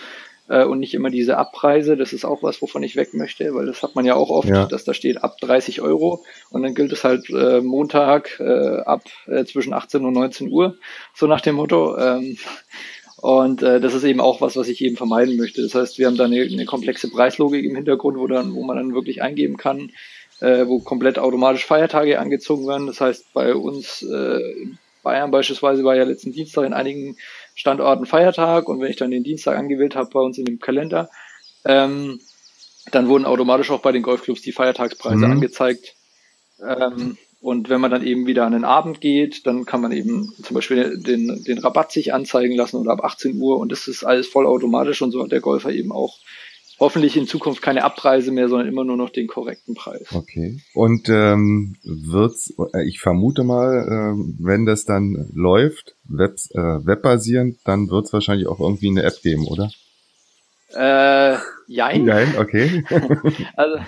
äh, 0.48 0.64
und 0.64 0.78
nicht 0.78 0.94
immer 0.94 1.10
diese 1.10 1.36
Abpreise. 1.38 1.96
Das 1.96 2.12
ist 2.12 2.24
auch 2.24 2.42
was, 2.42 2.62
wovon 2.62 2.82
ich 2.82 2.96
weg 2.96 3.14
möchte, 3.14 3.54
weil 3.54 3.66
das 3.66 3.82
hat 3.82 3.94
man 3.94 4.04
ja 4.04 4.14
auch 4.14 4.30
oft, 4.30 4.48
ja. 4.48 4.66
dass 4.66 4.84
da 4.84 4.94
steht 4.94 5.22
ab 5.22 5.38
30 5.40 5.80
Euro 5.80 6.24
und 6.50 6.62
dann 6.62 6.74
gilt 6.74 6.92
es 6.92 7.04
halt 7.04 7.28
äh, 7.30 7.60
Montag 7.60 8.40
äh, 8.40 8.80
ab 8.80 9.02
äh, 9.26 9.44
zwischen 9.44 9.72
18 9.72 10.04
und 10.04 10.12
19 10.12 10.50
Uhr, 10.50 10.76
so 11.14 11.26
nach 11.26 11.40
dem 11.40 11.56
Motto. 11.56 11.96
Ähm, 11.98 12.36
und 13.16 13.62
äh, 13.62 13.80
das 13.80 13.94
ist 13.94 14.04
eben 14.04 14.20
auch 14.20 14.40
was, 14.40 14.56
was 14.56 14.68
ich 14.68 14.82
eben 14.82 14.96
vermeiden 14.96 15.36
möchte. 15.36 15.62
Das 15.62 15.74
heißt, 15.74 15.98
wir 15.98 16.06
haben 16.06 16.16
da 16.16 16.24
eine, 16.24 16.42
eine 16.42 16.66
komplexe 16.66 17.10
Preislogik 17.10 17.64
im 17.64 17.74
Hintergrund, 17.74 18.18
wo 18.18 18.26
dann, 18.26 18.54
wo 18.54 18.62
man 18.62 18.76
dann 18.76 18.94
wirklich 18.94 19.22
eingeben 19.22 19.56
kann, 19.56 19.90
äh, 20.40 20.66
wo 20.66 20.80
komplett 20.80 21.18
automatisch 21.18 21.64
Feiertage 21.64 22.20
angezogen 22.20 22.66
werden. 22.68 22.86
Das 22.86 23.00
heißt, 23.00 23.32
bei 23.32 23.54
uns 23.54 24.02
äh, 24.02 24.66
Bayern 25.02 25.30
beispielsweise 25.30 25.82
war 25.84 25.96
ja 25.96 26.04
letzten 26.04 26.32
Dienstag 26.32 26.66
in 26.66 26.72
einigen 26.72 27.16
Standorten 27.56 28.04
Feiertag 28.06 28.68
und 28.68 28.80
wenn 28.80 28.90
ich 28.90 28.96
dann 28.96 29.10
den 29.10 29.24
Dienstag 29.24 29.56
angewählt 29.56 29.96
habe 29.96 30.10
bei 30.12 30.20
uns 30.20 30.36
in 30.38 30.44
dem 30.44 30.60
Kalender, 30.60 31.10
ähm, 31.64 32.20
dann 32.92 33.08
wurden 33.08 33.24
automatisch 33.24 33.70
auch 33.70 33.80
bei 33.80 33.92
den 33.92 34.02
Golfclubs 34.02 34.42
die 34.42 34.52
Feiertagspreise 34.52 35.26
mhm. 35.26 35.32
angezeigt. 35.32 35.96
Ähm, 36.62 37.16
und 37.40 37.68
wenn 37.70 37.80
man 37.80 37.90
dann 37.90 38.04
eben 38.04 38.26
wieder 38.26 38.44
an 38.44 38.52
den 38.52 38.64
Abend 38.64 39.00
geht, 39.00 39.46
dann 39.46 39.64
kann 39.64 39.80
man 39.80 39.92
eben 39.92 40.32
zum 40.42 40.54
Beispiel 40.54 40.98
den, 40.98 41.44
den 41.44 41.58
Rabatt 41.58 41.92
sich 41.92 42.12
anzeigen 42.12 42.56
lassen 42.56 42.76
oder 42.76 42.92
ab 42.92 43.02
18 43.02 43.40
Uhr 43.40 43.58
und 43.58 43.72
das 43.72 43.88
ist 43.88 44.04
alles 44.04 44.26
vollautomatisch 44.26 45.00
und 45.00 45.10
so 45.10 45.22
hat 45.22 45.32
der 45.32 45.40
Golfer 45.40 45.70
eben 45.70 45.92
auch 45.92 46.18
hoffentlich 46.78 47.16
in 47.16 47.26
Zukunft 47.26 47.62
keine 47.62 47.84
Abpreise 47.84 48.30
mehr, 48.30 48.48
sondern 48.48 48.68
immer 48.68 48.84
nur 48.84 48.96
noch 48.96 49.10
den 49.10 49.26
korrekten 49.26 49.74
Preis. 49.74 50.06
Okay. 50.12 50.60
Und 50.74 51.08
ähm, 51.08 51.76
wird's, 51.84 52.54
äh, 52.74 52.86
ich 52.86 53.00
vermute 53.00 53.44
mal, 53.44 54.14
äh, 54.16 54.34
wenn 54.38 54.66
das 54.66 54.84
dann 54.84 55.30
läuft, 55.34 55.96
web, 56.04 56.36
äh, 56.52 56.58
webbasierend, 56.58 57.58
dann 57.64 57.88
wird 57.88 58.06
es 58.06 58.12
wahrscheinlich 58.12 58.46
auch 58.46 58.60
irgendwie 58.60 58.90
eine 58.90 59.02
App 59.02 59.20
geben, 59.22 59.46
oder? 59.46 59.70
Äh, 60.74 61.38
jein. 61.66 62.04
Nein, 62.04 62.34
okay. 62.38 62.84
also, 63.56 63.78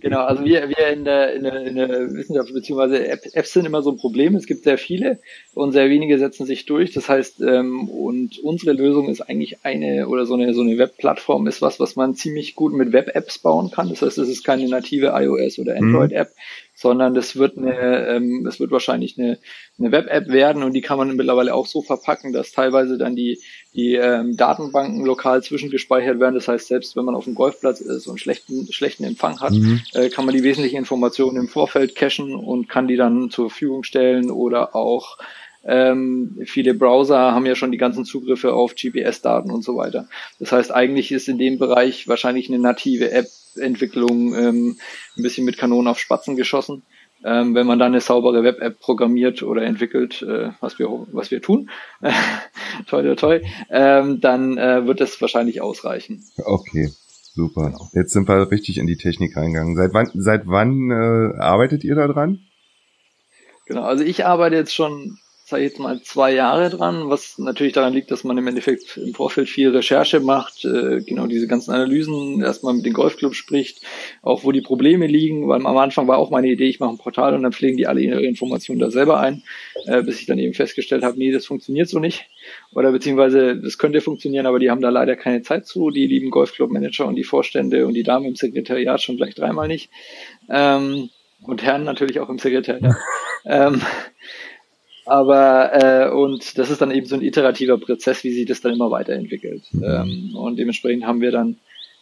genau, 0.00 0.20
also 0.20 0.44
wir, 0.44 0.68
wir 0.68 0.88
in 0.88 1.04
der, 1.04 1.34
in 1.34 1.42
der, 1.42 1.66
in 1.66 1.76
der 1.76 2.12
Wissenschaft, 2.12 2.52
beziehungsweise 2.52 3.08
Apps 3.08 3.52
sind 3.52 3.66
immer 3.66 3.82
so 3.82 3.90
ein 3.90 3.96
Problem. 3.96 4.34
Es 4.34 4.46
gibt 4.46 4.64
sehr 4.64 4.78
viele 4.78 5.18
und 5.54 5.72
sehr 5.72 5.88
wenige 5.88 6.18
setzen 6.18 6.46
sich 6.46 6.66
durch. 6.66 6.92
Das 6.92 7.08
heißt, 7.08 7.40
ähm, 7.40 7.88
und 7.88 8.38
unsere 8.40 8.72
Lösung 8.72 9.08
ist 9.08 9.20
eigentlich 9.20 9.58
eine 9.64 10.08
oder 10.08 10.26
so 10.26 10.34
eine, 10.34 10.54
so 10.54 10.62
eine 10.62 10.78
Webplattform 10.78 11.46
ist 11.46 11.62
was, 11.62 11.80
was 11.80 11.96
man 11.96 12.14
ziemlich 12.14 12.54
gut 12.56 12.72
mit 12.72 12.92
Web-Apps 12.92 13.38
bauen 13.38 13.70
kann. 13.70 13.88
Das 13.88 14.02
heißt, 14.02 14.18
es 14.18 14.28
ist 14.28 14.44
keine 14.44 14.68
native 14.68 15.12
iOS 15.14 15.58
oder 15.58 15.74
mhm. 15.74 15.94
Android-App, 15.94 16.30
sondern 16.74 17.14
das 17.14 17.36
wird 17.36 17.56
eine, 17.56 18.06
ähm, 18.06 18.44
das 18.44 18.60
wird 18.60 18.70
wahrscheinlich 18.70 19.18
eine, 19.18 19.38
eine 19.78 19.92
Web-App 19.92 20.28
werden 20.28 20.62
und 20.62 20.74
die 20.74 20.82
kann 20.82 20.98
man 20.98 21.16
mittlerweile 21.16 21.54
auch 21.54 21.66
so 21.66 21.80
verpacken, 21.80 22.32
dass 22.34 22.52
teilweise 22.52 22.98
dann 22.98 23.16
die, 23.16 23.40
die 23.74 23.94
ähm, 23.94 24.36
Datenbanken 24.36 25.04
lokal 25.04 25.42
zwischengespeichert 25.42 26.20
werden. 26.20 26.34
Das 26.34 26.48
heißt, 26.48 26.68
selbst 26.68 26.96
wenn 26.96 27.06
man 27.06 27.14
auf 27.14 27.25
dem 27.26 27.34
Golfplatz 27.34 27.80
ist 27.80 28.06
und 28.06 28.18
schlechten, 28.18 28.72
schlechten 28.72 29.04
Empfang 29.04 29.40
hat, 29.40 29.52
mhm. 29.52 29.82
äh, 29.92 30.08
kann 30.08 30.24
man 30.24 30.34
die 30.34 30.42
wesentlichen 30.42 30.76
Informationen 30.76 31.36
im 31.36 31.48
Vorfeld 31.48 31.94
cachen 31.94 32.34
und 32.34 32.68
kann 32.68 32.88
die 32.88 32.96
dann 32.96 33.30
zur 33.30 33.50
Verfügung 33.50 33.82
stellen 33.82 34.30
oder 34.30 34.74
auch 34.74 35.18
ähm, 35.66 36.38
viele 36.44 36.74
Browser 36.74 37.18
haben 37.18 37.44
ja 37.44 37.56
schon 37.56 37.72
die 37.72 37.78
ganzen 37.78 38.04
Zugriffe 38.04 38.54
auf 38.54 38.76
GPS-Daten 38.76 39.50
und 39.50 39.64
so 39.64 39.76
weiter. 39.76 40.08
Das 40.38 40.52
heißt, 40.52 40.72
eigentlich 40.72 41.10
ist 41.10 41.28
in 41.28 41.38
dem 41.38 41.58
Bereich 41.58 42.06
wahrscheinlich 42.06 42.48
eine 42.48 42.60
native 42.60 43.10
App-Entwicklung 43.10 44.34
ähm, 44.34 44.78
ein 45.16 45.22
bisschen 45.22 45.44
mit 45.44 45.58
Kanonen 45.58 45.88
auf 45.88 45.98
Spatzen 45.98 46.36
geschossen. 46.36 46.82
Ähm, 47.24 47.56
wenn 47.56 47.66
man 47.66 47.80
dann 47.80 47.92
eine 47.92 48.00
saubere 48.00 48.44
Web-App 48.44 48.78
programmiert 48.78 49.42
oder 49.42 49.62
entwickelt, 49.62 50.22
äh, 50.22 50.50
was 50.60 50.78
wir 50.78 50.88
was 51.10 51.30
wir 51.32 51.42
tun, 51.42 51.70
toi 52.86 53.02
toi 53.02 53.14
toi, 53.16 53.40
ähm, 53.70 54.20
dann 54.20 54.58
äh, 54.58 54.86
wird 54.86 55.00
es 55.00 55.20
wahrscheinlich 55.20 55.60
ausreichen. 55.60 56.22
Okay, 56.44 56.90
super. 57.36 57.70
Genau. 57.70 57.88
Jetzt 57.92 58.12
sind 58.12 58.28
wir 58.28 58.50
richtig 58.50 58.78
in 58.78 58.88
die 58.88 58.96
Technik 58.96 59.36
reingegangen. 59.36 59.76
Seit 59.76 59.94
wann 59.94 60.10
seit 60.14 60.46
wann 60.46 60.90
äh, 60.90 61.38
arbeitet 61.38 61.84
ihr 61.84 61.94
da 61.94 62.08
dran? 62.08 62.40
Genau, 63.66 63.82
also 63.82 64.02
ich 64.02 64.24
arbeite 64.24 64.56
jetzt 64.56 64.74
schon 64.74 65.18
sage 65.48 65.62
ich 65.62 65.70
jetzt 65.70 65.78
mal, 65.78 66.02
zwei 66.02 66.34
Jahre 66.34 66.70
dran, 66.70 67.08
was 67.08 67.38
natürlich 67.38 67.72
daran 67.72 67.92
liegt, 67.92 68.10
dass 68.10 68.24
man 68.24 68.36
im 68.36 68.48
Endeffekt 68.48 68.96
im 68.96 69.14
Vorfeld 69.14 69.48
viel 69.48 69.68
Recherche 69.68 70.18
macht, 70.18 70.64
äh, 70.64 71.02
genau 71.02 71.28
diese 71.28 71.46
ganzen 71.46 71.70
Analysen, 71.70 72.42
erstmal 72.42 72.74
mit 72.74 72.84
den 72.84 72.92
Golfclubs 72.92 73.36
spricht, 73.36 73.80
auch 74.22 74.42
wo 74.42 74.50
die 74.50 74.60
Probleme 74.60 75.06
liegen, 75.06 75.46
weil 75.46 75.64
am 75.64 75.76
Anfang 75.76 76.08
war 76.08 76.18
auch 76.18 76.30
meine 76.30 76.48
Idee, 76.48 76.66
ich 76.66 76.80
mache 76.80 76.90
ein 76.90 76.98
Portal 76.98 77.32
und 77.36 77.44
dann 77.44 77.52
pflegen 77.52 77.76
die 77.76 77.86
alle 77.86 78.00
ihre 78.00 78.24
Informationen 78.24 78.80
da 78.80 78.90
selber 78.90 79.20
ein, 79.20 79.44
äh, 79.84 80.02
bis 80.02 80.18
ich 80.18 80.26
dann 80.26 80.40
eben 80.40 80.52
festgestellt 80.52 81.04
habe, 81.04 81.16
nee, 81.16 81.30
das 81.30 81.46
funktioniert 81.46 81.88
so 81.88 82.00
nicht. 82.00 82.26
Oder 82.72 82.90
beziehungsweise 82.90 83.56
das 83.56 83.78
könnte 83.78 84.00
funktionieren, 84.00 84.46
aber 84.46 84.58
die 84.58 84.72
haben 84.72 84.80
da 84.80 84.88
leider 84.88 85.14
keine 85.14 85.42
Zeit 85.42 85.64
zu, 85.64 85.90
die 85.90 86.08
lieben 86.08 86.30
Golfclub-Manager 86.30 87.06
und 87.06 87.14
die 87.14 87.22
Vorstände 87.22 87.86
und 87.86 87.94
die 87.94 88.02
Damen 88.02 88.26
im 88.26 88.34
Sekretariat 88.34 89.00
schon 89.00 89.16
gleich 89.16 89.36
dreimal 89.36 89.68
nicht. 89.68 89.90
Ähm, 90.50 91.10
und 91.42 91.62
Herren 91.62 91.84
natürlich 91.84 92.18
auch 92.18 92.30
im 92.30 92.38
Sekretariat. 92.40 92.96
ähm, 93.44 93.80
aber 95.06 95.72
äh, 95.72 96.10
und 96.10 96.58
das 96.58 96.70
ist 96.70 96.80
dann 96.80 96.90
eben 96.90 97.06
so 97.06 97.14
ein 97.14 97.22
iterativer 97.22 97.78
Prozess, 97.78 98.24
wie 98.24 98.34
sich 98.34 98.46
das 98.46 98.60
dann 98.60 98.72
immer 98.72 98.90
weiterentwickelt. 98.90 99.62
Ähm, 99.74 100.34
und 100.34 100.58
dementsprechend 100.58 101.06
haben 101.06 101.20
wir 101.20 101.30
dann 101.30 101.56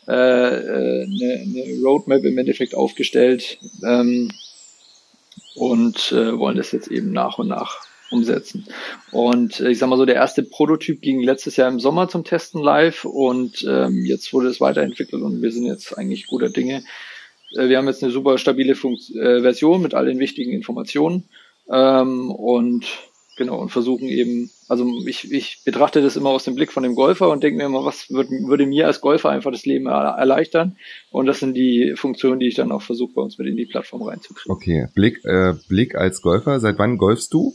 äh, 0.08 0.12
äh, 0.12 1.04
eine, 1.04 1.42
eine 1.42 1.82
Roadmap 1.82 2.24
im 2.24 2.38
Endeffekt 2.38 2.74
aufgestellt 2.74 3.58
ähm, 3.84 4.30
und 5.54 6.12
äh, 6.12 6.38
wollen 6.38 6.56
das 6.56 6.72
jetzt 6.72 6.88
eben 6.88 7.12
nach 7.12 7.38
und 7.38 7.48
nach 7.48 7.86
umsetzen. 8.10 8.66
Und 9.12 9.60
äh, 9.60 9.70
ich 9.70 9.78
sag 9.78 9.88
mal 9.88 9.96
so, 9.96 10.04
der 10.06 10.14
erste 10.16 10.42
Prototyp 10.42 11.00
ging 11.00 11.22
letztes 11.22 11.56
Jahr 11.56 11.68
im 11.68 11.80
Sommer 11.80 12.08
zum 12.08 12.24
Testen 12.24 12.62
live 12.62 13.04
und 13.04 13.66
ähm, 13.68 14.04
jetzt 14.04 14.32
wurde 14.32 14.48
es 14.48 14.60
weiterentwickelt 14.60 15.22
und 15.22 15.42
wir 15.42 15.52
sind 15.52 15.66
jetzt 15.66 15.96
eigentlich 15.96 16.26
guter 16.26 16.48
Dinge, 16.48 16.84
äh, 17.56 17.68
wir 17.68 17.78
haben 17.78 17.88
jetzt 17.88 18.02
eine 18.02 18.12
super 18.12 18.38
stabile 18.38 18.74
Funkt 18.74 19.10
äh, 19.10 19.42
Version 19.42 19.82
mit 19.82 19.94
all 19.94 20.06
den 20.06 20.18
wichtigen 20.18 20.52
Informationen 20.52 21.24
ähm, 21.70 22.30
und 22.30 22.86
genau 23.36 23.58
und 23.58 23.70
versuchen 23.70 24.06
eben, 24.06 24.50
also 24.68 24.86
ich, 25.06 25.30
ich 25.32 25.62
betrachte 25.64 26.02
das 26.02 26.16
immer 26.16 26.30
aus 26.30 26.44
dem 26.44 26.54
Blick 26.54 26.72
von 26.72 26.82
dem 26.82 26.94
Golfer 26.94 27.30
und 27.30 27.42
denke 27.42 27.58
mir 27.58 27.64
immer, 27.64 27.84
was 27.84 28.10
würd, 28.10 28.30
würde 28.30 28.66
mir 28.66 28.86
als 28.86 29.00
Golfer 29.00 29.30
einfach 29.30 29.50
das 29.50 29.66
Leben 29.66 29.86
erleichtern 29.86 30.76
und 31.10 31.26
das 31.26 31.40
sind 31.40 31.54
die 31.54 31.94
Funktionen, 31.96 32.40
die 32.40 32.48
ich 32.48 32.54
dann 32.54 32.72
auch 32.72 32.82
versuche 32.82 33.14
bei 33.14 33.22
uns 33.22 33.38
mit 33.38 33.48
in 33.48 33.56
die 33.56 33.66
Plattform 33.66 34.02
reinzukriegen. 34.02 34.52
Okay, 34.52 34.88
Blick, 34.94 35.24
äh, 35.24 35.54
Blick 35.68 35.94
als 35.94 36.22
Golfer, 36.22 36.60
seit 36.60 36.78
wann 36.78 36.96
golfst 36.96 37.32
du? 37.32 37.54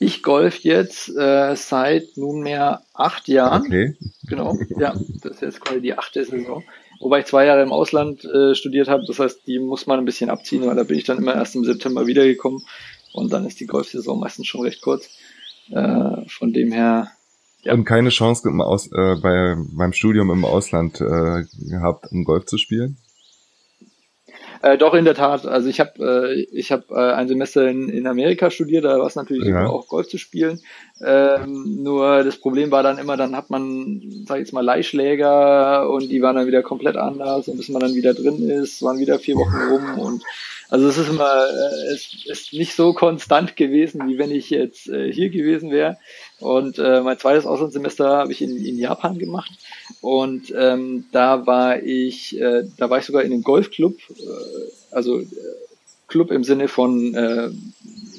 Ich 0.00 0.22
golf 0.22 0.60
jetzt 0.60 1.08
äh, 1.16 1.56
seit 1.56 2.16
nunmehr 2.16 2.82
acht 2.94 3.26
Jahren. 3.26 3.62
Okay. 3.62 3.96
Genau, 4.28 4.56
ja, 4.78 4.94
das 5.22 5.36
ist 5.36 5.42
jetzt 5.42 5.60
quasi 5.60 5.80
die 5.80 5.94
achte 5.94 6.24
Saison. 6.24 6.62
Wobei 7.00 7.20
ich 7.20 7.26
zwei 7.26 7.46
Jahre 7.46 7.62
im 7.62 7.72
Ausland 7.72 8.24
äh, 8.24 8.54
studiert 8.54 8.88
habe, 8.88 9.04
das 9.06 9.18
heißt, 9.18 9.46
die 9.46 9.58
muss 9.58 9.86
man 9.86 9.98
ein 9.98 10.04
bisschen 10.04 10.30
abziehen, 10.30 10.66
weil 10.66 10.76
da 10.76 10.82
bin 10.82 10.98
ich 10.98 11.04
dann 11.04 11.18
immer 11.18 11.34
erst 11.34 11.54
im 11.54 11.64
September 11.64 12.06
wiedergekommen 12.06 12.62
und 13.12 13.32
dann 13.32 13.46
ist 13.46 13.60
die 13.60 13.66
Golfsaison 13.66 14.18
meistens 14.18 14.46
schon 14.46 14.62
recht 14.62 14.80
kurz. 14.80 15.08
Äh, 15.70 16.28
von 16.28 16.52
dem 16.52 16.72
her. 16.72 17.08
Ja. 17.62 17.74
Und 17.74 17.84
keine 17.84 18.08
Chance 18.08 18.48
im 18.48 18.60
Aus, 18.60 18.86
äh, 18.86 19.16
bei 19.20 19.56
beim 19.72 19.92
Studium 19.92 20.30
im 20.30 20.44
Ausland 20.44 21.00
äh, 21.00 21.44
gehabt, 21.68 22.06
um 22.10 22.24
Golf 22.24 22.46
zu 22.46 22.56
spielen? 22.56 22.96
Äh, 24.62 24.76
doch, 24.76 24.94
in 24.94 25.04
der 25.04 25.14
Tat. 25.14 25.46
Also 25.46 25.68
ich 25.68 25.80
habe 25.80 26.26
äh, 26.30 26.46
ich 26.52 26.72
hab, 26.72 26.90
äh, 26.90 26.94
ein 26.94 27.28
Semester 27.28 27.68
in, 27.68 27.88
in 27.88 28.06
Amerika 28.06 28.50
studiert, 28.50 28.84
da 28.84 28.98
war 28.98 29.06
es 29.06 29.16
natürlich 29.16 29.48
ja. 29.48 29.66
auch 29.66 29.86
Golf 29.88 30.08
zu 30.08 30.18
spielen. 30.18 30.60
Ähm, 31.00 31.82
nur 31.82 32.24
das 32.24 32.38
Problem 32.38 32.70
war 32.70 32.82
dann 32.82 32.98
immer, 32.98 33.16
dann 33.16 33.36
hat 33.36 33.50
man, 33.50 34.24
sag 34.26 34.36
ich 34.36 34.46
jetzt 34.46 34.52
mal, 34.52 34.64
Leihschläger 34.64 35.88
und 35.88 36.08
die 36.08 36.22
waren 36.22 36.36
dann 36.36 36.46
wieder 36.46 36.62
komplett 36.62 36.96
anders 36.96 37.46
und 37.46 37.56
bis 37.56 37.68
man 37.68 37.80
dann 37.80 37.94
wieder 37.94 38.14
drin 38.14 38.48
ist, 38.48 38.82
waren 38.82 38.98
wieder 38.98 39.18
vier 39.18 39.36
Wochen 39.36 39.56
rum 39.70 39.98
und 39.98 40.22
also 40.70 40.86
es 40.86 40.98
ist 40.98 41.08
immer, 41.08 41.30
äh, 41.30 41.94
es 41.94 42.26
ist 42.26 42.52
nicht 42.52 42.74
so 42.74 42.92
konstant 42.92 43.56
gewesen, 43.56 44.06
wie 44.06 44.18
wenn 44.18 44.30
ich 44.30 44.50
jetzt 44.50 44.88
äh, 44.88 45.10
hier 45.10 45.30
gewesen 45.30 45.70
wäre. 45.70 45.96
Und 46.40 46.78
äh, 46.78 47.00
mein 47.00 47.18
zweites 47.18 47.46
Auslandssemester 47.46 48.08
habe 48.08 48.32
ich 48.32 48.42
in, 48.42 48.56
in 48.56 48.78
Japan 48.78 49.18
gemacht. 49.18 49.50
Und 50.00 50.52
ähm, 50.56 51.06
da 51.10 51.46
war 51.46 51.82
ich, 51.82 52.40
äh, 52.40 52.64
da 52.76 52.90
war 52.90 52.98
ich 52.98 53.04
sogar 53.04 53.22
in 53.22 53.32
einem 53.32 53.42
Golfclub, 53.42 53.96
äh, 54.10 54.92
also 54.92 55.20
äh, 55.20 55.26
Club 56.06 56.30
im 56.30 56.44
Sinne 56.44 56.68
von 56.68 57.14
äh, 57.14 57.50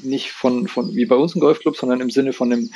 nicht 0.03 0.32
von, 0.32 0.67
von 0.67 0.95
wie 0.95 1.05
bei 1.05 1.15
uns 1.15 1.36
ein 1.36 1.39
Golfclub, 1.39 1.77
sondern 1.77 2.01
im 2.01 2.10
Sinne 2.10 2.34
von 2.34 2.51
einem 2.51 2.69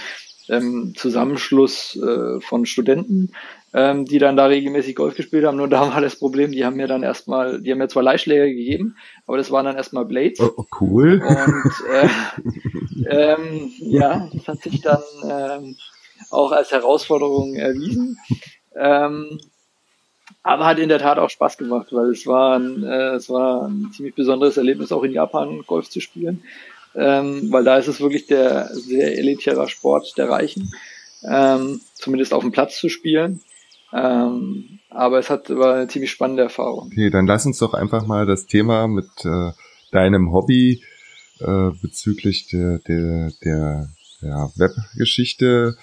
ähm, 0.49 0.93
Zusammenschluss 0.95 1.95
äh, 1.97 2.39
von 2.41 2.65
Studenten, 2.65 3.32
ähm, 3.74 4.06
die 4.06 4.20
dann 4.20 4.38
da 4.38 4.46
regelmäßig 4.46 4.96
Golf 4.96 5.16
gespielt 5.16 5.46
haben. 5.46 5.58
Nur 5.58 5.68
da 5.68 5.94
war 5.94 6.02
das 6.02 6.18
Problem, 6.18 6.52
die 6.52 6.66
haben 6.66 6.76
mir 6.76 6.88
dann 6.88 7.04
erstmal, 7.04 7.62
die 7.62 7.72
haben 7.72 7.80
mir 7.80 7.88
zwar 7.88 8.04
Leihschläger 8.04 8.46
gegeben, 8.46 8.98
aber 9.26 9.38
das 9.38 9.52
waren 9.52 9.66
dann 9.66 9.78
erstmal 9.78 10.06
Blades. 10.06 10.40
Oh, 10.40 10.52
oh 10.58 10.66
cool. 10.82 11.22
Und 11.26 11.74
äh, 11.92 12.10
ähm, 13.34 13.72
ja, 13.80 14.30
das 14.34 14.48
hat 14.48 14.62
sich 14.62 14.82
dann 14.82 15.02
ähm, 15.30 15.76
auch 16.30 16.52
als 16.52 16.72
Herausforderung 16.72 17.56
erwiesen. 17.56 18.18
Ähm, 18.76 19.40
aber 20.42 20.66
hat 20.66 20.80
in 20.80 20.90
der 20.90 21.00
Tat 21.00 21.20
auch 21.20 21.30
Spaß 21.30 21.58
gemacht, 21.58 21.88
weil 21.92 22.10
es 22.10 22.28
war 22.28 22.58
ein, 22.58 22.84
äh, 22.84 23.16
es 23.16 23.30
war 23.30 23.68
ein 23.68 23.92
ziemlich 23.96 24.16
besonderes 24.16 24.58
Erlebnis, 24.58 24.92
auch 24.92 25.04
in 25.04 25.14
Japan 25.14 25.64
Golf 25.66 25.90
zu 25.90 26.02
spielen 26.02 26.44
ähm, 26.96 27.52
weil 27.52 27.64
da 27.64 27.78
ist 27.78 27.88
es 27.88 28.02
wirklich 28.02 28.28
der 28.28 28.70
sehr 28.74 29.18
elitäre 29.18 29.68
Sport 29.68 30.18
der 30.18 30.30
Reichen, 30.30 30.74
ähm, 31.24 31.82
zumindest 31.96 32.34
auf 32.34 32.44
dem 32.44 32.52
Platz 32.52 32.78
zu 32.78 32.90
spielen. 32.90 33.42
Ähm, 33.93 34.79
aber 34.89 35.19
es 35.19 35.29
hat 35.29 35.49
war 35.49 35.75
eine 35.75 35.88
ziemlich 35.88 36.12
spannende 36.12 36.43
Erfahrung. 36.43 36.88
Okay, 36.88 37.10
dann 37.10 37.27
lass 37.27 37.45
uns 37.45 37.58
doch 37.60 37.73
einfach 37.73 38.06
mal 38.06 38.25
das 38.25 38.45
Thema 38.45 38.88
mit 38.88 39.08
äh, 39.23 39.51
deinem 39.91 40.32
Hobby 40.32 40.84
äh, 41.39 41.71
bezüglich 41.82 42.47
der, 42.47 42.79
der, 42.79 43.32
der 43.43 43.89
ja, 44.21 44.49
Webgeschichte 44.56 45.75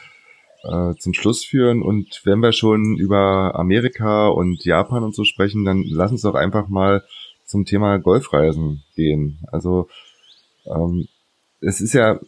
äh, 0.65 0.95
zum 0.99 1.15
Schluss 1.15 1.45
führen. 1.45 1.83
Und 1.83 2.23
wenn 2.25 2.41
wir 2.41 2.53
schon 2.53 2.97
über 2.97 3.55
Amerika 3.55 4.29
und 4.29 4.65
Japan 4.65 5.05
und 5.05 5.15
so 5.15 5.25
sprechen, 5.25 5.65
dann 5.65 5.85
lass 5.87 6.13
uns 6.13 6.23
doch 6.23 6.35
einfach 6.35 6.69
mal 6.69 7.05
zum 7.45 7.65
Thema 7.65 7.99
Golfreisen 7.99 8.83
gehen. 8.95 9.41
Also 9.51 9.89
ähm, 10.67 11.09
es 11.61 11.81
ist 11.81 11.93
ja, 11.93 12.21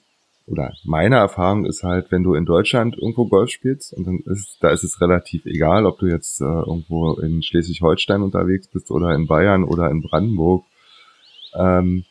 oder 0.47 0.73
meine 0.85 1.17
Erfahrung 1.17 1.67
ist 1.67 1.83
halt, 1.83 2.11
wenn 2.11 2.23
du 2.23 2.35
in 2.35 2.45
Deutschland 2.45 2.97
irgendwo 2.97 3.27
Golf 3.27 3.51
spielst, 3.51 3.93
und 3.95 4.07
dann 4.07 4.19
ist, 4.27 4.59
da 4.61 4.71
ist 4.71 4.85
es 4.85 5.01
relativ 5.01 5.47
egal, 5.47 5.87
ob 5.87 5.99
du 5.99 6.07
jetzt 6.07 6.41
äh, 6.41 6.45
irgendwo 6.45 7.15
in 7.15 7.43
Schleswig-Holstein 7.43 8.23
unterwegs 8.23 8.69
bist 8.69 8.91
oder 8.91 9.15
in 9.15 9.27
Bayern 9.27 9.65
oder 9.65 9.91
in 9.91 10.03
Brandenburg. 10.03 10.65
Ähm, 11.55 12.05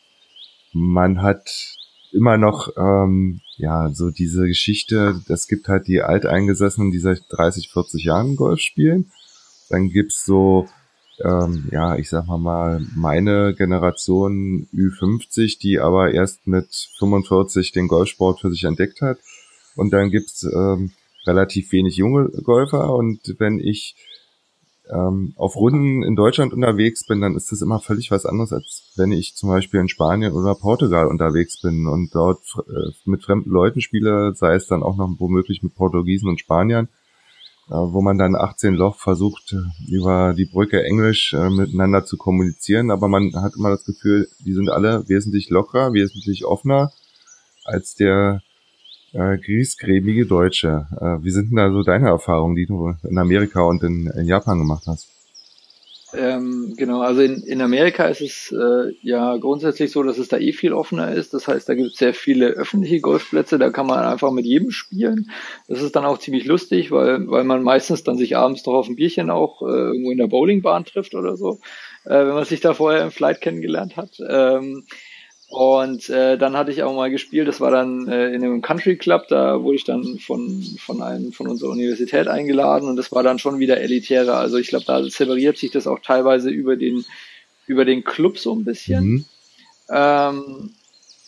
man 0.74 1.22
hat 1.22 1.76
immer 2.12 2.38
noch 2.38 2.70
ähm, 2.78 3.42
ja 3.58 3.90
so 3.90 4.12
diese 4.12 4.48
Geschichte, 4.48 5.22
es 5.28 5.48
gibt 5.48 5.68
halt 5.68 5.88
die 5.88 6.02
Alteingesessenen, 6.02 6.92
die 6.92 7.00
seit 7.00 7.22
30, 7.30 7.70
40 7.72 8.04
Jahren 8.04 8.36
Golf 8.36 8.60
spielen. 8.60 9.12
Dann 9.70 9.90
gibt's 9.90 10.26
so 10.26 10.68
ähm, 11.24 11.70
ja, 11.72 11.96
ich 11.96 12.10
sag 12.10 12.28
mal 12.28 12.38
mal, 12.38 12.86
meine 12.96 13.54
Generation 13.56 14.68
Ü50, 14.74 15.60
die 15.60 15.80
aber 15.80 16.14
erst 16.14 16.48
mit 16.48 16.90
45 16.98 17.72
den 17.72 17.88
Golfsport 17.88 18.40
für 18.40 18.52
sich 18.52 18.64
entdeckt 18.64 19.02
hat. 19.02 19.18
Und 19.76 19.92
dann 19.94 20.10
gibt's 20.10 20.44
ähm, 20.44 20.92
relativ 21.26 21.72
wenig 21.72 21.96
junge 21.96 22.30
Golfer. 22.44 22.94
Und 22.94 23.36
wenn 23.40 23.60
ich 23.60 23.96
ähm, 24.90 25.34
auf 25.38 25.56
Runden 25.56 26.04
in 26.04 26.16
Deutschland 26.16 26.54
unterwegs 26.54 27.06
bin, 27.06 27.22
dann 27.22 27.36
ist 27.36 27.52
das 27.52 27.62
immer 27.62 27.80
völlig 27.80 28.12
was 28.12 28.26
anderes, 28.26 28.52
als 28.52 28.92
wenn 28.96 29.12
ich 29.12 29.36
zum 29.36 29.50
Beispiel 29.50 29.80
in 29.80 29.90
Spanien 29.90 30.34
oder 30.34 30.56
Portugal 30.56 31.08
unterwegs 31.08 31.62
bin 31.62 31.88
und 31.88 32.14
dort 32.14 32.44
äh, 32.68 32.92
mit 33.06 33.24
fremden 33.24 33.50
Leuten 33.50 33.82
spiele, 33.82 34.34
sei 34.36 34.56
es 34.56 34.68
dann 34.68 34.84
auch 34.84 34.98
noch 34.98 35.10
womöglich 35.18 35.64
mit 35.64 35.76
Portugiesen 35.76 36.30
und 36.30 36.40
Spaniern 36.40 36.90
wo 37.68 38.02
man 38.02 38.18
dann 38.18 38.36
18 38.36 38.74
Loch 38.74 39.00
versucht, 39.00 39.56
über 39.88 40.34
die 40.34 40.46
Brücke 40.46 40.84
Englisch 40.84 41.34
äh, 41.34 41.50
miteinander 41.50 42.06
zu 42.06 42.18
kommunizieren, 42.18 42.92
aber 42.92 43.08
man 43.08 43.32
hat 43.36 43.54
immer 43.58 43.70
das 43.70 43.86
Gefühl, 43.86 44.28
die 44.40 44.54
sind 44.54 44.70
alle 44.70 45.08
wesentlich 45.08 45.50
lockerer, 45.50 45.94
wesentlich 45.94 46.46
offener 46.46 46.92
als 47.64 47.96
der 47.96 48.42
äh, 49.14 49.38
griesgrämige 49.38 50.26
Deutsche. 50.26 50.88
Äh, 51.00 51.24
wie 51.24 51.32
sind 51.32 51.50
denn 51.50 51.58
da 51.58 51.72
so 51.72 51.84
deine 51.84 52.10
Erfahrungen, 52.10 52.56
die 52.56 52.66
du 52.66 52.94
in 53.04 53.18
Amerika 53.18 53.62
und 53.62 53.84
in, 53.84 54.08
in 54.08 54.26
Japan 54.26 54.60
gemacht 54.60 54.84
hast? 54.88 55.11
Ähm, 56.14 56.74
genau, 56.78 57.02
also 57.02 57.22
in, 57.22 57.42
in 57.44 57.62
Amerika 57.62 58.06
ist 58.06 58.22
es 58.22 58.52
äh, 58.52 58.94
ja 59.02 59.38
grundsätzlich 59.38 59.92
so, 59.92 60.04
dass 60.04 60.18
es 60.18 60.28
da 60.28 60.38
eh 60.38 60.52
viel 60.52 60.74
offener 60.74 61.14
ist. 61.14 61.34
Das 61.34 61.48
heißt, 61.48 61.70
da 61.70 61.74
gibt 61.74 61.92
es 61.92 61.98
sehr 61.98 62.14
viele 62.14 62.48
öffentliche 62.48 63.00
Golfplätze, 63.00 63.58
da 63.58 63.70
kann 63.70 63.88
man 63.88 64.00
einfach 64.00 64.32
mit 64.32 64.46
jedem 64.46 64.72
spielen. 64.72 65.32
Das 65.68 65.82
ist 65.82 65.96
dann 65.96 66.06
auch 66.06 66.18
ziemlich 66.18 66.46
lustig, 66.46 66.92
weil, 66.92 67.30
weil 67.30 67.46
man 67.46 67.64
meistens 67.64 68.04
dann 68.04 68.18
sich 68.18 68.36
abends 68.36 68.64
doch 68.64 68.74
auf 68.74 68.90
ein 68.90 68.96
Bierchen 68.96 69.30
auch 69.30 69.62
äh, 69.62 69.66
irgendwo 69.66 70.12
in 70.12 70.18
der 70.18 70.28
Bowlingbahn 70.28 70.86
trifft 70.86 71.16
oder 71.16 71.38
so, 71.38 71.60
äh, 72.06 72.10
wenn 72.10 72.34
man 72.34 72.46
sich 72.46 72.60
da 72.60 72.74
vorher 72.74 73.04
im 73.04 73.12
Flight 73.12 73.40
kennengelernt 73.40 73.96
hat. 73.96 74.18
Ähm, 74.28 74.84
und 75.52 76.10
äh, 76.10 76.38
dann 76.38 76.56
hatte 76.56 76.72
ich 76.72 76.82
auch 76.82 76.96
mal 76.96 77.12
gespielt, 77.12 77.46
das 77.46 77.60
war 77.60 77.72
dann 77.72 78.08
äh, 78.08 78.30
in 78.30 78.42
einem 78.42 78.62
Country 78.62 78.96
Club, 78.96 79.28
da 79.28 79.62
wurde 79.62 79.76
ich 79.76 79.84
dann 79.84 80.18
von, 80.18 80.64
von 80.80 81.02
einem 81.02 81.34
von 81.34 81.50
unserer 81.50 81.72
Universität 81.72 82.30
eingeladen 82.30 82.88
und 82.88 82.96
das 82.96 83.12
war 83.12 83.22
dann 83.22 83.38
schon 83.38 83.60
wieder 83.60 83.82
elitärer. 83.82 84.38
Also 84.38 84.56
ich 84.56 84.70
glaube, 84.70 84.86
da 84.86 85.04
separiert 85.04 85.58
sich 85.58 85.70
das 85.70 85.88
auch 85.88 86.00
teilweise 86.00 86.50
über 86.50 86.78
den, 86.78 87.04
über 87.68 87.84
den 87.84 88.06
Club 88.06 88.38
so 88.38 88.56
ein 88.56 88.64
bisschen. 88.64 89.04
Mhm. 89.04 89.26
Ähm, 89.90 90.70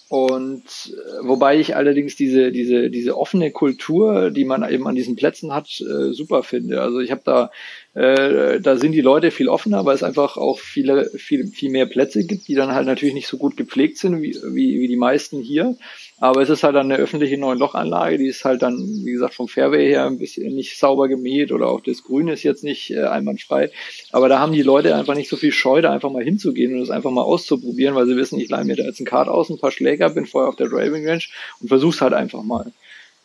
und 0.08 0.64
äh, 0.64 1.28
wobei 1.28 1.60
ich 1.60 1.76
allerdings 1.76 2.16
diese, 2.16 2.54
diese, 2.54 2.90
diese 2.90 3.18
offene 3.18 3.52
Kultur, 3.52 4.32
die 4.32 4.46
man 4.46 4.64
eben 4.72 4.88
an 4.88 4.96
diesen 4.96 5.18
Plätzen 5.18 5.54
hat, 5.54 5.82
äh, 5.82 6.14
super 6.14 6.44
finde. 6.44 6.82
Also 6.82 7.02
ich 7.02 7.12
habe 7.12 7.24
da, 7.26 7.52
äh, 7.96 8.60
da 8.60 8.76
sind 8.78 8.94
die 8.94 9.02
Leute 9.02 9.30
viel 9.30 9.48
offener, 9.48 9.86
weil 9.86 9.94
es 9.94 10.02
einfach 10.02 10.36
auch 10.38 10.58
viele, 10.58 11.12
viel, 11.12 11.46
viel 11.48 11.70
mehr 11.70 11.86
Plätze 11.86 12.26
gibt, 12.26 12.48
die 12.48 12.56
dann 12.56 12.74
halt 12.74 12.88
natürlich 12.88 13.14
nicht 13.14 13.28
so 13.28 13.38
gut 13.38 13.56
gepflegt 13.56 14.00
sind 14.00 14.20
wie, 14.24 14.36
wie, 14.46 14.80
wie 14.80 14.88
die 14.88 14.96
meisten 14.96 15.42
hier. 15.42 15.78
Aber 16.20 16.42
es 16.42 16.50
ist 16.50 16.64
halt 16.64 16.76
dann 16.76 16.92
eine 16.92 17.00
öffentliche 17.00 17.38
Neun-Loch-Anlage, 17.38 18.18
die 18.18 18.28
ist 18.28 18.46
halt 18.46 18.64
dann, 18.64 18.80
wie 19.04 19.12
gesagt, 19.12 19.36
vom 19.36 19.48
Fairway 19.48 19.88
her 19.88 20.08
ein 20.08 20.18
bisschen 20.18 20.56
nicht 20.56 20.80
sauber 20.80 21.08
gemäht 21.08 21.52
oder 21.52 21.68
auch 21.70 21.82
das 21.82 22.04
Grün 22.04 22.30
ist 22.30 22.42
jetzt 22.42 22.64
nicht 22.64 22.90
äh, 22.90 23.04
einwandfrei. 23.04 23.70
Aber 24.12 24.28
da 24.28 24.40
haben 24.40 24.54
die 24.54 24.64
Leute 24.64 24.96
einfach 24.96 25.16
nicht 25.16 25.30
so 25.30 25.38
viel 25.38 25.52
Scheu, 25.52 25.82
da 25.82 25.92
einfach 25.92 26.12
mal 26.12 26.24
hinzugehen 26.24 26.74
und 26.74 26.80
das 26.80 26.90
einfach 26.90 27.12
mal 27.12 27.22
auszuprobieren, 27.22 27.94
weil 27.94 28.08
sie 28.08 28.18
wissen, 28.18 28.40
ich 28.40 28.50
leih 28.50 28.64
mir 28.64 28.76
da 28.76 28.84
jetzt 28.84 29.02
ein 29.02 29.06
Kart 29.06 29.28
aus, 29.28 29.50
ein 29.50 29.60
paar 29.60 29.72
Schläger, 29.72 30.10
bin 30.10 30.26
vorher 30.26 30.50
auf 30.50 30.56
der 30.56 30.68
Driving 30.70 31.08
Range 31.08 31.24
und 31.60 31.68
versuch's 31.68 32.02
halt 32.02 32.14
einfach 32.14 32.42
mal. 32.42 32.72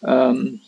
Ähm, 0.06 0.60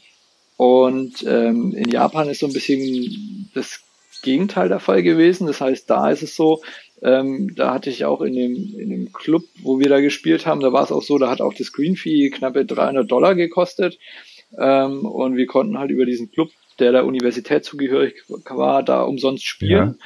und 0.56 1.24
ähm, 1.26 1.74
in 1.74 1.90
Japan 1.90 2.28
ist 2.28 2.40
so 2.40 2.46
ein 2.46 2.52
bisschen 2.52 3.50
das 3.54 3.80
Gegenteil 4.22 4.68
der 4.68 4.80
Fall 4.80 5.02
gewesen. 5.02 5.46
Das 5.46 5.60
heißt, 5.60 5.88
da 5.88 6.10
ist 6.10 6.22
es 6.22 6.36
so, 6.36 6.62
ähm, 7.02 7.54
da 7.54 7.74
hatte 7.74 7.90
ich 7.90 8.04
auch 8.04 8.20
in 8.20 8.34
dem, 8.34 8.54
in 8.78 8.90
dem 8.90 9.12
Club, 9.12 9.42
wo 9.62 9.78
wir 9.78 9.88
da 9.88 10.00
gespielt 10.00 10.46
haben, 10.46 10.60
da 10.60 10.72
war 10.72 10.84
es 10.84 10.92
auch 10.92 11.02
so, 11.02 11.18
da 11.18 11.30
hat 11.30 11.40
auch 11.40 11.54
das 11.54 11.72
Green 11.72 11.96
Fee 11.96 12.30
knappe 12.30 12.64
300 12.64 13.10
Dollar 13.10 13.34
gekostet. 13.34 13.98
Ähm, 14.58 15.04
und 15.04 15.36
wir 15.36 15.46
konnten 15.46 15.78
halt 15.78 15.90
über 15.90 16.04
diesen 16.04 16.30
Club, 16.30 16.50
der 16.78 16.92
der 16.92 17.06
Universität 17.06 17.64
zugehörig 17.64 18.22
war, 18.28 18.82
da 18.82 19.02
umsonst 19.02 19.44
spielen. 19.44 19.98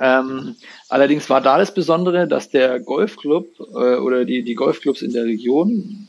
Ähm, 0.00 0.54
allerdings 0.88 1.28
war 1.28 1.40
da 1.40 1.58
das 1.58 1.74
Besondere, 1.74 2.28
dass 2.28 2.50
der 2.50 2.80
Golfclub 2.80 3.48
äh, 3.58 3.96
oder 3.96 4.24
die, 4.24 4.42
die 4.42 4.54
Golfclubs 4.54 5.02
in 5.02 5.12
der 5.12 5.24
Region 5.24 6.07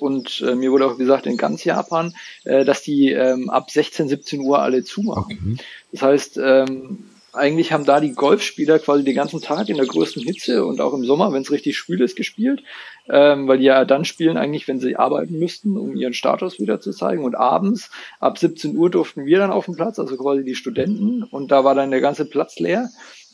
und 0.00 0.42
äh, 0.46 0.54
mir 0.54 0.72
wurde 0.72 0.86
auch 0.86 0.98
gesagt, 0.98 1.26
in 1.26 1.36
ganz 1.36 1.64
Japan, 1.64 2.14
äh, 2.44 2.64
dass 2.64 2.82
die 2.82 3.12
ähm, 3.12 3.50
ab 3.50 3.70
16, 3.70 4.08
17 4.08 4.40
Uhr 4.40 4.60
alle 4.60 4.84
zumachen. 4.84 5.56
Okay. 5.56 5.64
Das 5.92 6.02
heißt, 6.02 6.40
ähm, 6.42 6.98
eigentlich 7.32 7.72
haben 7.72 7.84
da 7.84 8.00
die 8.00 8.12
Golfspieler 8.12 8.78
quasi 8.78 9.04
den 9.04 9.14
ganzen 9.14 9.40
Tag 9.40 9.68
in 9.68 9.76
der 9.76 9.86
größten 9.86 10.22
Hitze 10.22 10.64
und 10.64 10.80
auch 10.80 10.94
im 10.94 11.04
Sommer, 11.04 11.32
wenn 11.32 11.42
es 11.42 11.50
richtig 11.50 11.76
schwül 11.76 12.00
ist, 12.00 12.16
gespielt, 12.16 12.62
ähm, 13.08 13.46
weil 13.46 13.58
die 13.58 13.64
ja 13.64 13.84
dann 13.84 14.04
spielen 14.04 14.36
eigentlich, 14.36 14.66
wenn 14.66 14.80
sie 14.80 14.96
arbeiten 14.96 15.38
müssten, 15.38 15.76
um 15.76 15.94
ihren 15.94 16.14
Status 16.14 16.58
wieder 16.58 16.80
zu 16.80 16.90
zeigen. 16.90 17.24
Und 17.24 17.34
abends 17.34 17.90
ab 18.18 18.38
17 18.38 18.76
Uhr 18.76 18.90
durften 18.90 19.26
wir 19.26 19.38
dann 19.38 19.50
auf 19.50 19.66
dem 19.66 19.76
Platz, 19.76 19.98
also 19.98 20.16
quasi 20.16 20.44
die 20.44 20.54
Studenten, 20.54 21.22
und 21.22 21.50
da 21.50 21.64
war 21.64 21.74
dann 21.74 21.90
der 21.90 22.00
ganze 22.00 22.24
Platz 22.24 22.58
leer. 22.58 22.88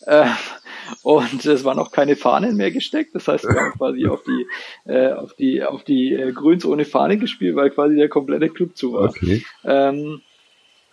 Äh, 0.07 0.27
und 1.03 1.45
es 1.45 1.65
waren 1.65 1.79
auch 1.79 1.93
keine 1.93 2.17
Fahnen 2.17 2.57
mehr 2.57 2.71
gesteckt. 2.71 3.15
Das 3.15 3.29
heißt, 3.29 3.45
wir 3.45 3.61
haben 3.61 3.73
quasi 3.79 4.07
auf 4.07 4.23
die, 4.23 4.47
äh, 4.91 5.13
auf 5.13 5.35
die, 5.35 5.63
auf 5.63 5.85
die 5.85 6.13
äh, 6.13 6.33
Grüns 6.33 6.65
ohne 6.65 6.85
Fahne 6.85 7.17
gespielt, 7.17 7.57
weil 7.57 7.71
quasi 7.71 7.97
der 7.97 8.09
komplette 8.09 8.49
Club 8.51 8.77
zu 8.77 8.93
war. 8.93 9.09
Okay. 9.11 9.45
Ähm, 9.65 10.21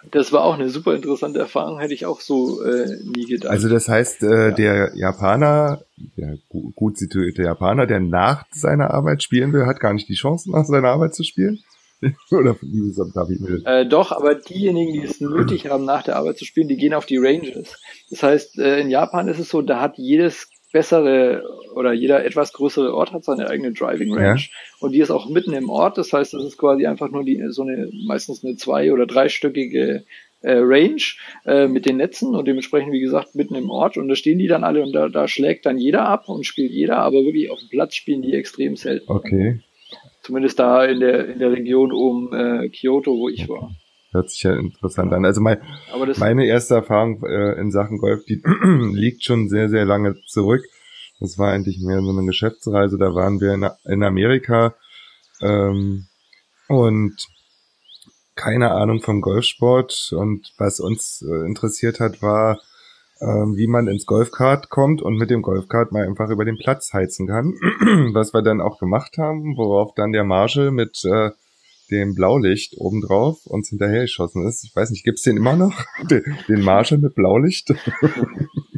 das 0.09 0.31
war 0.31 0.43
auch 0.43 0.55
eine 0.55 0.69
super 0.69 0.95
interessante 0.95 1.39
Erfahrung, 1.39 1.79
hätte 1.79 1.93
ich 1.93 2.07
auch 2.07 2.21
so 2.21 2.63
äh, 2.63 2.87
nie 3.03 3.25
gedacht. 3.25 3.51
Also 3.51 3.69
das 3.69 3.87
heißt, 3.87 4.23
äh, 4.23 4.49
ja. 4.49 4.51
der 4.51 4.91
Japaner, 4.95 5.83
der 6.17 6.39
gut 6.49 6.97
situierte 6.97 7.43
Japaner, 7.43 7.85
der 7.85 7.99
nach 7.99 8.45
seiner 8.51 8.91
Arbeit 8.91 9.21
spielen 9.21 9.53
will, 9.53 9.67
hat 9.67 9.79
gar 9.79 9.93
nicht 9.93 10.09
die 10.09 10.15
Chance, 10.15 10.49
nach 10.51 10.65
seiner 10.65 10.89
Arbeit 10.89 11.13
zu 11.13 11.23
spielen? 11.23 11.59
Oder 12.31 12.55
darf 13.13 13.29
ich 13.29 13.39
mir 13.39 13.65
äh, 13.65 13.85
Doch, 13.85 14.11
aber 14.11 14.35
diejenigen, 14.35 14.93
die 14.93 15.03
es 15.03 15.21
nötig 15.21 15.67
haben, 15.67 15.85
nach 15.85 16.03
der 16.03 16.15
Arbeit 16.15 16.37
zu 16.37 16.45
spielen, 16.45 16.67
die 16.67 16.77
gehen 16.77 16.93
auf 16.93 17.05
die 17.05 17.17
Ranges. 17.17 17.79
Das 18.09 18.23
heißt, 18.23 18.59
äh, 18.59 18.79
in 18.79 18.89
Japan 18.89 19.27
ist 19.27 19.39
es 19.39 19.49
so, 19.49 19.61
da 19.61 19.79
hat 19.79 19.97
jedes 19.97 20.49
bessere 20.71 21.43
oder 21.75 21.93
jeder 21.93 22.25
etwas 22.25 22.53
größere 22.53 22.93
Ort 22.93 23.11
hat 23.11 23.25
seine 23.25 23.49
eigene 23.49 23.73
Driving 23.73 24.13
Range. 24.13 24.39
Ja. 24.39 24.47
Und 24.79 24.93
die 24.93 24.99
ist 24.99 25.11
auch 25.11 25.29
mitten 25.29 25.53
im 25.53 25.69
Ort. 25.69 25.97
Das 25.97 26.13
heißt, 26.13 26.33
das 26.33 26.43
ist 26.43 26.57
quasi 26.57 26.85
einfach 26.85 27.09
nur 27.09 27.23
die, 27.23 27.43
so 27.49 27.63
eine, 27.63 27.89
meistens 28.05 28.43
eine 28.43 28.55
zwei- 28.55 28.93
oder 28.93 29.05
dreistöckige 29.05 30.05
äh, 30.41 30.53
Range 30.53 31.01
äh, 31.45 31.67
mit 31.67 31.85
den 31.85 31.97
Netzen 31.97 32.35
und 32.35 32.47
dementsprechend, 32.47 32.93
wie 32.93 33.01
gesagt, 33.01 33.35
mitten 33.35 33.55
im 33.55 33.69
Ort. 33.69 33.97
Und 33.97 34.07
da 34.07 34.15
stehen 34.15 34.39
die 34.39 34.47
dann 34.47 34.63
alle 34.63 34.81
und 34.81 34.93
da, 34.93 35.09
da 35.09 35.27
schlägt 35.27 35.65
dann 35.65 35.77
jeder 35.77 36.05
ab 36.05 36.29
und 36.29 36.45
spielt 36.45 36.71
jeder, 36.71 36.97
aber 36.97 37.23
wirklich 37.23 37.51
auf 37.51 37.59
dem 37.59 37.69
Platz 37.69 37.95
spielen 37.95 38.21
die 38.21 38.33
extrem 38.33 38.75
selten. 38.75 39.11
Okay. 39.11 39.59
Zumindest 40.21 40.59
da 40.59 40.85
in 40.85 40.99
der, 40.99 41.29
in 41.29 41.39
der 41.39 41.51
Region 41.51 41.91
um 41.91 42.31
äh, 42.33 42.69
Kyoto, 42.69 43.11
wo 43.11 43.29
ich 43.29 43.49
war. 43.49 43.71
Hört 44.11 44.29
sich 44.29 44.43
ja 44.43 44.53
interessant 44.53 45.13
an. 45.13 45.25
Also 45.25 45.41
mein, 45.41 45.59
meine 46.17 46.45
erste 46.45 46.75
Erfahrung 46.75 47.23
äh, 47.23 47.59
in 47.59 47.71
Sachen 47.71 47.97
Golf, 47.97 48.23
die 48.25 48.41
liegt 48.93 49.23
schon 49.23 49.49
sehr, 49.49 49.69
sehr 49.69 49.85
lange 49.85 50.15
zurück. 50.27 50.61
Das 51.19 51.37
war 51.37 51.51
eigentlich 51.51 51.79
mehr 51.79 52.01
so 52.01 52.09
eine 52.09 52.25
Geschäftsreise. 52.25 52.97
Da 52.97 53.15
waren 53.15 53.39
wir 53.39 53.53
in, 53.53 53.67
in 53.85 54.03
Amerika 54.03 54.75
ähm, 55.41 56.07
und 56.67 57.15
keine 58.35 58.71
Ahnung 58.71 59.01
vom 59.01 59.21
Golfsport. 59.21 60.13
Und 60.15 60.51
was 60.57 60.79
uns 60.79 61.25
äh, 61.27 61.45
interessiert 61.45 61.99
hat, 61.99 62.21
war, 62.21 62.59
wie 63.21 63.67
man 63.67 63.87
ins 63.87 64.05
Golfkart 64.05 64.69
kommt 64.69 65.01
und 65.01 65.15
mit 65.15 65.29
dem 65.29 65.41
Golfkart 65.41 65.91
mal 65.91 66.07
einfach 66.07 66.29
über 66.29 66.45
den 66.45 66.57
Platz 66.57 66.91
heizen 66.93 67.27
kann. 67.27 67.53
was 68.13 68.33
wir 68.33 68.41
dann 68.41 68.61
auch 68.61 68.79
gemacht 68.79 69.17
haben, 69.17 69.57
worauf 69.57 69.93
dann 69.93 70.11
der 70.11 70.23
Marshall 70.23 70.71
mit 70.71 71.03
äh, 71.05 71.31
dem 71.91 72.15
Blaulicht 72.15 72.75
obendrauf 72.77 73.45
uns 73.45 73.69
hinterher 73.69 74.01
geschossen 74.01 74.47
ist. 74.47 74.63
Ich 74.63 74.75
weiß 74.75 74.89
nicht, 74.89 75.03
gibt's 75.03 75.23
den 75.23 75.37
immer 75.37 75.55
noch? 75.55 75.83
Den, 76.09 76.23
den 76.47 76.61
Marshall 76.61 76.97
mit 76.97 77.15
Blaulicht? 77.15 77.73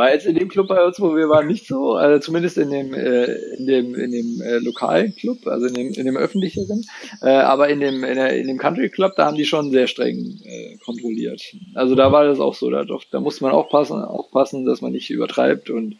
War 0.00 0.14
jetzt 0.14 0.24
in 0.24 0.34
dem 0.34 0.48
Club 0.48 0.68
bei 0.68 0.82
uns, 0.82 0.98
wo 0.98 1.14
wir 1.14 1.28
waren, 1.28 1.46
nicht 1.46 1.66
so, 1.66 1.92
also 1.92 2.18
zumindest 2.20 2.56
in 2.56 2.70
dem, 2.70 2.94
äh, 2.94 3.34
in 3.58 3.66
dem, 3.66 3.94
in 3.94 4.10
dem 4.10 4.40
äh, 4.40 4.56
lokalen 4.56 5.14
Club, 5.14 5.46
also 5.46 5.66
in 5.66 5.74
dem, 5.74 5.92
in 5.92 6.06
dem 6.06 6.16
öffentlichen, 6.16 6.86
äh, 7.20 7.28
aber 7.28 7.68
in 7.68 7.80
dem, 7.80 8.02
in, 8.02 8.14
der, 8.14 8.34
in 8.34 8.46
dem 8.46 8.56
Country 8.56 8.88
Club, 8.88 9.12
da 9.16 9.26
haben 9.26 9.36
die 9.36 9.44
schon 9.44 9.70
sehr 9.70 9.88
streng 9.88 10.40
äh, 10.42 10.78
kontrolliert. 10.78 11.42
Also 11.74 11.96
da 11.96 12.12
war 12.12 12.24
das 12.24 12.40
auch 12.40 12.54
so, 12.54 12.70
da, 12.70 12.84
doch, 12.84 13.04
da 13.10 13.20
musste 13.20 13.44
man 13.44 13.52
auch 13.52 13.68
passen, 13.68 14.00
aufpassen, 14.00 14.64
dass 14.64 14.80
man 14.80 14.92
nicht 14.92 15.10
übertreibt 15.10 15.68
und 15.68 15.96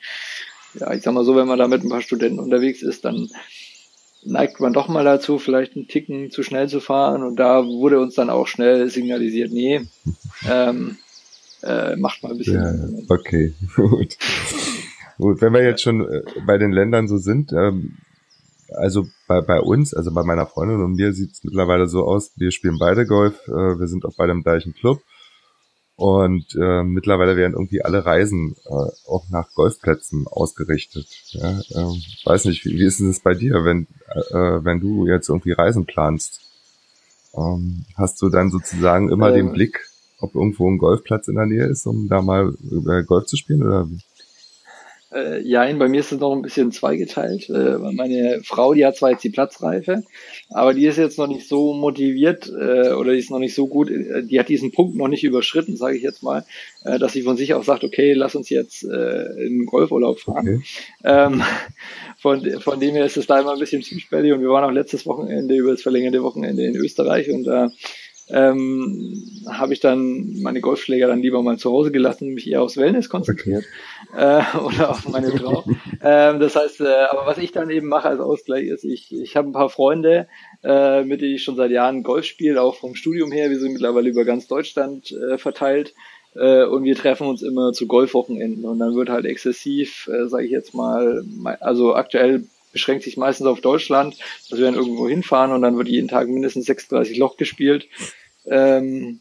ja, 0.81 0.95
ich 0.95 1.03
sag 1.03 1.13
mal 1.13 1.25
so, 1.27 1.37
wenn 1.37 1.49
man 1.49 1.59
da 1.59 1.69
mit 1.69 1.85
ein 1.85 1.91
paar 1.91 2.01
Studenten 2.01 2.39
unterwegs 2.39 2.81
ist, 2.81 3.05
dann 3.05 3.29
neigt 4.23 4.61
man 4.61 4.73
doch 4.73 4.89
mal 4.89 5.05
dazu, 5.05 5.39
vielleicht 5.39 5.77
einen 5.77 5.89
Ticken 5.89 6.31
zu 6.31 6.43
schnell 6.43 6.71
zu 6.71 6.81
fahren. 6.81 7.23
Und 7.23 7.37
da 7.37 7.67
wurde 7.67 8.01
uns 8.01 8.15
dann 8.15 8.31
auch 8.31 8.47
schnell 8.47 8.89
signalisiert, 8.89 9.53
nee, 9.53 9.83
ähm, 10.49 10.97
äh, 11.63 11.97
macht 11.97 12.23
mal 12.23 12.33
ein 12.33 12.39
bisschen. 12.39 12.55
Ja, 13.07 13.15
okay, 13.15 13.55
gut. 13.77 14.17
gut, 15.19 15.41
wenn 15.41 15.53
wir 15.53 15.63
jetzt 15.63 15.83
schon 15.83 16.09
äh, 16.09 16.23
bei 16.47 16.59
den 16.59 16.73
Ländern 16.73 17.09
so 17.09 17.19
sind, 17.19 17.53
ähm, 17.53 17.99
also 18.73 19.07
bei, 19.27 19.41
bei 19.41 19.61
uns, 19.61 19.95
also 19.95 20.13
bei 20.13 20.23
meiner 20.23 20.47
Freundin 20.47 20.83
und 20.83 20.95
mir 20.95 21.13
sieht 21.13 21.33
es 21.33 21.45
mittlerweile 21.45 21.89
so 21.89 22.05
aus, 22.05 22.33
wir 22.37 22.51
spielen 22.51 22.79
beide 22.79 23.07
Golf, 23.07 23.41
äh, 23.49 23.79
wir 23.79 23.89
sind 23.89 24.05
auch 24.05 24.15
beide 24.17 24.33
im 24.33 24.43
gleichen 24.43 24.75
Club. 24.75 25.01
Und 26.01 26.57
äh, 26.59 26.83
mittlerweile 26.83 27.37
werden 27.37 27.53
irgendwie 27.53 27.83
alle 27.83 28.07
Reisen 28.07 28.57
äh, 28.65 28.71
auch 29.07 29.29
nach 29.29 29.53
Golfplätzen 29.53 30.27
ausgerichtet. 30.27 31.07
Ja? 31.33 31.61
Ähm, 31.75 32.03
weiß 32.25 32.47
nicht, 32.47 32.65
wie, 32.65 32.79
wie 32.79 32.87
ist 32.87 33.01
es 33.01 33.21
bei 33.21 33.35
dir, 33.35 33.67
wenn, 33.67 33.87
äh, 34.09 34.65
wenn 34.65 34.81
du 34.81 35.07
jetzt 35.07 35.29
irgendwie 35.29 35.53
Reisen 35.53 35.85
planst? 35.85 36.41
Ähm, 37.35 37.85
hast 37.97 38.23
du 38.23 38.31
dann 38.31 38.51
sozusagen 38.51 39.11
immer 39.11 39.29
äh, 39.29 39.35
den 39.35 39.53
Blick, 39.53 39.90
ob 40.21 40.35
irgendwo 40.35 40.71
ein 40.71 40.79
Golfplatz 40.79 41.29
in 41.29 41.37
der 41.37 41.47
Nähe 41.47 41.67
ist, 41.67 41.87
um 41.87 42.09
da 42.09 42.23
mal 42.23 42.55
äh, 42.71 43.05
Golf 43.05 43.27
zu 43.27 43.37
spielen? 43.37 43.63
Oder 43.63 43.89
wie? 43.89 43.99
Äh, 45.13 45.43
ja, 45.43 45.71
bei 45.73 45.89
mir 45.89 46.01
ist 46.01 46.13
es 46.13 46.21
noch 46.21 46.33
ein 46.33 46.43
bisschen 46.43 46.71
zweigeteilt. 46.71 47.51
Äh, 47.51 47.79
meine 47.79 48.43
Frau, 48.45 48.75
die 48.75 48.87
hat 48.87 48.97
zwar 48.97 49.11
jetzt 49.11 49.25
die 49.25 49.31
Platzreife, 49.31 50.05
aber 50.51 50.73
die 50.73 50.87
ist 50.87 50.99
jetzt 50.99 51.19
noch 51.19 51.27
nicht 51.27 51.49
so 51.49 51.73
motiviert 51.73 52.49
äh, 52.49 52.93
oder 52.93 53.13
die 53.13 53.19
ist 53.19 53.31
noch 53.31 53.41
nicht 53.41 53.55
so 53.55 53.67
gut, 53.67 53.91
äh, 53.91 54.23
die 54.23 54.39
hat 54.39 54.49
diesen 54.49 54.71
Punkt 54.71 54.97
noch 54.97 55.09
nicht 55.09 55.25
überschritten, 55.25 55.77
sage 55.77 55.97
ich 55.97 56.05
jetzt 56.05 56.23
mal, 56.23 56.45
äh, 56.85 57.01
dass 57.01 57.13
sie 57.13 57.23
von 57.23 57.37
sich 57.37 57.55
aus 57.55 57.67
sagt, 57.67 57.83
okay, 57.83 58.13
lass 58.13 58.37
uns 58.37 58.51
jetzt 58.51 58.85
äh, 58.85 59.47
in 59.47 59.59
den 59.59 59.67
Golfurlaub 59.67 60.21
fahren. 60.21 60.47
Okay. 60.47 60.63
Ähm, 61.03 61.43
von, 62.19 62.61
von 62.61 62.79
dem 62.79 62.95
her 62.95 63.07
ist 63.07 63.17
es 63.17 63.27
da 63.27 63.41
immer 63.41 63.55
ein 63.55 63.59
bisschen 63.59 63.83
zwiespältig 63.83 64.33
und 64.33 64.43
wir 64.43 64.51
waren 64.51 64.65
auch 64.65 64.73
letztes 64.73 65.07
Wochenende 65.07 65.57
über 65.57 65.73
das 65.73 65.83
verlängerte 65.83 66.23
Wochenende 66.23 66.65
in 66.65 66.77
Österreich 66.77 67.31
und 67.31 67.45
da 67.45 67.67
äh, 67.67 67.71
ähm, 68.33 69.23
habe 69.49 69.73
ich 69.73 69.81
dann 69.81 70.41
meine 70.43 70.61
Golfschläger 70.61 71.07
dann 71.07 71.23
lieber 71.23 71.43
mal 71.43 71.59
zu 71.59 71.71
Hause 71.71 71.91
gelassen 71.91 72.29
und 72.29 72.35
mich 72.35 72.51
eher 72.51 72.63
aufs 72.63 72.77
Wellness 72.77 73.09
konzentriert 73.09 73.65
äh, 74.17 74.43
oder 74.65 74.91
auf 74.91 75.09
meine 75.09 75.31
Frau. 75.33 75.65
ähm, 76.03 76.41
das 76.41 76.57
heißt, 76.57 76.81
äh, 76.81 77.05
aber 77.11 77.27
was 77.27 77.39
ich 77.39 77.53
dann 77.53 77.71
eben 77.71 77.89
mache 77.89 78.09
als 78.09 78.21
Ausgleich 78.21 78.67
ist, 78.67 78.85
ich, 78.85 79.13
ich 79.13 79.37
habe 79.37 79.49
ein 79.49 79.53
paar 79.53 79.71
Freunde, 79.71 80.29
äh, 80.63 81.03
mit 81.05 81.21
denen 81.21 81.35
ich 81.35 81.45
schon 81.45 81.57
seit 81.57 81.71
Jahren 81.71 82.03
Golf 82.03 82.25
spiele, 82.25 82.63
auch 82.63 82.77
vom 82.77 82.95
Studium 82.95 83.33
her. 83.33 83.51
Wir 83.51 83.59
sind 83.59 83.73
mittlerweile 83.73 84.09
über 84.09 84.25
ganz 84.25 84.47
Deutschland 84.47 85.13
äh, 85.13 85.39
verteilt 85.39 85.95
äh, 86.35 86.65
und 86.65 86.85
wir 86.85 86.97
treffen 86.97 87.27
uns 87.27 87.43
immer 87.43 87.73
zu 87.73 87.87
Golfwochenenden 87.87 88.65
und 88.65 88.79
dann 88.79 88.95
wird 88.95 89.09
halt 89.09 89.25
exzessiv, 89.25 90.09
äh, 90.09 90.29
sage 90.29 90.45
ich 90.45 90.51
jetzt 90.51 90.75
mal, 90.75 91.25
also 91.61 91.95
aktuell 91.95 92.45
beschränkt 92.73 93.05
sich 93.05 93.17
meistens 93.17 93.47
auf 93.47 93.61
Deutschland, 93.61 94.17
dass 94.49 94.59
wir 94.59 94.67
dann 94.67 94.75
irgendwo 94.75 95.09
hinfahren 95.09 95.53
und 95.53 95.63
dann 95.63 95.77
wird 95.77 95.89
jeden 95.89 96.09
Tag 96.09 96.29
mindestens 96.29 96.67
36 96.67 97.19
Loch 97.19 97.37
gespielt. 97.37 97.89
Ähm, 98.47 99.21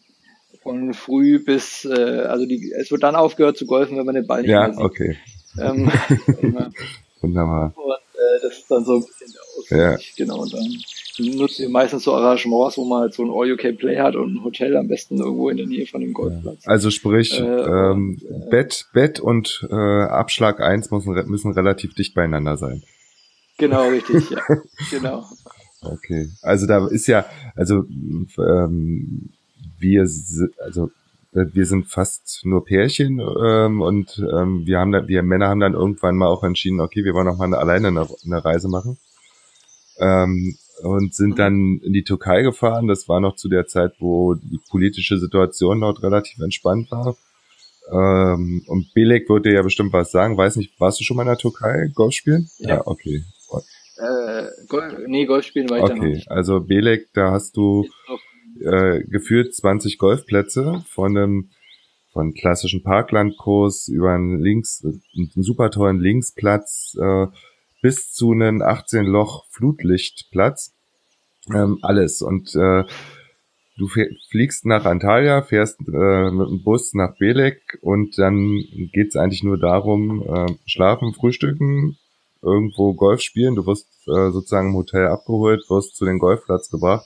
von 0.62 0.94
früh 0.94 1.44
bis, 1.44 1.86
äh, 1.86 2.22
also 2.22 2.46
die, 2.46 2.74
es 2.78 2.92
wird 2.92 3.04
dann 3.04 3.16
aufgehört 3.16 3.58
zu 3.58 3.66
golfen, 3.66 3.98
wenn 3.98 4.06
man 4.06 4.16
den 4.16 4.28
Ball 4.28 4.42
nicht 4.42 4.52
ja, 4.52 4.68
mehr 4.68 4.74
sieht. 4.74 4.84
okay. 4.84 5.18
Ähm, 5.60 5.92
Wunderbar. 7.22 7.74
Und 7.76 7.92
äh, 7.92 8.42
das 8.42 8.58
ist 8.60 8.72
dann 8.72 8.86
so 8.86 8.96
ein 8.96 9.06
bisschen 9.06 9.32
der 9.34 9.42
Ausgleich, 9.58 10.14
ja. 10.18 10.26
genau. 10.26 10.42
Und 10.42 10.54
dann 10.54 11.38
nutzen 11.38 11.64
wir 11.64 11.70
meistens 11.70 12.04
so 12.04 12.14
Arrangements, 12.14 12.78
wo 12.78 12.86
man 12.86 13.02
halt 13.02 13.14
so 13.14 13.24
ein 13.24 13.32
All-UK-Play 13.32 13.98
hat 13.98 14.16
und 14.16 14.36
ein 14.36 14.44
Hotel 14.44 14.78
am 14.78 14.88
besten 14.88 15.18
irgendwo 15.18 15.50
in 15.50 15.58
der 15.58 15.68
Nähe 15.68 15.86
von 15.86 16.02
dem 16.02 16.14
Golfplatz. 16.14 16.66
Also 16.66 16.92
sprich, 16.92 17.40
äh, 17.40 17.44
ähm, 17.44 18.20
äh, 18.24 18.50
Bett, 18.50 18.88
Bett 18.94 19.20
und 19.20 19.68
äh, 19.70 19.76
Abschlag 19.76 20.62
eins 20.62 20.92
müssen, 20.92 21.14
müssen 21.30 21.52
relativ 21.52 21.94
dicht 21.94 22.14
beieinander 22.14 22.58
sein. 22.58 22.84
Genau, 23.58 23.90
richtig, 23.90 24.30
ja. 24.30 24.42
genau. 24.92 25.26
Okay. 25.82 26.30
Also 26.42 26.68
da 26.68 26.88
ist 26.88 27.08
ja, 27.08 27.26
also 27.56 27.86
ähm, 28.38 29.30
wir, 29.78 30.02
also 30.02 30.92
wir 31.34 31.66
sind 31.66 31.88
fast 31.88 32.42
nur 32.44 32.66
Pärchen 32.66 33.20
ähm, 33.20 33.82
und 33.82 34.22
ähm, 34.34 34.66
wir 34.66 34.80
haben 34.80 34.92
dann, 34.92 35.08
wir 35.08 35.24
Männer 35.24 35.48
haben 35.48 35.60
dann 35.60 35.74
irgendwann 35.74 36.18
mal 36.18 36.28
auch 36.28 36.44
entschieden, 36.44 36.82
okay, 36.82 37.04
wir 37.04 37.14
wollen 37.14 37.28
noch 37.28 37.38
mal 37.38 37.46
eine, 37.46 37.60
alleine 37.60 37.90
eine, 37.90 38.08
eine 38.26 38.44
Reise 38.44 38.68
machen 38.68 38.98
ähm, 40.00 40.58
und 40.82 41.14
sind 41.14 41.38
dann 41.40 41.80
in 41.84 41.94
die 41.94 42.04
Türkei 42.04 42.42
gefahren. 42.42 42.88
Das 42.88 43.08
war 43.08 43.20
noch 43.20 43.36
zu 43.36 43.50
der 43.50 43.68
Zeit, 43.68 43.94
wo 44.00 44.34
die 44.34 44.60
politische 44.70 45.18
Situation 45.20 45.82
dort 45.82 46.02
relativ 46.04 46.40
entspannt 46.40 46.90
war. 46.92 47.16
Ähm, 47.92 48.64
und 48.68 48.94
Belek 48.94 49.30
würde 49.30 49.54
ja 49.54 49.62
bestimmt 49.62 49.94
was 49.94 50.12
sagen. 50.12 50.38
Weiß 50.38 50.56
nicht, 50.56 50.80
warst 50.80 51.00
du 51.00 51.04
schon 51.04 51.18
mal 51.18 51.24
in 51.24 51.30
der 51.30 51.38
Türkei 51.38 51.90
Golf 51.94 52.14
spielen? 52.14 52.50
Ja, 52.60 52.76
ja 52.76 52.82
okay. 52.88 53.24
Äh, 54.00 54.48
Golf, 54.68 54.98
nee, 55.08 55.26
Golf 55.26 55.46
spielen 55.46 55.70
weiter 55.70 55.94
Okay, 55.94 56.24
also 56.28 56.62
Belek, 56.62 57.10
da 57.14 57.32
hast 57.32 57.58
du 57.58 57.86
äh, 58.62 59.04
gefühlt 59.04 59.54
20 59.54 59.98
Golfplätze 59.98 60.84
von 60.88 61.18
einem 61.18 61.50
von 62.12 62.34
klassischen 62.34 62.82
Parklandkurs 62.82 63.88
über 63.88 64.14
einen 64.14 64.40
links, 64.40 64.84
einen 64.84 65.44
super 65.44 65.70
tollen 65.70 66.00
Linksplatz 66.00 66.98
äh, 67.00 67.28
bis 67.82 68.12
zu 68.12 68.32
einem 68.32 68.62
18 68.62 69.06
Loch 69.06 69.46
Flutlichtplatz. 69.52 70.76
Ähm, 71.54 71.80
alles. 71.82 72.22
Und 72.22 72.56
äh, 72.56 72.84
du 73.78 73.88
fliegst 74.30 74.66
nach 74.66 74.86
Antalya, 74.86 75.42
fährst 75.42 75.80
äh, 75.82 76.32
mit 76.32 76.50
dem 76.50 76.64
Bus 76.64 76.94
nach 76.94 77.16
Belek 77.18 77.78
und 77.82 78.18
dann 78.18 78.64
geht's 78.94 79.16
eigentlich 79.16 79.44
nur 79.44 79.58
darum, 79.58 80.24
äh, 80.24 80.54
schlafen, 80.66 81.14
frühstücken, 81.14 81.98
irgendwo 82.42 82.94
Golf 82.94 83.22
spielen. 83.22 83.56
Du 83.56 83.66
wirst 83.66 83.88
äh, 84.08 84.32
sozusagen 84.32 84.70
im 84.70 84.76
Hotel 84.76 85.08
abgeholt, 85.08 85.70
wirst 85.70 85.96
zu 85.96 86.06
den 86.06 86.20
Golfplatz 86.20 86.70
gebracht. 86.70 87.06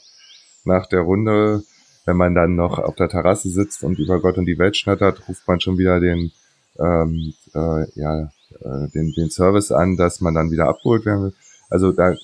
Nach 0.66 0.88
der 0.88 1.02
Runde, 1.02 1.64
wenn 2.06 2.18
man 2.18 2.36
dann 2.36 2.56
noch 2.56 2.80
auf 2.80 2.96
der 2.96 3.10
Terrasse 3.10 3.50
sitzt 3.50 3.84
und 3.84 4.00
über 4.00 4.20
Gott 4.20 4.38
und 4.38 4.46
die 4.46 4.58
Welt 4.58 4.78
schnattert, 4.78 5.28
ruft 5.28 5.48
man 5.48 5.60
schon 5.60 5.78
wieder 5.78 6.00
den, 6.00 6.32
ähm, 6.80 7.34
äh, 7.54 8.00
ja, 8.00 8.32
äh, 8.60 8.88
den, 8.94 9.14
den 9.14 9.30
Service 9.30 9.72
an, 9.72 9.98
dass 9.98 10.22
man 10.22 10.34
dann 10.34 10.52
wieder 10.52 10.68
abgeholt 10.68 11.06
werden 11.06 11.24
will. 11.24 11.34
Also 11.70 11.92
da 11.92 12.16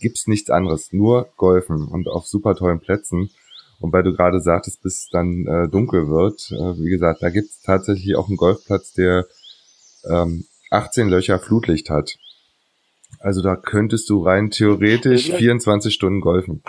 gibt's 0.00 0.26
nichts 0.26 0.50
anderes, 0.50 0.92
nur 0.92 1.28
Golfen 1.36 1.86
und 1.86 2.08
auf 2.08 2.26
super 2.26 2.54
tollen 2.56 2.80
Plätzen. 2.80 3.30
Und 3.80 3.92
weil 3.92 4.02
du 4.02 4.12
gerade 4.12 4.40
sagtest, 4.40 4.82
bis 4.82 5.08
dann 5.10 5.46
äh, 5.46 5.68
dunkel 5.68 6.08
wird, 6.08 6.50
äh, 6.50 6.82
wie 6.82 6.90
gesagt, 6.90 7.22
da 7.22 7.30
gibt's 7.30 7.62
tatsächlich 7.62 8.16
auch 8.16 8.26
einen 8.26 8.36
Golfplatz, 8.36 8.92
der 8.92 9.26
ähm, 10.04 10.44
18 10.70 11.08
Löcher 11.08 11.38
Flutlicht 11.38 11.90
hat. 11.90 12.16
Also 13.20 13.42
da 13.42 13.56
könntest 13.56 14.08
du 14.10 14.22
rein 14.22 14.50
theoretisch 14.50 15.30
24 15.30 15.92
Stunden 15.92 16.20
golfen. 16.20 16.62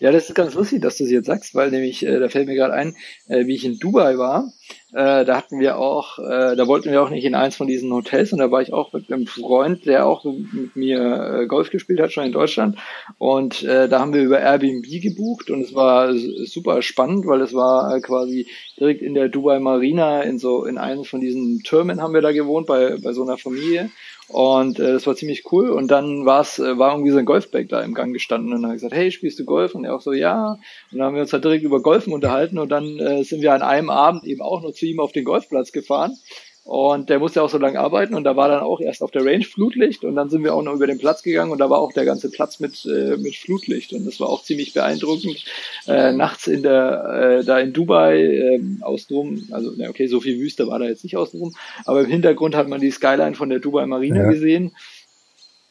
Ja, 0.00 0.12
das 0.12 0.28
ist 0.28 0.34
ganz 0.34 0.54
lustig, 0.54 0.82
dass 0.82 0.96
du 0.96 1.04
es 1.04 1.10
jetzt 1.10 1.26
sagst, 1.26 1.54
weil 1.54 1.70
nämlich, 1.70 2.04
äh, 2.04 2.18
da 2.18 2.28
fällt 2.28 2.48
mir 2.48 2.54
gerade 2.54 2.74
ein, 2.74 2.96
äh, 3.28 3.46
wie 3.46 3.54
ich 3.54 3.64
in 3.64 3.78
Dubai 3.78 4.18
war, 4.18 4.52
äh, 4.92 5.24
da 5.24 5.36
hatten 5.36 5.60
wir 5.60 5.78
auch, 5.78 6.18
äh, 6.18 6.56
da 6.56 6.66
wollten 6.66 6.90
wir 6.90 7.02
auch 7.02 7.10
nicht 7.10 7.24
in 7.24 7.34
eins 7.34 7.56
von 7.56 7.66
diesen 7.66 7.92
Hotels 7.92 8.32
und 8.32 8.38
da 8.38 8.50
war 8.50 8.62
ich 8.62 8.72
auch 8.72 8.92
mit 8.92 9.12
einem 9.12 9.26
Freund, 9.26 9.84
der 9.84 10.06
auch 10.06 10.24
mit 10.24 10.74
mir 10.74 11.40
äh, 11.42 11.46
Golf 11.46 11.70
gespielt 11.70 12.00
hat, 12.00 12.12
schon 12.12 12.24
in 12.24 12.32
Deutschland. 12.32 12.78
Und 13.18 13.62
äh, 13.62 13.88
da 13.88 14.00
haben 14.00 14.14
wir 14.14 14.22
über 14.22 14.40
Airbnb 14.40 14.86
gebucht 15.02 15.50
und 15.50 15.60
es 15.60 15.74
war 15.74 16.14
super 16.14 16.82
spannend, 16.82 17.26
weil 17.26 17.42
es 17.42 17.52
war 17.52 18.00
quasi 18.00 18.46
direkt 18.78 19.02
in 19.02 19.14
der 19.14 19.28
Dubai 19.28 19.58
Marina 19.58 20.22
in 20.22 20.38
so, 20.38 20.64
in 20.64 20.78
einem 20.78 21.04
von 21.04 21.20
diesen 21.20 21.62
Türmen 21.62 22.00
haben 22.00 22.14
wir 22.14 22.22
da 22.22 22.32
gewohnt 22.32 22.66
bei, 22.66 22.96
bei 23.02 23.12
so 23.12 23.22
einer 23.22 23.38
Familie 23.38 23.90
und 24.28 24.80
äh, 24.80 24.92
das 24.92 25.06
war 25.06 25.14
ziemlich 25.14 25.44
cool. 25.52 25.70
Und 25.70 25.88
dann 25.88 26.26
war's, 26.26 26.58
äh, 26.58 26.78
war 26.78 26.92
irgendwie 26.92 27.12
so 27.12 27.18
ein 27.18 27.24
Golfbag 27.24 27.68
da 27.68 27.82
im 27.82 27.94
Gang 27.94 28.12
gestanden. 28.12 28.52
Und 28.52 28.62
dann 28.62 28.70
habe 28.70 28.76
ich 28.76 28.82
gesagt, 28.82 28.94
hey, 28.94 29.10
spielst 29.12 29.38
du 29.38 29.44
Golf? 29.44 29.74
Und 29.74 29.84
er 29.84 29.94
auch 29.94 30.00
so, 30.00 30.12
ja. 30.12 30.58
Und 30.90 30.98
dann 30.98 31.02
haben 31.02 31.14
wir 31.14 31.22
uns 31.22 31.32
halt 31.32 31.44
direkt 31.44 31.64
über 31.64 31.80
Golfen 31.80 32.12
unterhalten. 32.12 32.58
Und 32.58 32.70
dann 32.70 32.98
äh, 32.98 33.22
sind 33.22 33.40
wir 33.40 33.54
an 33.54 33.62
einem 33.62 33.88
Abend 33.88 34.24
eben 34.24 34.42
auch 34.42 34.62
noch 34.62 34.72
zu 34.72 34.84
ihm 34.86 34.98
auf 34.98 35.12
den 35.12 35.24
Golfplatz 35.24 35.70
gefahren. 35.70 36.16
Und 36.66 37.10
der 37.10 37.20
musste 37.20 37.44
auch 37.44 37.48
so 37.48 37.58
lange 37.58 37.78
arbeiten 37.78 38.12
und 38.12 38.24
da 38.24 38.34
war 38.34 38.48
dann 38.48 38.58
auch 38.58 38.80
erst 38.80 39.00
auf 39.00 39.12
der 39.12 39.24
Range 39.24 39.44
Flutlicht 39.44 40.02
und 40.02 40.16
dann 40.16 40.30
sind 40.30 40.42
wir 40.42 40.52
auch 40.52 40.64
noch 40.64 40.74
über 40.74 40.88
den 40.88 40.98
Platz 40.98 41.22
gegangen 41.22 41.52
und 41.52 41.58
da 41.58 41.70
war 41.70 41.78
auch 41.78 41.92
der 41.92 42.04
ganze 42.04 42.28
Platz 42.28 42.58
mit, 42.58 42.84
äh, 42.86 43.16
mit 43.18 43.36
Flutlicht 43.36 43.92
und 43.92 44.04
das 44.04 44.18
war 44.18 44.28
auch 44.28 44.42
ziemlich 44.42 44.74
beeindruckend. 44.74 45.44
Äh, 45.86 46.10
nachts 46.10 46.48
in 46.48 46.64
der, 46.64 47.38
äh, 47.38 47.44
da 47.44 47.60
in 47.60 47.72
Dubai, 47.72 48.20
äh, 48.20 48.60
außenrum, 48.80 49.44
also 49.52 49.74
ja, 49.74 49.88
okay, 49.88 50.08
so 50.08 50.20
viel 50.20 50.40
Wüste 50.40 50.66
war 50.66 50.80
da 50.80 50.86
jetzt 50.86 51.04
nicht 51.04 51.16
außenrum, 51.16 51.54
aber 51.84 52.00
im 52.00 52.10
Hintergrund 52.10 52.56
hat 52.56 52.66
man 52.66 52.80
die 52.80 52.90
Skyline 52.90 53.36
von 53.36 53.48
der 53.48 53.60
Dubai 53.60 53.86
Marina 53.86 54.24
ja. 54.24 54.28
gesehen. 54.28 54.72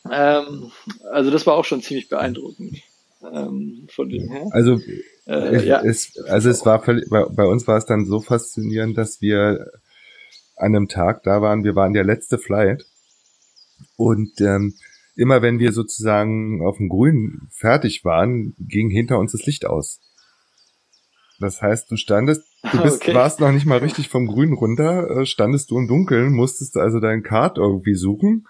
Ähm, 0.10 0.72
also 1.12 1.30
das 1.30 1.46
war 1.46 1.56
auch 1.56 1.66
schon 1.66 1.82
ziemlich 1.82 2.08
beeindruckend. 2.08 2.78
Ähm, 3.34 3.88
von 3.90 4.08
dem 4.08 4.30
her. 4.30 4.48
Also 4.52 4.80
äh, 5.28 5.66
ja. 5.66 5.82
es, 5.84 6.18
also 6.30 6.50
es 6.50 6.66
war 6.66 6.82
völlig, 6.82 7.10
bei, 7.10 7.26
bei 7.26 7.44
uns 7.44 7.68
war 7.68 7.78
es 7.78 7.86
dann 7.86 8.06
so 8.06 8.22
faszinierend, 8.22 8.98
dass 8.98 9.20
wir 9.20 9.72
an 10.56 10.76
einem 10.76 10.88
Tag 10.88 11.24
da 11.24 11.42
waren. 11.42 11.64
Wir 11.64 11.76
waren 11.76 11.94
der 11.94 12.04
letzte 12.04 12.38
Flight. 12.38 12.86
Und 13.98 14.40
ähm, 14.42 14.74
immer 15.16 15.42
wenn 15.42 15.60
wir 15.60 15.72
sozusagen 15.72 16.66
auf 16.66 16.78
dem 16.78 16.90
Grün 16.90 17.48
fertig 17.52 18.04
waren, 18.04 18.56
ging 18.60 18.90
hinter 18.90 19.20
uns 19.20 19.32
das 19.32 19.46
Licht 19.46 19.66
aus. 19.66 20.02
Das 21.40 21.62
heißt, 21.62 21.92
du 21.92 21.98
standest, 21.98 22.44
du 22.72 22.82
bist, 22.82 23.02
okay. 23.02 23.14
warst 23.14 23.40
noch 23.40 23.52
nicht 23.52 23.66
mal 23.66 23.80
richtig 23.80 24.10
vom 24.10 24.28
Grün 24.28 24.54
runter, 24.54 25.10
äh, 25.10 25.26
standest 25.26 25.72
du 25.72 25.78
im 25.78 25.88
Dunkeln, 25.88 26.34
musstest 26.34 26.78
also 26.78 27.00
deinen 27.00 27.24
Kart 27.24 27.58
irgendwie 27.58 27.96
suchen, 27.96 28.48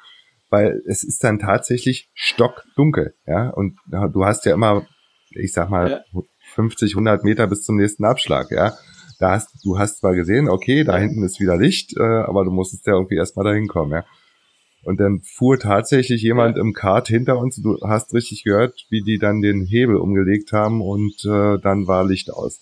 weil 0.50 0.82
es 0.86 1.04
ist 1.04 1.24
dann 1.24 1.40
tatsächlich 1.40 2.12
stockdunkel, 2.14 3.16
ja, 3.26 3.50
und 3.50 3.78
du 3.88 4.26
hast 4.26 4.46
ja 4.46 4.54
immer, 4.54 4.86
ich 5.32 5.52
sag 5.52 5.70
mal, 5.70 6.04
ja. 6.14 6.22
50, 6.54 6.92
100 6.92 7.24
Meter 7.24 7.48
bis 7.48 7.64
zum 7.64 7.78
nächsten 7.78 8.06
Abschlag, 8.06 8.52
ja 8.52 8.74
da 9.20 9.32
hast, 9.32 9.50
du 9.64 9.78
hast 9.78 10.00
zwar 10.00 10.16
gesehen, 10.16 10.50
okay, 10.50 10.84
da 10.84 10.98
hinten 10.98 11.24
ist 11.24 11.40
wieder 11.40 11.58
Licht, 11.58 11.98
äh, 11.98 12.04
aber 12.04 12.46
du 12.46 12.52
musstest 12.52 12.86
ja 12.88 12.94
irgendwie 12.94 13.16
erstmal 13.16 13.46
dahin 13.46 13.68
kommen, 13.68 13.92
ja. 13.92 14.06
Und 14.84 15.00
dann 15.00 15.22
fuhr 15.22 15.58
tatsächlich 15.58 16.22
jemand 16.22 16.58
im 16.58 16.74
Kart 16.74 17.08
hinter 17.08 17.40
uns. 17.40 17.56
Du 17.56 17.80
hast 17.82 18.14
richtig 18.14 18.44
gehört, 18.44 18.86
wie 18.90 19.02
die 19.02 19.18
dann 19.18 19.42
den 19.42 19.66
Hebel 19.66 19.96
umgelegt 19.96 20.52
haben 20.52 20.80
und 20.82 21.26
äh, 21.26 21.58
dann 21.60 21.88
war 21.88 22.06
Licht 22.06 22.32
aus. 22.32 22.62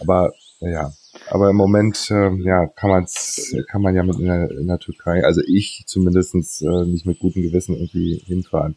Aber 0.00 0.32
ja, 0.60 0.90
aber 1.30 1.50
im 1.50 1.56
Moment 1.56 2.10
äh, 2.10 2.34
ja 2.42 2.66
kann 2.66 2.90
man's 2.90 3.54
kann 3.68 3.82
man 3.82 3.94
ja 3.94 4.02
mit 4.02 4.18
in 4.18 4.26
der, 4.26 4.50
in 4.50 4.66
der 4.66 4.78
Türkei, 4.78 5.22
also 5.22 5.42
ich 5.46 5.84
zumindestens 5.86 6.62
äh, 6.62 6.84
nicht 6.86 7.06
mit 7.06 7.18
gutem 7.18 7.42
Gewissen 7.42 7.76
irgendwie 7.76 8.22
hinfahren. 8.26 8.76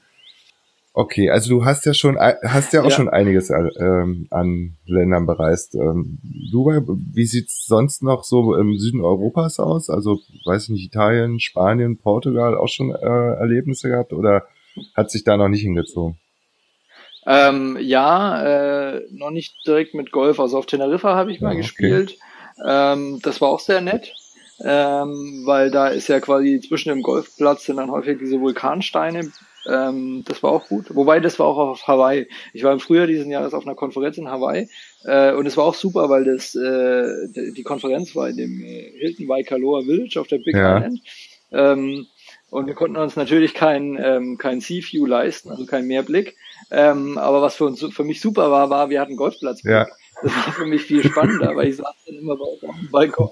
Okay, 0.94 1.30
also 1.30 1.50
du 1.50 1.64
hast 1.64 1.86
ja 1.86 1.94
schon 1.94 2.18
hast 2.20 2.74
ja 2.74 2.82
auch 2.82 2.90
ja. 2.90 2.92
schon 2.92 3.08
einiges 3.08 3.50
äh, 3.50 3.56
ähm, 3.80 4.28
an 4.30 4.78
Ländern 4.86 5.26
bereist. 5.26 5.74
Ähm, 5.76 6.20
Dubai, 6.52 6.82
wie 6.86 7.26
sieht's 7.26 7.66
sonst 7.66 8.04
noch 8.04 8.26
so 8.26 8.56
im 8.56 8.78
Süden 8.78 9.00
Europas 9.00 9.60
aus? 9.60 9.90
Also 9.90 10.20
weiß 10.46 10.64
ich 10.64 10.70
nicht, 10.70 10.86
Italien, 10.86 11.40
Spanien, 11.40 11.98
Portugal 11.98 12.58
auch 12.58 12.68
schon 12.68 12.94
äh, 12.94 13.34
Erlebnisse 13.40 13.88
gehabt 13.88 14.12
oder 14.12 14.48
hat 14.94 15.12
sich 15.12 15.24
da 15.24 15.38
noch 15.38 15.48
nicht 15.48 15.62
hingezogen? 15.62 16.18
Ähm, 17.26 17.78
ja, 17.80 18.96
äh, 18.96 19.02
noch 19.12 19.32
nicht 19.32 19.56
direkt 19.66 19.94
mit 19.94 20.12
Golf. 20.12 20.42
Also 20.42 20.58
auf 20.58 20.66
Teneriffa 20.66 21.16
habe 21.16 21.32
ich 21.32 21.40
ja, 21.40 21.46
mal 21.46 21.52
okay. 21.52 21.62
gespielt. 21.62 22.18
Ähm, 22.66 23.20
das 23.24 23.40
war 23.40 23.50
auch 23.50 23.60
sehr 23.62 23.80
nett. 23.80 24.14
Ähm, 24.64 25.44
weil 25.46 25.72
da 25.72 25.88
ist 25.88 26.08
ja 26.08 26.20
quasi 26.20 26.60
zwischen 26.60 26.90
dem 26.90 27.02
Golfplatz 27.02 27.66
sind 27.66 27.78
dann 27.78 27.92
häufig 27.92 28.20
diese 28.20 28.40
Vulkansteine 28.40 29.32
ähm, 29.70 30.24
das 30.26 30.42
war 30.42 30.52
auch 30.52 30.68
gut. 30.68 30.96
Wobei, 30.96 31.20
das 31.20 31.38
war 31.40 31.48
auch 31.48 31.58
auf 31.58 31.88
Hawaii. 31.88 32.28
Ich 32.54 32.64
war 32.64 32.74
im 32.74 32.80
Frühjahr 32.80 33.08
diesen 33.08 33.30
Jahres 33.30 33.54
auf 33.54 33.66
einer 33.66 33.76
Konferenz 33.76 34.18
in 34.18 34.30
Hawaii 34.30 34.68
äh, 35.04 35.34
und 35.34 35.46
es 35.46 35.58
war 35.58 35.66
auch 35.66 35.76
super, 35.76 36.10
weil 36.10 36.26
das 36.26 36.56
äh, 36.56 37.52
die 37.56 37.64
Konferenz 37.64 38.16
war 38.16 38.30
in 38.30 38.38
dem 38.38 38.60
Hilton 38.60 39.28
Waikaloa 39.28 39.84
Village 39.84 40.20
auf 40.20 40.28
der 40.28 40.40
Big 40.40 40.56
ja. 40.56 40.78
Island. 40.78 41.02
Ähm, 41.52 42.08
und 42.50 42.68
wir 42.68 42.74
konnten 42.74 42.98
uns 42.98 43.16
natürlich 43.16 43.54
kein, 43.54 43.98
ähm, 44.02 44.38
kein 44.38 44.62
Sea 44.62 44.82
View 44.84 45.06
leisten, 45.06 45.52
also 45.52 45.66
kein 45.66 45.88
Mehrblick. 45.88 46.36
Ähm, 46.70 47.18
aber 47.18 47.42
was 47.42 47.56
für 47.56 47.66
uns 47.66 47.84
für 47.84 48.04
mich 48.04 48.20
super 48.20 48.52
war, 48.52 48.70
war, 48.70 48.90
wir 48.90 49.00
hatten 49.00 49.16
Golfplatz. 49.16 49.64
Ja. 49.64 49.88
Das 50.24 50.36
war 50.36 50.54
für 50.54 50.66
mich 50.66 50.84
viel 50.84 51.04
spannender, 51.04 51.56
weil 51.56 51.70
ich 51.70 51.78
saß 51.78 51.96
dann 52.06 52.16
immer 52.16 52.36
bei 52.36 52.44
auf 52.44 52.60
dem 52.60 52.92
Balkon 52.92 53.30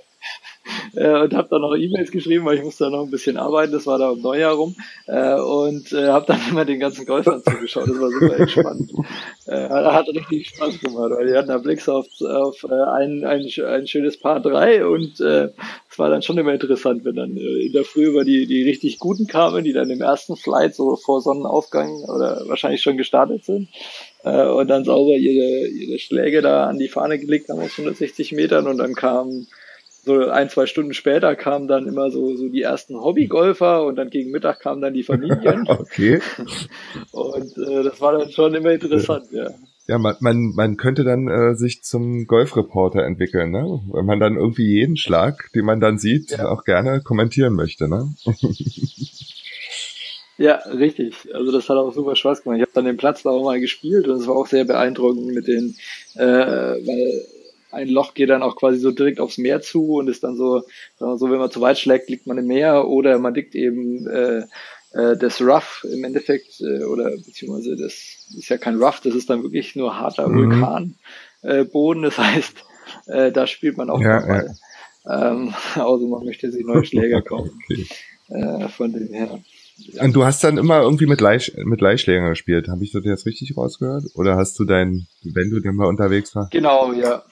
äh, 0.96 1.22
und 1.22 1.34
habe 1.34 1.48
dann 1.50 1.62
noch 1.62 1.76
E-Mails 1.76 2.12
geschrieben, 2.12 2.46
weil 2.46 2.58
ich 2.58 2.64
musste 2.64 2.86
da 2.86 2.90
noch 2.90 3.04
ein 3.04 3.12
bisschen 3.12 3.38
arbeiten, 3.38 3.72
das 3.72 3.86
war 3.88 3.98
da 3.98 4.10
um 4.10 4.22
Neujahr 4.22 4.54
rum. 4.54 4.76
Äh, 5.08 5.36
und 5.36 5.92
äh, 5.92 6.08
habe 6.08 6.26
dann 6.28 6.40
immer 6.50 6.66
den 6.66 6.80
ganzen 6.80 7.06
Golfern 7.06 7.42
zugeschaut, 7.44 7.90
das 7.90 8.00
war 8.00 8.10
super 8.10 8.38
entspannt. 8.38 8.92
äh, 9.48 9.70
hat 9.70 10.08
richtig 10.08 10.50
Spaß 10.50 10.80
gemacht, 10.80 11.12
weil 11.12 11.28
die 11.28 11.36
hatten 11.36 11.50
da 11.50 11.58
Blicks 11.58 11.90
auf, 11.90 12.08
auf 12.22 12.64
äh, 12.64 12.74
ein, 12.74 13.26
ein, 13.26 13.48
ein 13.66 13.88
schönes 13.88 14.20
Paar 14.20 14.40
3 14.40 14.86
und 14.86 15.20
äh, 15.20 15.50
es 15.90 15.98
war 15.98 16.10
dann 16.10 16.22
schon 16.22 16.38
immer 16.38 16.54
interessant, 16.54 17.06
wenn 17.06 17.16
dann 17.16 17.36
äh, 17.38 17.66
in 17.66 17.74
der 17.74 17.84
Früh 17.84 18.06
über 18.06 18.24
die, 18.24 18.46
die 18.46 18.64
richtig 18.64 19.00
guten 19.00 19.28
kamen, 19.28 19.64
die 19.64 19.74
dann 19.74 19.90
im 19.90 20.02
ersten 20.02 20.36
Flight 20.36 20.76
so 20.76 20.96
vor 20.96 21.22
Sonnenaufgang 21.22 22.04
oder 22.04 22.44
wahrscheinlich 22.48 22.82
schon 22.82 22.98
gestartet 22.98 23.46
sind 23.46 23.70
äh, 24.24 24.46
und 24.46 24.68
dann 24.68 24.84
sauber 24.84 25.16
ihre, 25.16 25.68
ihre 25.68 26.00
Schläge 26.00 26.42
da 26.42 26.66
an 26.66 26.80
die 26.80 26.90
Fahne 26.90 27.20
gelegt 27.20 27.50
haben 27.50 27.60
aus 27.60 27.78
160 27.78 28.34
Metern 28.34 28.68
und 28.68 28.78
dann 28.78 28.96
kam 28.96 29.48
so 30.04 30.30
ein, 30.30 30.50
zwei 30.50 30.66
Stunden 30.66 30.94
später 30.94 31.36
kamen 31.36 31.68
dann 31.68 31.88
immer 31.88 32.10
so, 32.10 32.36
so 32.36 32.50
die 32.50 32.62
ersten 32.62 33.00
Hobbygolfer 33.00 33.86
und 33.86 33.96
dann 33.96 34.10
gegen 34.10 34.32
Mittag 34.32 34.60
kamen 34.60 34.82
dann 34.82 34.94
die 34.94 35.04
Familien. 35.04 35.66
okay. 35.68 36.22
Und 37.12 37.58
äh, 37.58 37.84
das 37.84 38.00
war 38.00 38.18
dann 38.18 38.32
schon 38.32 38.54
immer 38.54 38.72
interessant, 38.72 39.26
ja. 39.32 39.50
Ja, 39.88 39.98
man, 39.98 40.16
man, 40.20 40.54
man 40.56 40.78
könnte 40.78 41.04
dann 41.04 41.28
äh, 41.28 41.56
sich 41.56 41.82
zum 41.82 42.28
Golfreporter 42.28 43.04
entwickeln, 43.04 43.50
ne? 43.50 43.82
Wenn 43.92 44.06
man 44.06 44.20
dann 44.20 44.36
irgendwie 44.36 44.68
jeden 44.68 44.98
Schlag, 44.98 45.52
den 45.56 45.66
man 45.66 45.80
dann 45.80 45.98
sieht, 45.98 46.30
ja. 46.30 46.48
auch 46.48 46.64
gerne 46.64 47.02
kommentieren 47.02 47.54
möchte, 47.56 47.88
ne? 47.90 48.14
ja, 50.38 50.58
richtig. 50.78 51.16
Also 51.34 51.52
das 51.52 51.68
hat 51.70 51.78
auch 51.78 51.92
super 51.92 52.16
Spaß 52.16 52.44
gemacht. 52.44 52.58
Ich 52.58 52.62
habe 52.62 52.72
dann 52.76 52.86
den 52.86 52.98
Platz 52.98 53.24
da 53.24 53.32
auch 53.32 53.44
mal 53.44 53.60
gespielt 53.60 54.08
und 54.08 54.18
es 54.18 54.28
war 54.28 54.36
auch 54.36 54.46
sehr 54.46 54.64
beeindruckend 54.64 55.34
mit 55.34 55.48
den, 55.48 55.76
äh, 56.14 56.22
weil 56.24 57.26
ein 57.72 57.90
Loch 57.90 58.14
geht 58.14 58.30
dann 58.30 58.44
auch 58.44 58.56
quasi 58.56 58.80
so 58.80 58.92
direkt 58.92 59.20
aufs 59.20 59.38
Meer 59.38 59.62
zu 59.62 59.96
und 59.96 60.08
ist 60.08 60.24
dann 60.24 60.36
so, 60.36 60.64
so 60.98 61.30
wenn 61.30 61.40
man 61.40 61.52
zu 61.52 61.62
weit 61.62 61.78
schlägt, 61.78 62.10
liegt 62.10 62.28
man 62.28 62.38
im 62.38 62.48
Meer 62.48 62.88
oder 62.88 63.20
man 63.20 63.34
liegt 63.34 63.56
eben 63.56 64.08
äh, 64.08 64.44
äh, 64.94 65.18
das 65.18 65.42
Rough 65.42 65.86
im 65.92 66.04
Endeffekt 66.04 66.62
äh, 66.62 66.84
oder 66.84 67.12
beziehungsweise 67.12 67.76
das 67.76 67.94
ist 68.38 68.50
ja 68.50 68.58
kein 68.58 68.82
Rough, 68.82 69.02
das 69.02 69.16
ist 69.16 69.30
dann 69.30 69.44
wirklich 69.44 69.76
nur 69.76 70.00
harter 70.00 70.28
mhm. 70.28 70.52
Vulkanboden. 70.52 72.04
Äh, 72.04 72.08
das 72.08 72.18
heißt, 72.18 72.56
äh, 73.08 73.32
da 73.32 73.48
spielt 73.48 73.78
man 73.78 73.90
auch 73.90 74.02
ja, 74.02 74.20
Ball. 74.20 74.56
Ja. 75.06 75.32
Ähm, 75.32 75.54
außer 75.76 76.06
man 76.06 76.26
möchte 76.26 76.52
sich 76.52 76.66
neue 76.66 76.86
Schläger 76.86 77.22
kaufen. 77.24 77.60
okay. 77.64 77.86
äh, 78.30 78.68
von 78.70 78.94
dem 78.94 79.08
her. 79.14 79.40
Und 80.02 80.14
du 80.14 80.26
hast 80.26 80.44
dann 80.44 80.58
immer 80.58 80.82
irgendwie 80.82 81.06
mit, 81.06 81.22
Leih, 81.22 81.40
mit 81.64 81.80
Leihschlägern 81.80 82.30
gespielt. 82.30 82.68
Habe 82.68 82.84
ich 82.84 82.92
das 82.92 83.06
jetzt 83.06 83.26
richtig 83.26 83.56
rausgehört? 83.56 84.04
Oder 84.16 84.36
hast 84.36 84.60
du 84.60 84.66
dein, 84.66 85.08
wenn 85.24 85.50
du 85.52 85.62
dann 85.62 85.76
mal 85.76 85.88
unterwegs 85.88 86.36
warst? 86.36 86.52
Genau, 86.52 86.92
ja. 86.92 87.24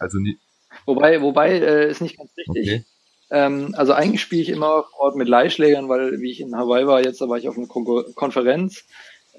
Also 0.00 0.18
nie. 0.18 0.38
Wobei, 0.86 1.20
wobei 1.20 1.50
äh, 1.50 1.90
ist 1.90 2.00
nicht 2.00 2.18
ganz 2.18 2.30
richtig. 2.36 2.68
Okay. 2.68 2.84
Ähm, 3.30 3.74
also 3.76 3.92
eigentlich 3.92 4.20
spiele 4.20 4.42
ich 4.42 4.48
immer 4.48 4.84
Ort 4.98 5.14
mit 5.14 5.28
Leihschlägern, 5.28 5.88
weil 5.88 6.20
wie 6.20 6.32
ich 6.32 6.40
in 6.40 6.56
Hawaii 6.56 6.86
war, 6.86 7.04
jetzt 7.04 7.20
da 7.20 7.28
war 7.28 7.38
ich 7.38 7.48
auf 7.48 7.56
einer 7.56 7.68
Kon 7.68 7.84
Konferenz 8.14 8.86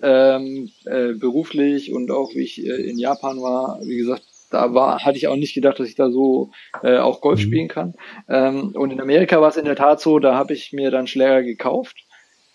ähm, 0.02 0.70
äh, 0.86 1.14
beruflich 1.14 1.92
und 1.92 2.10
auch 2.12 2.34
wie 2.34 2.44
ich 2.44 2.66
äh, 2.66 2.90
in 2.90 2.98
Japan 2.98 3.42
war, 3.42 3.80
wie 3.84 3.98
gesagt, 3.98 4.24
da 4.50 4.74
war, 4.74 5.04
hatte 5.04 5.18
ich 5.18 5.28
auch 5.28 5.36
nicht 5.36 5.54
gedacht, 5.54 5.80
dass 5.80 5.88
ich 5.88 5.96
da 5.96 6.10
so 6.10 6.52
äh, 6.84 6.98
auch 6.98 7.22
Golf 7.22 7.40
mhm. 7.40 7.44
spielen 7.44 7.68
kann. 7.68 7.94
Ähm, 8.30 8.74
und 8.76 8.92
in 8.92 9.02
Amerika 9.02 9.42
war 9.42 9.50
es 9.50 9.58
in 9.58 9.66
der 9.66 9.76
Tat 9.76 10.02
so, 10.02 10.20
da 10.20 10.36
habe 10.36 10.54
ich 10.54 10.74
mir 10.74 10.92
dann 10.92 11.08
Schläger 11.08 11.44
gekauft, 11.44 11.98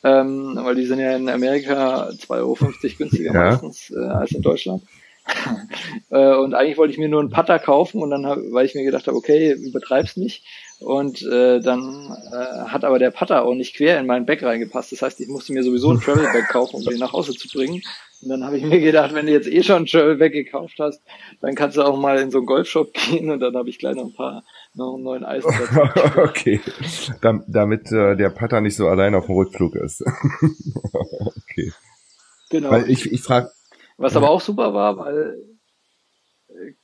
ähm, 0.05 0.59
weil 0.61 0.75
die 0.75 0.85
sind 0.85 1.01
ja 1.01 1.17
in 1.17 1.29
Amerika 1.29 2.09
2,50 2.11 2.31
Euro 2.31 2.57
günstiger 2.99 3.33
ja. 3.33 3.51
meistens 3.51 3.91
äh, 3.91 3.99
als 3.99 4.33
in 4.33 4.43
Deutschland. 4.43 4.83
Äh, 6.11 6.35
und 6.35 6.55
eigentlich 6.55 6.79
wollte 6.79 6.93
ich 6.93 6.99
mir 6.99 7.09
nur 7.09 7.21
einen 7.21 7.31
Putter 7.31 7.59
kaufen 7.59 8.03
und 8.03 8.11
dann, 8.11 8.27
hab, 8.27 8.39
weil 8.51 8.67
ich 8.67 8.75
mir 8.75 8.85
gedacht 8.85 9.07
habe, 9.07 9.17
okay, 9.17 9.53
übertreib's 9.53 10.17
nicht. 10.17 10.45
Und 10.79 11.23
äh, 11.23 11.61
dann 11.61 12.15
äh, 12.33 12.69
hat 12.69 12.85
aber 12.85 12.99
der 12.99 13.11
Putter 13.11 13.45
auch 13.45 13.55
nicht 13.55 13.77
quer 13.77 13.99
in 13.99 14.07
meinen 14.07 14.27
Bag 14.27 14.43
reingepasst. 14.43 14.93
Das 14.93 15.03
heißt, 15.03 15.21
ich 15.21 15.29
musste 15.29 15.55
mir 15.55 15.63
sowieso 15.63 15.91
ein 15.91 16.01
Travel 16.01 16.25
Bag 16.25 16.49
kaufen, 16.49 16.77
um 16.77 16.85
den 16.85 16.99
nach 16.99 17.15
Hause 17.15 17.33
zu 17.33 17.49
bringen. 17.49 17.83
Und 18.23 18.29
dann 18.29 18.45
habe 18.45 18.59
ich 18.59 18.65
mir 18.65 18.81
gedacht, 18.81 19.15
wenn 19.15 19.27
du 19.27 19.33
jetzt 19.33 19.49
eh 19.49 19.63
schon 19.63 19.83
ein 19.83 19.87
Travel 19.87 20.17
Bag 20.17 20.33
gekauft 20.33 20.77
hast, 20.79 21.03
dann 21.41 21.55
kannst 21.55 21.77
du 21.77 21.83
auch 21.83 21.97
mal 21.97 22.19
in 22.19 22.31
so 22.31 22.39
einen 22.39 22.47
Golfshop 22.47 22.93
gehen 22.93 23.31
und 23.31 23.41
dann 23.41 23.57
habe 23.57 23.71
ich 23.71 23.79
gleich 23.79 23.97
noch 23.97 24.07
ein 24.07 24.15
paar 24.15 24.45
noch 24.75 24.95
einen 24.95 25.05
neuen 25.05 25.25
Eisen 25.25 25.51
okay. 26.17 26.61
Dam 27.23 27.45
damit 27.47 27.91
äh, 27.93 28.17
der 28.17 28.31
Putter 28.31 28.61
nicht 28.61 28.77
so 28.77 28.89
allein 28.89 29.15
auf 29.15 29.27
dem 29.27 29.35
Rückflug 29.35 29.75
ist. 29.77 30.03
okay. 30.93 31.73
Genau. 32.51 32.71
Weil 32.71 32.91
ich, 32.91 33.11
ich 33.11 33.23
frage. 33.23 33.51
Was 33.99 34.17
aber 34.17 34.31
auch 34.31 34.41
super 34.41 34.75
war, 34.75 34.99
weil 34.99 35.39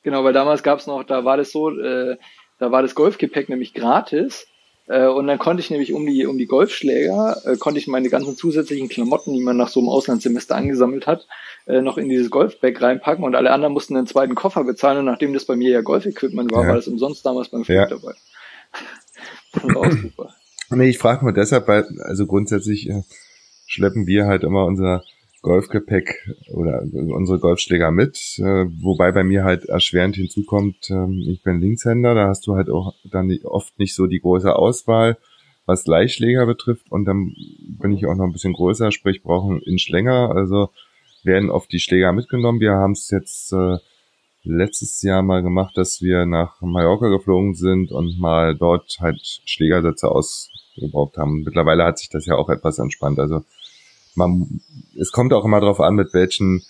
genau, 0.03 0.25
weil 0.25 0.33
damals 0.33 0.63
gab 0.63 0.79
es 0.79 0.87
noch, 0.87 1.05
da 1.05 1.25
war 1.25 1.37
das 1.37 1.53
so, 1.53 1.71
äh, 1.71 2.17
da 2.59 2.71
war 2.71 2.83
das 2.83 2.95
Golfgepäck 2.95 3.49
nämlich 3.49 3.75
gratis. 3.75 4.47
Äh, 4.89 5.07
und 5.07 5.29
dann 5.29 5.39
konnte 5.39 5.61
ich 5.61 5.71
nämlich 5.71 5.93
um 5.93 6.05
die, 6.07 6.27
um 6.27 6.39
die 6.39 6.47
Golfschläger, 6.47 7.37
äh, 7.45 7.57
konnte 7.57 7.79
ich 7.79 7.87
meine 7.87 8.09
ganzen 8.09 8.37
zusätzlichen 8.37 8.89
Klamotten, 8.89 9.33
die 9.33 9.41
man 9.41 9.57
nach 9.57 9.69
so 9.69 9.81
einem 9.81 9.89
Auslandssemester 9.89 10.57
angesammelt 10.57 11.07
hat, 11.07 11.29
äh, 11.67 11.81
noch 11.81 11.99
in 11.99 12.09
dieses 12.09 12.31
Golfbag 12.31 12.81
reinpacken 12.81 13.25
und 13.25 13.37
alle 13.37 13.53
anderen 13.53 13.73
mussten 13.73 13.97
einen 13.97 14.09
zweiten 14.09 14.35
Koffer 14.35 14.65
bezahlen. 14.65 14.99
Und 14.99 15.05
nachdem 15.05 15.35
das 15.35 15.45
bei 15.45 15.55
mir 15.55 15.71
ja 15.71 15.81
Golfequipment 15.83 16.51
war, 16.51 16.63
ja. 16.63 16.69
war 16.69 16.77
das 16.77 16.89
umsonst 16.89 17.25
damals 17.25 17.49
beim 17.49 17.65
Flug 17.65 17.77
ja. 17.77 17.87
dabei. 17.87 18.15
das 19.53 19.65
war 19.65 19.77
auch 19.77 19.91
super. 19.91 20.35
Nee, 20.71 20.89
ich 20.89 20.99
frage 20.99 21.25
mal 21.25 21.33
deshalb, 21.33 21.69
weil, 21.69 21.87
also 22.01 22.27
grundsätzlich 22.27 22.89
äh, 22.89 23.03
schleppen 23.67 24.07
wir 24.07 24.27
halt 24.27 24.43
immer 24.43 24.65
unser 24.65 25.05
Golfgepäck 25.43 26.31
oder 26.55 26.83
unsere 26.93 27.41
Golfschläger 27.41 27.91
mit, 27.91 28.17
äh, 28.39 28.67
wobei 28.81 29.11
bei 29.11 29.25
mir 29.25 29.45
halt 29.45 29.65
erschwerend 29.65 30.15
hinzukommt, 30.15 30.89
äh, 30.89 31.31
ich 31.31 31.43
bin 31.43 31.61
Linkshänder, 31.61 32.15
da 32.15 32.29
hast 32.29 32.47
du 32.47 32.55
halt 32.55 32.71
auch 32.71 32.95
dann 33.05 33.37
oft 33.45 33.77
nicht 33.79 33.95
so 33.95 34.07
die 34.07 34.21
große 34.21 34.55
Auswahl, 34.55 35.19
was 35.67 35.87
Leihschläger 35.87 36.47
betrifft 36.47 36.91
und 36.91 37.05
dann 37.05 37.35
bin 37.81 37.93
ich 37.93 38.07
auch 38.07 38.15
noch 38.15 38.25
ein 38.25 38.33
bisschen 38.33 38.53
größer, 38.53 38.93
sprich 38.93 39.23
brauchen 39.23 39.61
Inch 39.63 39.89
länger, 39.89 40.31
also 40.35 40.71
werden 41.25 41.51
oft 41.51 41.73
die 41.73 41.81
Schläger 41.81 42.13
mitgenommen. 42.13 42.61
Wir 42.61 42.73
haben 42.73 42.93
es 42.93 43.11
jetzt 43.11 43.53
äh, 43.53 43.79
letztes 44.45 45.03
Jahr 45.03 45.23
mal 45.23 45.43
gemacht, 45.43 45.77
dass 45.77 46.03
wir 46.03 46.27
nach 46.27 46.61
Mallorca 46.61 47.09
geflogen 47.09 47.55
sind 47.55 47.93
und 47.93 48.19
mal 48.19 48.57
dort 48.57 48.99
halt 49.01 49.21
Schlägersätze 49.45 50.11
ausgebraucht 50.11 51.17
haben. 51.17 51.43
Mittlerweile 51.43 51.85
hat 51.85 51.99
sich 51.99 52.09
das 52.11 52.27
ja 52.27 52.37
auch 52.37 52.49
etwas 52.49 52.79
entspannt, 52.79 53.19
also 53.19 53.43
man, 54.15 54.61
es 54.99 55.13
kommt 55.13 55.33
auch 55.33 55.45
immer 55.45 55.61
darauf 55.61 55.81
an, 55.81 55.95
mit 55.95 56.13
welchem 56.15 56.63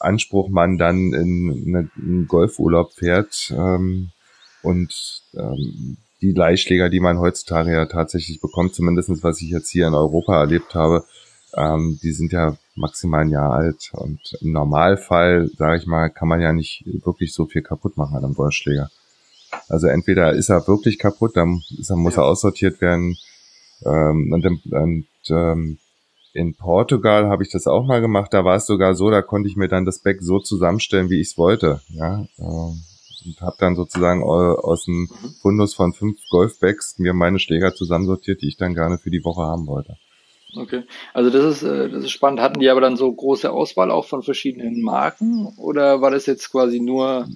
Anspruch 0.00 0.48
man 0.48 0.78
dann 0.78 1.12
in, 1.12 1.90
einen 1.96 2.26
Golfurlaub 2.28 2.92
fährt. 2.92 3.52
Ähm, 3.56 4.10
und 4.62 5.22
ähm, 5.34 5.96
die 6.20 6.32
Leihschläger, 6.32 6.88
die 6.88 7.00
man 7.00 7.18
heutzutage 7.18 7.72
ja 7.72 7.86
tatsächlich 7.86 8.40
bekommt, 8.40 8.74
zumindestens 8.74 9.22
was 9.22 9.40
ich 9.40 9.50
jetzt 9.50 9.70
hier 9.70 9.86
in 9.86 9.94
Europa 9.94 10.40
erlebt 10.40 10.74
habe, 10.74 11.04
ähm, 11.56 11.98
die 12.02 12.12
sind 12.12 12.32
ja 12.32 12.56
maximal 12.74 13.22
ein 13.22 13.30
Jahr 13.30 13.52
alt. 13.52 13.90
Und 13.92 14.20
im 14.40 14.52
Normalfall, 14.52 15.50
sage 15.56 15.78
ich 15.78 15.86
mal, 15.86 16.08
kann 16.10 16.28
man 16.28 16.40
ja 16.40 16.52
nicht 16.52 16.84
wirklich 17.04 17.32
so 17.32 17.46
viel 17.46 17.62
kaputt 17.62 17.96
machen 17.96 18.16
an 18.16 18.24
einem 18.24 18.34
Golfschläger. 18.34 18.90
Also 19.68 19.86
entweder 19.86 20.32
ist 20.32 20.50
er 20.50 20.66
wirklich 20.68 20.98
kaputt, 20.98 21.36
dann 21.36 21.62
er, 21.88 21.96
muss 21.96 22.16
er 22.16 22.24
aussortiert 22.24 22.80
werden. 22.80 23.16
Ähm, 23.84 24.32
und, 24.32 24.46
und 24.72 25.06
ähm, 25.30 25.78
in 26.38 26.54
Portugal 26.54 27.28
habe 27.28 27.42
ich 27.42 27.50
das 27.50 27.66
auch 27.66 27.84
mal 27.84 28.00
gemacht. 28.00 28.32
Da 28.32 28.44
war 28.44 28.56
es 28.56 28.66
sogar 28.66 28.94
so, 28.94 29.10
da 29.10 29.22
konnte 29.22 29.48
ich 29.48 29.56
mir 29.56 29.68
dann 29.68 29.84
das 29.84 29.98
Back 29.98 30.18
so 30.20 30.38
zusammenstellen, 30.38 31.10
wie 31.10 31.20
ich 31.20 31.30
es 31.30 31.38
wollte. 31.38 31.80
Ja, 31.88 32.26
ähm, 32.38 32.82
und 33.24 33.40
habe 33.40 33.56
dann 33.58 33.74
sozusagen 33.74 34.22
aus 34.22 34.84
dem 34.84 35.08
Fundus 35.42 35.74
von 35.74 35.92
fünf 35.92 36.18
Golfbacks 36.30 36.98
mir 36.98 37.12
meine 37.12 37.40
Schläger 37.40 37.74
zusammensortiert, 37.74 38.40
die 38.40 38.48
ich 38.48 38.56
dann 38.56 38.74
gerne 38.74 38.98
für 38.98 39.10
die 39.10 39.24
Woche 39.24 39.42
haben 39.42 39.66
wollte. 39.66 39.96
Okay, 40.56 40.84
also 41.12 41.28
das 41.28 41.56
ist, 41.56 41.62
äh, 41.62 41.90
das 41.90 42.04
ist 42.04 42.10
spannend. 42.10 42.40
Hatten 42.40 42.60
die 42.60 42.70
aber 42.70 42.80
dann 42.80 42.96
so 42.96 43.12
große 43.12 43.50
Auswahl 43.50 43.90
auch 43.90 44.06
von 44.06 44.22
verschiedenen 44.22 44.80
Marken 44.80 45.46
oder 45.58 46.00
war 46.00 46.10
das 46.10 46.26
jetzt 46.26 46.50
quasi 46.50 46.80
nur 46.80 47.28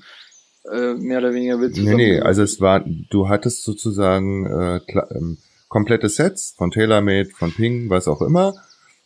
äh, 0.73 0.95
mehr 0.95 1.19
oder 1.19 1.35
weniger 1.35 1.61
wild 1.61 1.77
Nee, 1.77 1.95
nee, 1.95 2.21
also 2.21 2.43
es 2.43 2.61
war, 2.61 2.85
du 3.11 3.29
hattest 3.29 3.65
sozusagen 3.65 4.47
äh, 4.47 4.81
ähm, 5.11 5.39
komplette 5.69 6.09
Sets 6.09 6.55
von 6.57 6.71
TaylorMade, 6.71 7.31
von 7.31 7.53
Ping, 7.53 7.91
was 7.91 8.07
auch 8.07 8.23
immer 8.23 8.55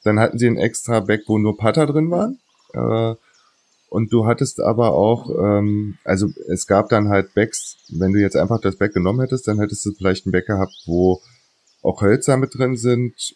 dann 0.07 0.21
hatten 0.21 0.39
sie 0.39 0.47
ein 0.47 0.57
extra 0.57 1.01
Back, 1.01 1.23
wo 1.27 1.39
nur 1.39 1.57
Putter 1.57 1.87
drin 1.87 2.11
waren. 2.11 2.39
Äh, 2.73 3.17
und 3.89 4.13
du 4.13 4.27
hattest 4.27 4.61
aber 4.61 4.93
auch, 4.93 5.31
ähm, 5.31 5.99
also 6.05 6.29
es 6.49 6.67
gab 6.67 6.89
dann 6.89 7.09
halt 7.09 7.35
Backs, 7.35 7.77
wenn 7.89 8.13
du 8.13 8.21
jetzt 8.21 8.37
einfach 8.37 8.61
das 8.61 8.77
Back 8.77 8.93
genommen 8.93 9.21
hättest, 9.21 9.47
dann 9.49 9.59
hättest 9.59 9.85
du 9.87 9.93
vielleicht 9.93 10.27
ein 10.27 10.33
Back 10.33 10.47
gehabt, 10.47 10.75
wo 10.87 11.23
auch 11.83 12.03
Hölzer 12.03 12.37
mit 12.37 12.55
drin 12.55 12.77
sind 12.77 13.35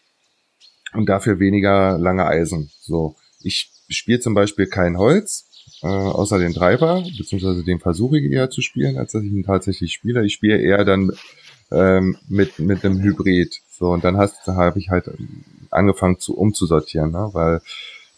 und 0.93 1.09
dafür 1.09 1.39
weniger 1.39 1.99
lange 1.99 2.27
Eisen. 2.27 2.71
So, 2.81 3.15
ich 3.41 3.71
spiele 3.89 4.21
zum 4.21 4.35
Beispiel 4.35 4.67
kein 4.67 4.99
Holz, 4.99 5.47
äh, 5.83 5.87
außer 5.87 6.39
den 6.39 6.53
Treiber, 6.53 7.05
beziehungsweise 7.17 7.65
den 7.65 7.79
versuche 7.79 8.19
ich 8.19 8.31
eher 8.31 8.51
zu 8.51 8.61
spielen, 8.61 8.99
als 8.99 9.13
dass 9.13 9.23
ich 9.23 9.33
ihn 9.33 9.45
tatsächlich 9.45 9.93
spiele. 9.93 10.25
Ich 10.27 10.35
spiele 10.35 10.61
eher 10.61 10.85
dann 10.85 11.13
ähm, 11.71 12.17
mit 12.29 12.59
mit 12.59 12.85
einem 12.85 13.01
Hybrid. 13.01 13.61
So 13.71 13.91
und 13.93 14.05
dann 14.05 14.17
hast 14.17 14.47
habe 14.47 14.79
ich 14.79 14.91
halt 14.91 15.09
angefangen 15.71 16.19
zu 16.19 16.37
umzusortieren, 16.37 17.13
ne? 17.13 17.31
weil 17.33 17.61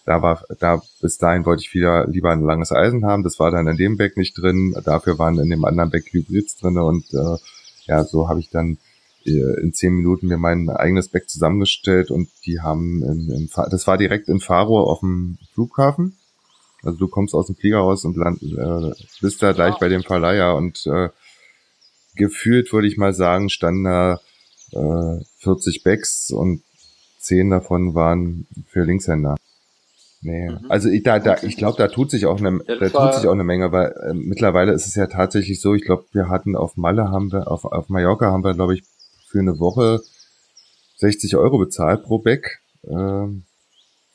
da 0.05 0.21
war, 0.21 0.45
da 0.59 0.83
bis 1.01 1.19
dahin 1.19 1.47
wollte 1.47 1.63
ich 1.63 1.75
wieder 1.75 2.07
lieber 2.09 2.31
ein 2.31 2.43
langes 2.43 2.73
Eisen 2.73 3.07
haben. 3.07 3.23
Das 3.23 3.39
war 3.39 3.51
dann 3.51 3.69
in 3.69 3.77
dem 3.77 3.97
Back 3.97 4.17
nicht 4.17 4.37
drin. 4.37 4.75
Dafür 4.85 5.19
waren 5.19 5.39
in 5.39 5.49
dem 5.49 5.65
anderen 5.65 5.91
Back 5.91 6.13
Hybrids 6.13 6.57
drin 6.57 6.77
und 6.79 7.05
äh, 7.15 7.37
ja, 7.87 8.05
so 8.05 8.29
habe 8.29 8.41
ich 8.41 8.51
dann 8.51 8.79
äh, 9.25 9.61
in 9.61 9.73
zehn 9.73 9.93
Minuten 9.93 10.27
mir 10.27 10.39
mein 10.39 10.69
eigenes 10.71 11.09
Back 11.09 11.29
zusammengestellt 11.29 12.11
und 12.11 12.29
die 12.45 12.61
haben 12.61 13.03
in, 13.05 13.31
in, 13.31 13.51
das 13.71 13.87
war 13.87 13.97
direkt 13.97 14.29
in 14.29 14.41
Faro 14.41 14.83
auf 14.83 15.01
dem 15.01 15.39
Flughafen. 15.55 16.17
Also 16.83 16.99
du 16.99 17.07
kommst 17.07 17.35
aus 17.35 17.47
dem 17.47 17.55
Flieger 17.55 17.79
raus 17.79 18.05
und 18.05 18.17
land, 18.17 18.43
äh, 18.43 18.91
bist 19.21 19.41
da 19.43 19.53
gleich 19.53 19.77
bei 19.79 19.89
dem 19.89 20.03
Verleiher 20.03 20.57
und 20.57 20.85
äh, 20.87 21.11
gefühlt 22.17 22.73
würde 22.73 22.89
ich 22.89 22.97
mal 22.97 23.15
sagen, 23.15 23.51
standen 23.51 23.85
da 23.85 24.21
äh, 24.73 25.25
40 25.39 25.85
Backs 25.85 26.31
und 26.31 26.63
zehn 27.23 27.51
davon 27.51 27.95
waren 27.95 28.47
für 28.69 28.85
Linkshänder. 28.85 29.37
Nee, 30.23 30.51
mhm. 30.51 30.67
also 30.69 30.89
ich, 30.89 31.03
da, 31.03 31.19
da, 31.19 31.37
ich 31.43 31.57
glaube, 31.57 31.77
da 31.79 31.89
tut 31.89 32.11
sich 32.11 32.27
auch 32.27 32.39
eine, 32.39 32.61
da 32.65 32.89
tut 32.89 33.15
sich 33.15 33.27
auch 33.27 33.33
eine 33.33 33.45
Menge, 33.45 33.73
weil 33.73 33.93
äh, 34.09 34.15
mittlerweile 34.15 34.73
ist 34.73 34.87
es 34.87 34.95
ja 34.95 35.09
tatsächlich 35.09 35.61
so, 35.61 35.75
ich 35.75 35.83
glaube, 35.83 36.05
wir 36.13 36.29
hatten 36.29 36.55
auf 36.55 36.77
Malle 36.77 37.11
haben 37.11 37.33
wir, 37.33 37.51
auf, 37.51 37.65
auf 37.65 37.89
Mallorca 37.89 38.31
haben 38.31 38.45
wir, 38.45 38.55
glaube 38.55 38.75
ich, 38.75 38.85
für 39.29 39.41
eine 39.41 39.59
Woche 39.59 40.01
60 40.99 41.37
Euro 41.37 41.59
bezahlt 41.59 42.05
pro 42.05 42.19
Beck. 42.19 42.61
Ähm, 42.89 43.45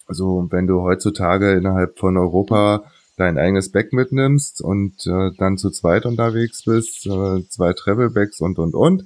also 0.05 0.47
wenn 0.49 0.67
du 0.67 0.81
heutzutage 0.81 1.51
innerhalb 1.53 1.99
von 1.99 2.17
Europa 2.17 2.85
dein 3.17 3.37
eigenes 3.37 3.71
Back 3.71 3.91
mitnimmst 3.91 4.61
und 4.61 5.05
äh, 5.07 5.31
dann 5.37 5.57
zu 5.57 5.71
zweit 5.71 6.05
unterwegs 6.05 6.63
bist, 6.63 7.05
äh, 7.07 7.43
zwei 7.49 7.73
Travel 7.73 8.11
Bags 8.11 8.39
und 8.39 8.59
und 8.59 8.75
und, 8.75 9.05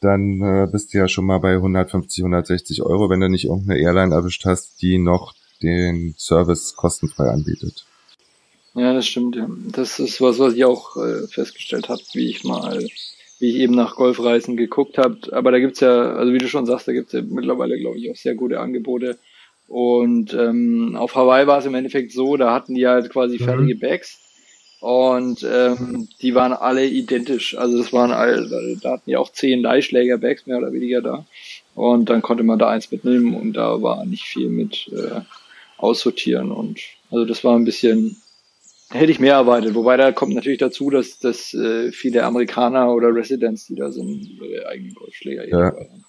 dann 0.00 0.40
äh, 0.42 0.68
bist 0.70 0.92
du 0.92 0.98
ja 0.98 1.08
schon 1.08 1.24
mal 1.24 1.38
bei 1.38 1.54
150, 1.54 2.22
160 2.22 2.82
Euro, 2.82 3.08
wenn 3.08 3.20
du 3.20 3.28
nicht 3.28 3.46
irgendeine 3.46 3.80
Airline 3.80 4.14
erwischt 4.14 4.44
hast, 4.44 4.82
die 4.82 4.98
noch 4.98 5.34
den 5.62 6.14
Service 6.18 6.74
kostenfrei 6.76 7.28
anbietet. 7.30 7.86
Ja, 8.74 8.92
das 8.92 9.06
stimmt. 9.06 9.36
Ja. 9.36 9.48
Das 9.72 9.98
ist 9.98 10.20
was, 10.20 10.38
was 10.38 10.54
ich 10.54 10.64
auch 10.64 10.96
äh, 10.96 11.26
festgestellt 11.28 11.88
habe, 11.88 12.02
wie 12.12 12.28
ich 12.28 12.44
mal, 12.44 12.86
wie 13.38 13.50
ich 13.50 13.56
eben 13.56 13.74
nach 13.74 13.96
Golfreisen 13.96 14.56
geguckt 14.56 14.98
habe. 14.98 15.18
Aber 15.32 15.50
da 15.50 15.58
gibt's 15.58 15.80
ja, 15.80 16.12
also 16.12 16.32
wie 16.34 16.38
du 16.38 16.48
schon 16.48 16.66
sagst, 16.66 16.86
da 16.86 16.92
gibt's 16.92 17.14
ja 17.14 17.22
mittlerweile, 17.22 17.78
glaube 17.78 17.98
ich, 17.98 18.10
auch 18.10 18.16
sehr 18.16 18.34
gute 18.34 18.60
Angebote. 18.60 19.18
Und 19.66 20.34
ähm, 20.34 20.94
auf 20.94 21.14
Hawaii 21.14 21.46
war 21.46 21.58
es 21.58 21.66
im 21.66 21.74
Endeffekt 21.74 22.12
so, 22.12 22.36
da 22.36 22.52
hatten 22.52 22.74
die 22.74 22.86
halt 22.86 23.10
quasi 23.10 23.38
mhm. 23.38 23.44
fertige 23.44 23.76
Bags 23.76 24.18
Und 24.86 25.42
ähm, 25.42 26.06
die 26.22 26.36
waren 26.36 26.52
alle 26.52 26.86
identisch. 26.86 27.58
Also 27.58 27.76
das 27.76 27.92
waren 27.92 28.12
alle, 28.12 28.78
da 28.80 28.92
hatten 28.92 29.10
ja 29.10 29.18
auch 29.18 29.32
zehn 29.32 29.60
Leihschläger-Bags 29.60 30.46
mehr 30.46 30.58
oder 30.58 30.72
weniger 30.72 31.02
da. 31.02 31.26
Und 31.74 32.08
dann 32.08 32.22
konnte 32.22 32.44
man 32.44 32.60
da 32.60 32.68
eins 32.68 32.92
mitnehmen 32.92 33.34
und 33.34 33.54
da 33.54 33.82
war 33.82 34.06
nicht 34.06 34.22
viel 34.22 34.48
mit 34.48 34.88
äh, 34.92 35.22
aussortieren. 35.76 36.52
Und 36.52 36.78
also 37.10 37.24
das 37.24 37.42
war 37.42 37.56
ein 37.56 37.64
bisschen, 37.64 38.18
hätte 38.90 39.10
ich 39.10 39.18
mehr 39.18 39.34
erwartet. 39.34 39.74
Wobei 39.74 39.96
da 39.96 40.12
kommt 40.12 40.34
natürlich 40.34 40.60
dazu, 40.60 40.88
dass, 40.88 41.18
dass 41.18 41.52
äh, 41.52 41.90
viele 41.90 42.22
Amerikaner 42.22 42.94
oder 42.94 43.12
Residents, 43.12 43.66
die 43.66 43.74
da 43.74 43.90
sind, 43.90 44.24
ihre 44.40 44.68
eigenen 44.68 44.94
Golfschläger 44.94 45.48
ja. 45.48 45.58
haben. 45.64 46.04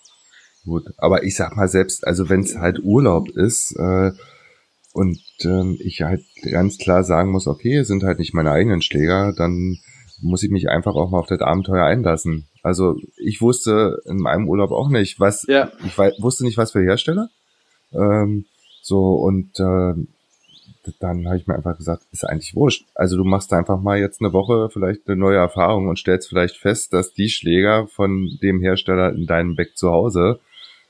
Gut, 0.65 0.84
aber 0.97 1.23
ich 1.23 1.36
sag 1.36 1.55
mal 1.55 1.67
selbst, 1.67 2.05
also 2.05 2.30
wenn 2.30 2.41
es 2.41 2.55
halt 2.55 2.78
Urlaub 2.84 3.30
ist, 3.30 3.75
äh, 3.80 4.11
und 4.97 5.19
ähm, 5.45 5.77
ich 5.79 6.01
halt 6.01 6.23
ganz 6.41 6.79
klar 6.79 7.03
sagen 7.03 7.31
muss, 7.31 7.45
okay, 7.45 7.83
sind 7.83 8.01
halt 8.01 8.17
nicht 8.17 8.33
meine 8.33 8.49
eigenen 8.49 8.81
Schläger, 8.81 9.31
dann 9.31 9.77
muss 10.21 10.41
ich 10.41 10.49
mich 10.49 10.69
einfach 10.69 10.95
auch 10.95 11.11
mal 11.11 11.19
auf 11.19 11.27
das 11.27 11.41
Abenteuer 11.41 11.85
einlassen. 11.85 12.47
Also 12.63 12.99
ich 13.15 13.39
wusste 13.39 14.01
in 14.05 14.17
meinem 14.17 14.49
Urlaub 14.49 14.71
auch 14.71 14.89
nicht, 14.89 15.19
was 15.19 15.45
ja. 15.47 15.71
ich 15.85 15.95
wusste 15.97 16.43
nicht, 16.45 16.57
was 16.57 16.71
für 16.71 16.81
Hersteller. 16.81 17.29
Ähm, 17.93 18.45
so 18.81 19.17
und 19.17 19.59
äh, 19.59 19.93
dann 20.99 21.27
habe 21.27 21.37
ich 21.37 21.45
mir 21.45 21.53
einfach 21.55 21.77
gesagt, 21.77 22.01
ist 22.11 22.27
eigentlich 22.27 22.55
wurscht. 22.55 22.87
Also 22.95 23.17
du 23.17 23.23
machst 23.23 23.53
einfach 23.53 23.79
mal 23.79 23.99
jetzt 23.99 24.19
eine 24.19 24.33
Woche 24.33 24.69
vielleicht 24.73 25.07
eine 25.07 25.17
neue 25.17 25.37
Erfahrung 25.37 25.89
und 25.89 25.99
stellst 25.99 26.27
vielleicht 26.27 26.57
fest, 26.57 26.91
dass 26.93 27.13
die 27.13 27.29
Schläger 27.29 27.85
von 27.85 28.31
dem 28.41 28.61
Hersteller 28.61 29.13
in 29.13 29.27
deinem 29.27 29.55
Back 29.55 29.77
zu 29.77 29.91
Hause 29.91 30.39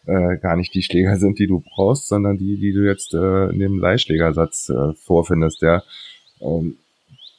äh, 0.08 0.38
gar 0.38 0.56
nicht 0.56 0.74
die 0.74 0.82
Schläger 0.82 1.18
sind, 1.18 1.40
die 1.40 1.48
du 1.48 1.60
brauchst, 1.60 2.08
sondern 2.08 2.38
die, 2.38 2.58
die 2.58 2.74
du 2.74 2.86
jetzt 2.86 3.14
äh, 3.14 3.50
in 3.50 3.60
dem 3.60 3.80
Leihschlägersatz 3.80 4.70
äh, 4.70 4.94
vorfindest, 4.94 5.62
ja. 5.62 5.84
Ähm, 6.42 6.78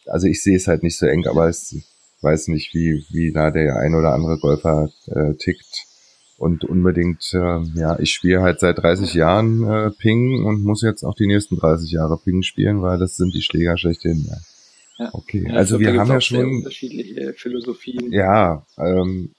also 0.06 0.26
ich 0.26 0.42
sehe 0.42 0.56
es 0.56 0.68
halt 0.68 0.82
nicht 0.82 0.96
so 0.96 1.06
eng, 1.06 1.26
aber 1.26 1.48
es 1.48 1.74
weiß 2.22 2.48
nicht, 2.48 2.74
wie, 2.74 3.04
wie 3.10 3.32
da 3.32 3.50
der 3.50 3.76
ein 3.76 3.94
oder 3.94 4.12
andere 4.12 4.38
Golfer 4.38 4.90
äh, 5.06 5.34
tickt. 5.34 5.86
Und 6.36 6.64
unbedingt, 6.64 7.34
äh, 7.34 7.60
ja, 7.74 7.98
ich 7.98 8.12
spiele 8.12 8.42
halt 8.42 8.60
seit 8.60 8.78
30 8.78 9.12
Jahren 9.14 9.64
äh, 9.64 9.90
Ping 9.90 10.44
und 10.44 10.62
muss 10.62 10.82
jetzt 10.82 11.02
auch 11.02 11.16
die 11.16 11.26
nächsten 11.26 11.56
30 11.56 11.90
Jahre 11.90 12.16
Ping 12.16 12.42
spielen, 12.42 12.80
weil 12.80 12.96
das 12.98 13.16
sind 13.16 13.34
die 13.34 13.42
Schläger 13.42 13.76
schlechthin. 13.76 14.24
Ja. 14.28 14.36
Ja. 14.98 15.10
Okay, 15.14 15.46
ja, 15.48 15.54
also 15.54 15.78
wir 15.78 15.96
haben 15.96 16.10
ja 16.10 16.20
schon 16.20 16.56
unterschiedliche 16.56 17.32
Philosophien. 17.34 18.12
Ja, 18.12 18.66
ähm, 18.78 19.30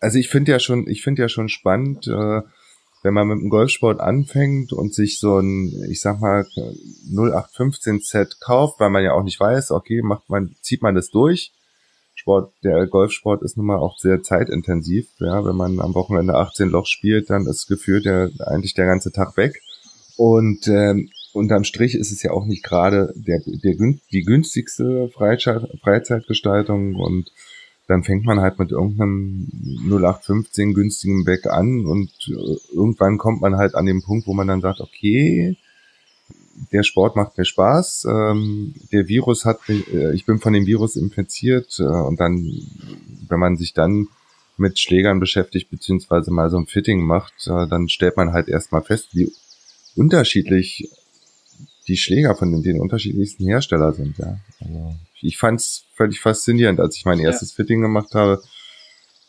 also 0.00 0.18
ich 0.18 0.28
finde 0.28 0.52
ja 0.52 0.58
schon, 0.58 0.88
ich 0.88 1.02
finde 1.02 1.22
ja 1.22 1.28
schon 1.28 1.48
spannend, 1.48 2.08
äh, 2.08 2.42
wenn 3.04 3.14
man 3.14 3.28
mit 3.28 3.38
dem 3.38 3.50
Golfsport 3.50 4.00
anfängt 4.00 4.72
und 4.72 4.94
sich 4.94 5.20
so 5.20 5.38
ein, 5.38 5.70
ich 5.90 6.00
sag 6.00 6.20
mal, 6.20 6.46
0815 7.12 8.00
Set 8.00 8.40
kauft, 8.40 8.80
weil 8.80 8.88
man 8.88 9.04
ja 9.04 9.12
auch 9.12 9.22
nicht 9.22 9.38
weiß, 9.38 9.72
okay, 9.72 10.00
macht 10.02 10.30
man, 10.30 10.56
zieht 10.62 10.82
man 10.82 10.94
das 10.94 11.10
durch. 11.10 11.52
Sport, 12.14 12.54
der 12.64 12.86
Golfsport 12.86 13.42
ist 13.42 13.58
nun 13.58 13.66
mal 13.66 13.76
auch 13.76 13.98
sehr 13.98 14.22
zeitintensiv, 14.22 15.06
ja, 15.18 15.44
wenn 15.44 15.54
man 15.54 15.80
am 15.80 15.94
Wochenende 15.94 16.34
18 16.34 16.70
Loch 16.70 16.86
spielt, 16.86 17.28
dann 17.28 17.46
ist 17.46 17.66
gefühlt 17.66 18.06
der, 18.06 18.30
eigentlich 18.46 18.72
der 18.72 18.86
ganze 18.86 19.12
Tag 19.12 19.36
weg. 19.36 19.60
Und 20.16 20.66
ähm, 20.68 21.10
unterm 21.34 21.64
Strich 21.64 21.96
ist 21.96 22.10
es 22.10 22.22
ja 22.22 22.30
auch 22.30 22.46
nicht 22.46 22.64
gerade 22.64 23.12
der, 23.16 23.42
der, 23.44 23.74
die 24.12 24.22
günstigste 24.22 25.10
Freizeit, 25.10 25.68
Freizeitgestaltung 25.82 26.94
und 26.94 27.30
dann 27.86 28.02
fängt 28.02 28.24
man 28.24 28.40
halt 28.40 28.58
mit 28.58 28.70
irgendeinem 28.70 29.48
0815 29.90 30.74
günstigen 30.74 31.24
Back 31.24 31.46
an 31.46 31.84
und 31.86 32.10
äh, 32.28 32.56
irgendwann 32.72 33.18
kommt 33.18 33.40
man 33.40 33.56
halt 33.56 33.74
an 33.74 33.86
den 33.86 34.02
Punkt, 34.02 34.26
wo 34.26 34.34
man 34.34 34.48
dann 34.48 34.62
sagt, 34.62 34.80
okay, 34.80 35.56
der 36.72 36.82
Sport 36.82 37.16
macht 37.16 37.36
mir 37.36 37.44
Spaß, 37.44 38.06
ähm, 38.08 38.74
der 38.92 39.08
Virus 39.08 39.44
hat 39.44 39.68
mich, 39.68 39.92
äh, 39.92 40.14
ich 40.14 40.24
bin 40.24 40.38
von 40.38 40.52
dem 40.52 40.66
Virus 40.66 40.96
infiziert 40.96 41.78
äh, 41.78 41.82
und 41.82 42.20
dann, 42.20 42.42
wenn 43.28 43.40
man 43.40 43.56
sich 43.56 43.74
dann 43.74 44.08
mit 44.56 44.78
Schlägern 44.78 45.20
beschäftigt, 45.20 45.70
beziehungsweise 45.70 46.30
mal 46.30 46.48
so 46.48 46.56
ein 46.56 46.66
Fitting 46.66 47.02
macht, 47.02 47.34
äh, 47.48 47.66
dann 47.66 47.88
stellt 47.88 48.16
man 48.16 48.32
halt 48.32 48.48
erstmal 48.48 48.82
fest, 48.82 49.08
wie 49.12 49.30
unterschiedlich 49.96 50.90
die 51.86 51.96
Schläger 51.96 52.34
von 52.34 52.52
den, 52.52 52.62
den 52.62 52.80
unterschiedlichsten 52.80 53.44
Hersteller 53.46 53.92
sind, 53.92 54.16
ja. 54.18 54.38
Also 54.60 54.96
ich 55.24 55.38
fand's 55.38 55.86
völlig 55.94 56.20
faszinierend, 56.20 56.80
als 56.80 56.96
ich 56.96 57.04
mein 57.04 57.18
erstes 57.18 57.50
ja. 57.50 57.56
Fitting 57.56 57.80
gemacht 57.80 58.14
habe. 58.14 58.42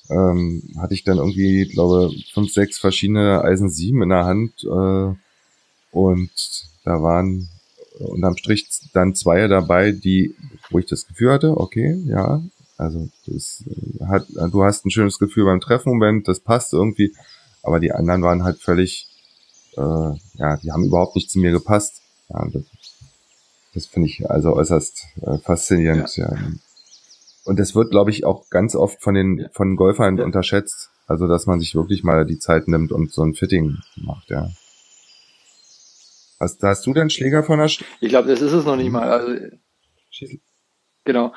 Ähm, 0.10 0.62
hatte 0.78 0.94
ich 0.94 1.04
dann 1.04 1.18
irgendwie, 1.18 1.66
glaube 1.66 2.12
fünf, 2.32 2.54
sechs 2.54 2.78
verschiedene 2.78 3.44
Eisen 3.44 3.72
7 3.72 4.04
in 4.04 4.10
der 4.10 4.26
Hand 4.26 4.64
äh, 4.64 5.16
und 5.92 6.32
da 6.84 7.02
waren 7.02 7.50
unterm 7.98 8.38
Strich 8.38 8.68
dann 8.94 9.16
zwei 9.16 9.48
dabei, 9.48 9.92
die, 9.92 10.36
wo 10.70 10.78
ich 10.78 10.86
das 10.86 11.08
Gefühl 11.08 11.32
hatte, 11.32 11.58
okay, 11.58 12.00
ja, 12.06 12.44
also 12.78 13.10
das 13.26 13.64
äh, 13.68 14.06
hat, 14.06 14.28
du 14.30 14.64
hast 14.64 14.86
ein 14.86 14.92
schönes 14.92 15.18
Gefühl 15.18 15.46
beim 15.46 15.62
Treffmoment, 15.62 16.28
das 16.28 16.40
passt 16.40 16.74
irgendwie, 16.74 17.16
aber 17.64 17.80
die 17.80 17.92
anderen 17.92 18.22
waren 18.22 18.44
halt 18.44 18.60
völlig, 18.60 19.08
äh, 19.78 19.82
ja, 19.82 20.58
die 20.62 20.72
haben 20.72 20.86
überhaupt 20.86 21.16
nicht 21.16 21.32
zu 21.32 21.40
mir 21.40 21.52
gepasst. 21.52 22.02
Ja, 22.30 22.46
das, 22.52 22.64
das 23.76 23.86
finde 23.86 24.08
ich 24.08 24.30
also 24.30 24.54
äußerst 24.54 25.06
äh, 25.22 25.38
faszinierend. 25.38 26.16
Ja. 26.16 26.34
ja. 26.34 26.38
Und 27.44 27.60
das 27.60 27.76
wird, 27.76 27.92
glaube 27.92 28.10
ich, 28.10 28.26
auch 28.26 28.50
ganz 28.50 28.76
oft 28.76 29.04
von 29.04 29.14
den 29.14 29.38
ja. 29.38 29.50
von 29.52 29.76
Golfern 29.76 30.18
ja. 30.18 30.24
unterschätzt. 30.24 30.90
Also, 31.08 31.28
dass 31.28 31.46
man 31.46 31.60
sich 31.60 31.76
wirklich 31.76 32.04
mal 32.04 32.26
die 32.26 32.40
Zeit 32.40 32.68
nimmt 32.68 32.92
und 32.92 33.12
so 33.12 33.22
ein 33.22 33.36
Fitting 33.36 33.78
macht, 33.98 34.32
ja. 34.32 34.50
Hast, 36.40 36.64
hast 36.64 36.86
du 36.88 36.94
denn 36.94 37.12
Schläger 37.12 37.44
von 37.44 37.60
der 37.60 37.70
St 37.70 37.86
Ich 38.02 38.10
glaube, 38.10 38.28
das 38.28 38.42
ist 38.42 38.54
es 38.54 38.66
noch 38.66 38.76
nicht 38.76 38.90
mal. 38.90 39.10
Also, 39.10 39.36
genau. 41.04 41.34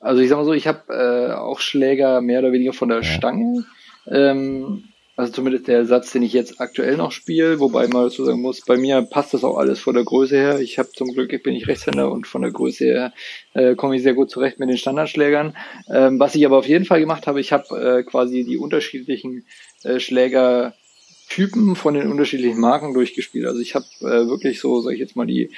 Also 0.00 0.22
ich 0.22 0.30
sag 0.30 0.38
mal 0.38 0.44
so, 0.44 0.54
ich 0.54 0.66
habe 0.66 0.92
äh, 0.94 1.34
auch 1.34 1.60
Schläger 1.60 2.22
mehr 2.22 2.38
oder 2.38 2.52
weniger 2.52 2.72
von 2.72 2.88
der. 2.88 3.02
Stange. 3.02 3.66
Ähm, 4.06 4.84
also 5.20 5.32
zumindest 5.32 5.68
der 5.68 5.84
Satz, 5.84 6.12
den 6.12 6.22
ich 6.22 6.32
jetzt 6.32 6.60
aktuell 6.60 6.96
noch 6.96 7.12
spiele, 7.12 7.60
wobei 7.60 7.86
man 7.88 8.04
dazu 8.04 8.24
sagen 8.24 8.40
muss, 8.40 8.62
bei 8.62 8.78
mir 8.78 9.02
passt 9.02 9.34
das 9.34 9.44
auch 9.44 9.58
alles 9.58 9.78
von 9.78 9.94
der 9.94 10.04
Größe 10.04 10.34
her. 10.34 10.60
Ich 10.60 10.78
habe 10.78 10.88
zum 10.92 11.12
Glück, 11.12 11.30
ich 11.32 11.42
bin 11.42 11.54
ich 11.54 11.68
Rechtshänder 11.68 12.10
und 12.10 12.26
von 12.26 12.40
der 12.40 12.50
Größe 12.50 12.84
her 12.84 13.12
äh, 13.52 13.74
komme 13.74 13.96
ich 13.96 14.02
sehr 14.02 14.14
gut 14.14 14.30
zurecht 14.30 14.58
mit 14.58 14.70
den 14.70 14.78
Standardschlägern. 14.78 15.54
Ähm, 15.90 16.18
was 16.18 16.34
ich 16.34 16.46
aber 16.46 16.56
auf 16.56 16.66
jeden 16.66 16.86
Fall 16.86 17.00
gemacht 17.00 17.26
habe, 17.26 17.38
ich 17.38 17.52
habe 17.52 17.98
äh, 17.98 18.02
quasi 18.02 18.44
die 18.44 18.56
unterschiedlichen 18.56 19.44
äh, 19.84 20.00
Schlägertypen 20.00 21.76
von 21.76 21.94
den 21.94 22.10
unterschiedlichen 22.10 22.58
Marken 22.58 22.94
durchgespielt. 22.94 23.46
Also 23.46 23.60
ich 23.60 23.74
habe 23.74 23.86
äh, 24.00 24.26
wirklich 24.26 24.58
so, 24.58 24.80
sag 24.80 24.94
ich 24.94 25.00
jetzt 25.00 25.16
mal, 25.16 25.26
die 25.26 25.50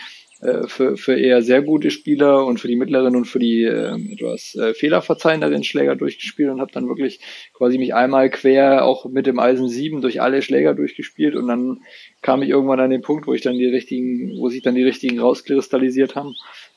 äh, 0.42 0.66
für, 0.66 0.96
für 0.96 1.14
eher 1.14 1.40
sehr 1.40 1.62
gute 1.62 1.92
Spieler 1.92 2.44
und 2.44 2.58
für 2.58 2.66
die 2.66 2.74
mittleren 2.74 3.14
und 3.14 3.26
für 3.26 3.38
die 3.38 3.62
äh, 3.62 3.94
etwas 4.12 4.56
äh, 4.56 4.74
fehlerverzeihenden 4.74 5.62
Schläger 5.62 5.94
durchgespielt 5.94 6.50
und 6.50 6.60
habe 6.60 6.72
dann 6.72 6.88
wirklich 6.88 7.20
quasi 7.54 7.78
mich 7.78 7.94
einmal 7.94 8.28
quer 8.28 8.84
auch 8.84 9.06
mit 9.06 9.26
dem 9.26 9.38
Eisen 9.38 9.68
7 9.68 10.00
durch 10.00 10.20
alle 10.20 10.42
Schläger 10.42 10.74
durchgespielt 10.74 11.36
und 11.36 11.46
dann 11.46 11.82
kam 12.22 12.42
ich 12.42 12.48
irgendwann 12.48 12.80
an 12.80 12.90
den 12.90 13.02
Punkt, 13.02 13.28
wo 13.28 13.34
ich 13.34 13.42
dann 13.42 13.56
die 13.56 13.66
richtigen, 13.66 14.36
wo 14.36 14.48
sich 14.48 14.62
dann 14.62 14.74
die 14.74 14.82
richtigen 14.82 15.20
rauskristallisiert 15.20 16.16
haben. 16.16 16.34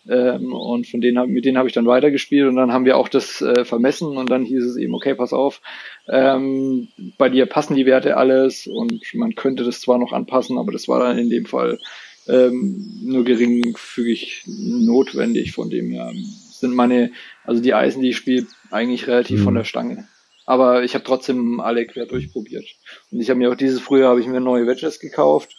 Ähm, 0.07 0.53
und 0.53 0.85
von 0.85 1.01
denen 1.01 1.31
mit 1.31 1.45
denen 1.45 1.57
habe 1.57 1.67
ich 1.67 1.73
dann 1.73 1.87
weitergespielt 1.87 2.47
und 2.47 2.55
dann 2.57 2.71
haben 2.71 2.85
wir 2.85 2.97
auch 2.97 3.09
das 3.09 3.41
äh, 3.41 3.65
vermessen 3.65 4.15
und 4.15 4.29
dann 4.29 4.45
hieß 4.45 4.63
es 4.63 4.77
eben, 4.77 4.93
okay, 4.93 5.15
pass 5.15 5.33
auf, 5.33 5.61
ähm, 6.07 6.89
bei 7.17 7.29
dir 7.29 7.47
passen 7.47 7.75
die 7.75 7.87
Werte 7.87 8.15
alles 8.15 8.67
und 8.67 9.01
man 9.15 9.33
könnte 9.33 9.63
das 9.63 9.81
zwar 9.81 9.97
noch 9.97 10.13
anpassen, 10.13 10.59
aber 10.59 10.71
das 10.71 10.87
war 10.87 10.99
dann 10.99 11.17
in 11.17 11.31
dem 11.31 11.47
Fall 11.47 11.79
ähm, 12.27 12.99
nur 13.03 13.23
geringfügig 13.23 14.43
notwendig. 14.47 15.51
Von 15.53 15.69
dem 15.69 15.91
her 15.91 16.11
sind 16.51 16.73
meine, 16.73 17.11
also 17.43 17.61
die 17.61 17.73
Eisen, 17.73 18.01
die 18.01 18.09
ich 18.09 18.17
spiele, 18.17 18.47
eigentlich 18.71 19.07
relativ 19.07 19.39
mhm. 19.39 19.43
von 19.43 19.55
der 19.55 19.63
Stange. 19.63 20.07
Aber 20.45 20.83
ich 20.83 20.93
habe 20.93 21.03
trotzdem 21.03 21.59
alle 21.59 21.85
quer 21.85 22.05
durchprobiert. 22.05 22.65
Und 23.11 23.19
ich 23.19 23.29
habe 23.29 23.39
mir 23.39 23.51
auch 23.51 23.55
dieses 23.55 23.79
Frühjahr 23.79 24.11
habe 24.11 24.21
ich 24.21 24.27
mir 24.27 24.39
neue 24.39 24.67
Wedges 24.67 24.99
gekauft 24.99 25.55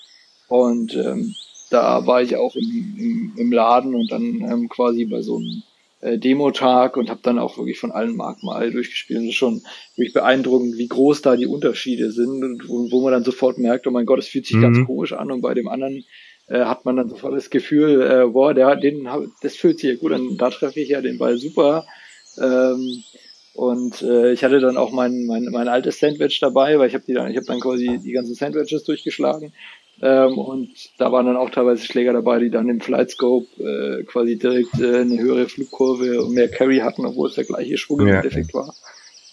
und 0.48 0.94
ähm, 0.94 1.34
da 1.70 2.06
war 2.06 2.22
ich 2.22 2.36
auch 2.36 2.54
im, 2.54 2.96
im, 2.98 3.32
im 3.36 3.52
Laden 3.52 3.94
und 3.94 4.10
dann 4.12 4.22
ähm, 4.22 4.68
quasi 4.68 5.04
bei 5.04 5.22
so 5.22 5.38
einem 5.38 5.62
äh, 6.00 6.18
Demo-Tag 6.18 6.96
und 6.96 7.10
habe 7.10 7.20
dann 7.22 7.38
auch 7.38 7.58
wirklich 7.58 7.80
von 7.80 7.90
allen 7.90 8.14
Marken 8.14 8.46
mal 8.46 8.56
alle 8.56 8.70
durchgespielt. 8.70 9.18
Und 9.18 9.26
das 9.26 9.32
ist 9.32 9.38
schon 9.38 9.62
wirklich 9.96 10.14
beeindruckend, 10.14 10.78
wie 10.78 10.86
groß 10.88 11.22
da 11.22 11.36
die 11.36 11.46
Unterschiede 11.46 12.12
sind 12.12 12.44
und 12.44 12.68
wo, 12.68 12.90
wo 12.92 13.02
man 13.02 13.12
dann 13.12 13.24
sofort 13.24 13.58
merkt, 13.58 13.86
oh 13.86 13.90
mein 13.90 14.06
Gott, 14.06 14.20
es 14.20 14.28
fühlt 14.28 14.46
sich 14.46 14.56
mhm. 14.56 14.62
ganz 14.62 14.86
komisch 14.86 15.12
an 15.12 15.32
und 15.32 15.40
bei 15.40 15.54
dem 15.54 15.68
anderen 15.68 16.04
äh, 16.48 16.64
hat 16.64 16.84
man 16.84 16.96
dann 16.96 17.08
sofort 17.08 17.34
das 17.34 17.50
Gefühl, 17.50 18.02
äh, 18.02 18.26
boah, 18.26 18.54
der, 18.54 18.76
den, 18.76 19.08
das 19.42 19.56
fühlt 19.56 19.80
sich 19.80 19.90
ja 19.90 19.96
gut 19.96 20.12
an, 20.12 20.36
da 20.36 20.50
treffe 20.50 20.80
ich 20.80 20.90
ja 20.90 21.00
den 21.00 21.18
Ball 21.18 21.38
super. 21.38 21.86
Ähm, 22.40 23.02
und 23.54 24.02
äh, 24.02 24.32
ich 24.32 24.44
hatte 24.44 24.60
dann 24.60 24.76
auch 24.76 24.92
mein, 24.92 25.24
mein, 25.24 25.44
mein 25.50 25.68
altes 25.68 25.98
Sandwich 25.98 26.38
dabei, 26.40 26.78
weil 26.78 26.88
ich 26.88 26.94
habe 26.94 27.04
die 27.06 27.14
dann, 27.14 27.30
ich 27.30 27.36
habe 27.36 27.46
dann 27.46 27.60
quasi 27.60 27.98
die 28.04 28.12
ganzen 28.12 28.34
Sandwiches 28.34 28.84
durchgeschlagen. 28.84 29.54
Ähm, 30.02 30.36
und 30.36 30.70
da 30.98 31.10
waren 31.10 31.24
dann 31.24 31.38
auch 31.38 31.48
teilweise 31.48 31.84
Schläger 31.84 32.12
dabei, 32.12 32.38
die 32.38 32.50
dann 32.50 32.68
im 32.68 32.80
Flightscope 32.82 33.46
äh, 33.62 34.04
quasi 34.04 34.36
direkt 34.36 34.78
äh, 34.78 34.98
eine 34.98 35.18
höhere 35.18 35.48
Flugkurve 35.48 36.22
und 36.22 36.34
mehr 36.34 36.48
Carry 36.48 36.78
hatten, 36.78 37.06
obwohl 37.06 37.30
es 37.30 37.34
der 37.34 37.44
gleiche 37.44 37.78
Schwungeffekt 37.78 38.52
ja. 38.52 38.60
war. 38.60 38.74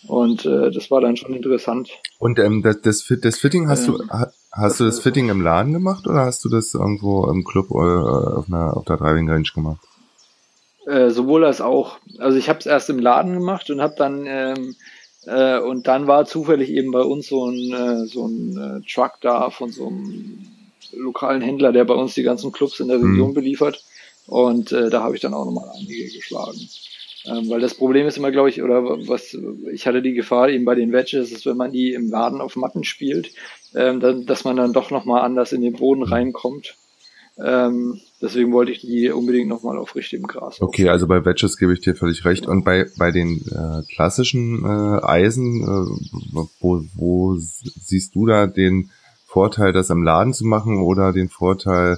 Und 0.07 0.45
äh, 0.45 0.71
das 0.71 0.91
war 0.91 1.01
dann 1.01 1.15
schon 1.15 1.33
interessant. 1.33 1.89
Und 2.19 2.39
ähm, 2.39 2.61
das, 2.61 2.81
das, 2.81 3.13
das 3.21 3.39
Fitting 3.39 3.69
hast 3.69 3.87
ähm, 3.87 3.97
du 3.97 4.07
hast 4.51 4.79
du 4.79 4.85
das 4.85 4.99
Fitting 4.99 5.29
im 5.29 5.41
Laden 5.41 5.73
gemacht 5.73 6.07
oder 6.07 6.25
hast 6.25 6.43
du 6.45 6.49
das 6.49 6.73
irgendwo 6.73 7.29
im 7.29 7.43
Club 7.43 7.71
äh, 7.71 7.73
auf 7.73 8.47
einer 8.47 8.75
auf 8.77 8.85
der 8.85 8.97
Driving 8.97 9.29
Range 9.29 9.47
gemacht? 9.53 9.79
Äh, 10.85 11.09
sowohl 11.09 11.45
als 11.45 11.61
auch. 11.61 11.97
Also 12.19 12.37
ich 12.37 12.49
habe 12.49 12.59
es 12.59 12.65
erst 12.65 12.89
im 12.89 12.99
Laden 12.99 13.33
gemacht 13.33 13.69
und 13.69 13.81
habe 13.81 13.95
dann 13.97 14.25
ähm, 14.27 14.75
äh, 15.25 15.59
und 15.59 15.87
dann 15.87 16.07
war 16.07 16.25
zufällig 16.25 16.69
eben 16.69 16.91
bei 16.91 17.01
uns 17.01 17.27
so 17.27 17.49
ein 17.49 17.73
äh, 17.73 18.05
so 18.05 18.27
ein 18.27 18.57
äh, 18.83 18.91
Truck 18.91 19.13
da 19.21 19.49
von 19.49 19.71
so 19.71 19.87
einem 19.87 20.45
lokalen 20.91 21.41
Händler, 21.41 21.71
der 21.71 21.85
bei 21.85 21.93
uns 21.93 22.13
die 22.13 22.23
ganzen 22.23 22.51
Clubs 22.51 22.79
in 22.79 22.89
der 22.89 22.99
mhm. 22.99 23.11
Region 23.11 23.29
mhm. 23.29 23.35
beliefert. 23.35 23.83
Und 24.27 24.71
äh, 24.71 24.89
da 24.89 25.03
habe 25.03 25.15
ich 25.15 25.21
dann 25.21 25.33
auch 25.33 25.45
nochmal 25.45 25.69
einige 25.75 26.05
geschlagen. 26.11 26.59
Ähm, 27.25 27.49
weil 27.49 27.61
das 27.61 27.75
Problem 27.75 28.05
ist 28.05 28.17
immer, 28.17 28.31
glaube 28.31 28.49
ich, 28.49 28.61
oder 28.61 28.83
was 28.83 29.37
ich 29.71 29.87
hatte 29.87 30.01
die 30.01 30.13
Gefahr 30.13 30.49
eben 30.49 30.65
bei 30.65 30.75
den 30.75 30.91
Wedges, 30.91 31.31
ist, 31.31 31.45
wenn 31.45 31.57
man 31.57 31.71
die 31.71 31.93
im 31.93 32.09
Laden 32.09 32.41
auf 32.41 32.55
Matten 32.55 32.83
spielt, 32.83 33.31
ähm, 33.75 33.99
dann, 33.99 34.25
dass 34.25 34.43
man 34.43 34.57
dann 34.57 34.73
doch 34.73 34.91
nochmal 34.91 35.21
anders 35.21 35.53
in 35.53 35.61
den 35.61 35.73
Boden 35.73 36.03
reinkommt. 36.03 36.75
Ähm, 37.37 37.99
deswegen 38.21 38.51
wollte 38.53 38.71
ich 38.71 38.81
die 38.81 39.09
unbedingt 39.09 39.49
nochmal 39.49 39.77
auf 39.77 39.95
richtigem 39.95 40.27
Gras. 40.27 40.61
Okay, 40.61 40.89
also 40.89 41.07
bei 41.07 41.25
Wedges 41.25 41.57
gebe 41.57 41.73
ich 41.73 41.81
dir 41.81 41.95
völlig 41.95 42.25
recht. 42.25 42.45
Und 42.45 42.63
bei, 42.63 42.85
bei 42.97 43.11
den 43.11 43.41
äh, 43.47 43.81
klassischen 43.91 44.63
äh, 44.63 45.03
Eisen, 45.03 45.63
äh, 45.63 46.41
wo, 46.59 46.83
wo 46.93 47.35
siehst 47.37 48.13
du 48.13 48.27
da 48.27 48.45
den 48.45 48.91
Vorteil, 49.25 49.73
das 49.73 49.89
im 49.89 50.03
Laden 50.03 50.33
zu 50.33 50.45
machen 50.45 50.77
oder 50.77 51.11
den 51.11 51.29
Vorteil, 51.29 51.97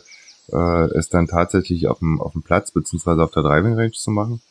äh, 0.53 0.97
es 0.97 1.09
dann 1.09 1.27
tatsächlich 1.27 1.87
auf 1.87 1.99
dem, 1.99 2.21
auf 2.21 2.31
dem 2.31 2.43
Platz 2.43 2.71
beziehungsweise 2.71 3.21
auf 3.21 3.31
der 3.31 3.43
Driving 3.43 3.73
Range 3.73 3.91
zu 3.91 4.11
machen? 4.11 4.41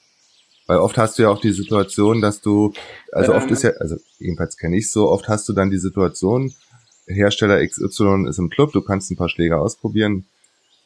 Weil 0.67 0.79
oft 0.79 0.97
hast 0.97 1.19
du 1.19 1.25
ja 1.25 1.29
auch 1.29 1.41
die 1.41 1.53
Situation, 1.53 2.21
dass 2.21 2.41
du, 2.41 2.73
also 3.13 3.33
ähm. 3.33 3.39
oft 3.39 3.51
ist 3.51 3.63
ja, 3.63 3.71
also 3.73 3.97
jedenfalls 4.19 4.57
kenne 4.57 4.77
ich 4.77 4.91
so, 4.91 5.11
oft 5.11 5.29
hast 5.29 5.49
du 5.49 5.53
dann 5.53 5.71
die 5.71 5.79
Situation, 5.79 6.55
Hersteller 7.07 7.65
XY 7.67 8.27
ist 8.29 8.39
im 8.39 8.49
Club, 8.49 8.73
du 8.73 8.81
kannst 8.81 9.11
ein 9.11 9.17
paar 9.17 9.29
Schläge 9.29 9.59
ausprobieren 9.59 10.25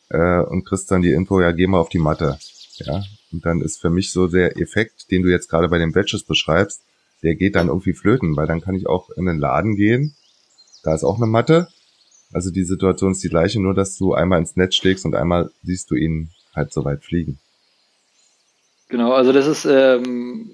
äh, 0.09 0.41
und 0.41 0.65
kriegst 0.65 0.91
dann 0.91 1.03
die 1.03 1.13
Info, 1.13 1.41
ja, 1.41 1.53
geh 1.53 1.67
mal 1.67 1.79
auf 1.79 1.91
die 1.91 1.99
Matte. 1.99 2.39
Ja. 2.79 3.05
Und 3.33 3.45
dann 3.47 3.61
ist 3.61 3.81
für 3.81 3.91
mich 3.91 4.13
so 4.13 4.27
der 4.27 4.59
Effekt, 4.59 5.11
den 5.11 5.23
du 5.23 5.29
jetzt 5.29 5.49
gerade 5.49 5.69
bei 5.69 5.79
den 5.79 5.93
Badges 5.93 6.25
beschreibst, 6.25 6.83
der 7.23 7.35
geht 7.35 7.55
dann 7.55 7.69
irgendwie 7.69 7.93
flöten, 7.93 8.37
weil 8.37 8.47
dann 8.47 8.61
kann 8.61 8.75
ich 8.75 8.87
auch 8.87 9.11
in 9.11 9.27
den 9.27 9.39
Laden 9.39 9.77
gehen, 9.77 10.17
da 10.83 10.95
ist 10.95 11.05
auch 11.05 11.17
eine 11.17 11.27
Matte. 11.27 11.69
Also 12.33 12.51
die 12.51 12.65
Situation 12.65 13.13
ist 13.13 13.25
die 13.25 13.29
gleiche, 13.29 13.61
nur 13.61 13.75
dass 13.75 13.97
du 13.97 14.15
einmal 14.15 14.39
ins 14.39 14.57
Netz 14.57 14.75
schlägst 14.75 15.05
und 15.05 15.15
einmal 15.15 15.51
siehst 15.63 15.91
du 15.91 15.95
ihn 15.95 16.31
halt 16.55 16.73
so 16.73 16.85
weit 16.85 17.05
fliegen. 17.05 17.39
Genau, 18.89 19.13
also 19.13 19.33
das 19.33 19.47
ist, 19.47 19.65
ähm, 19.67 20.51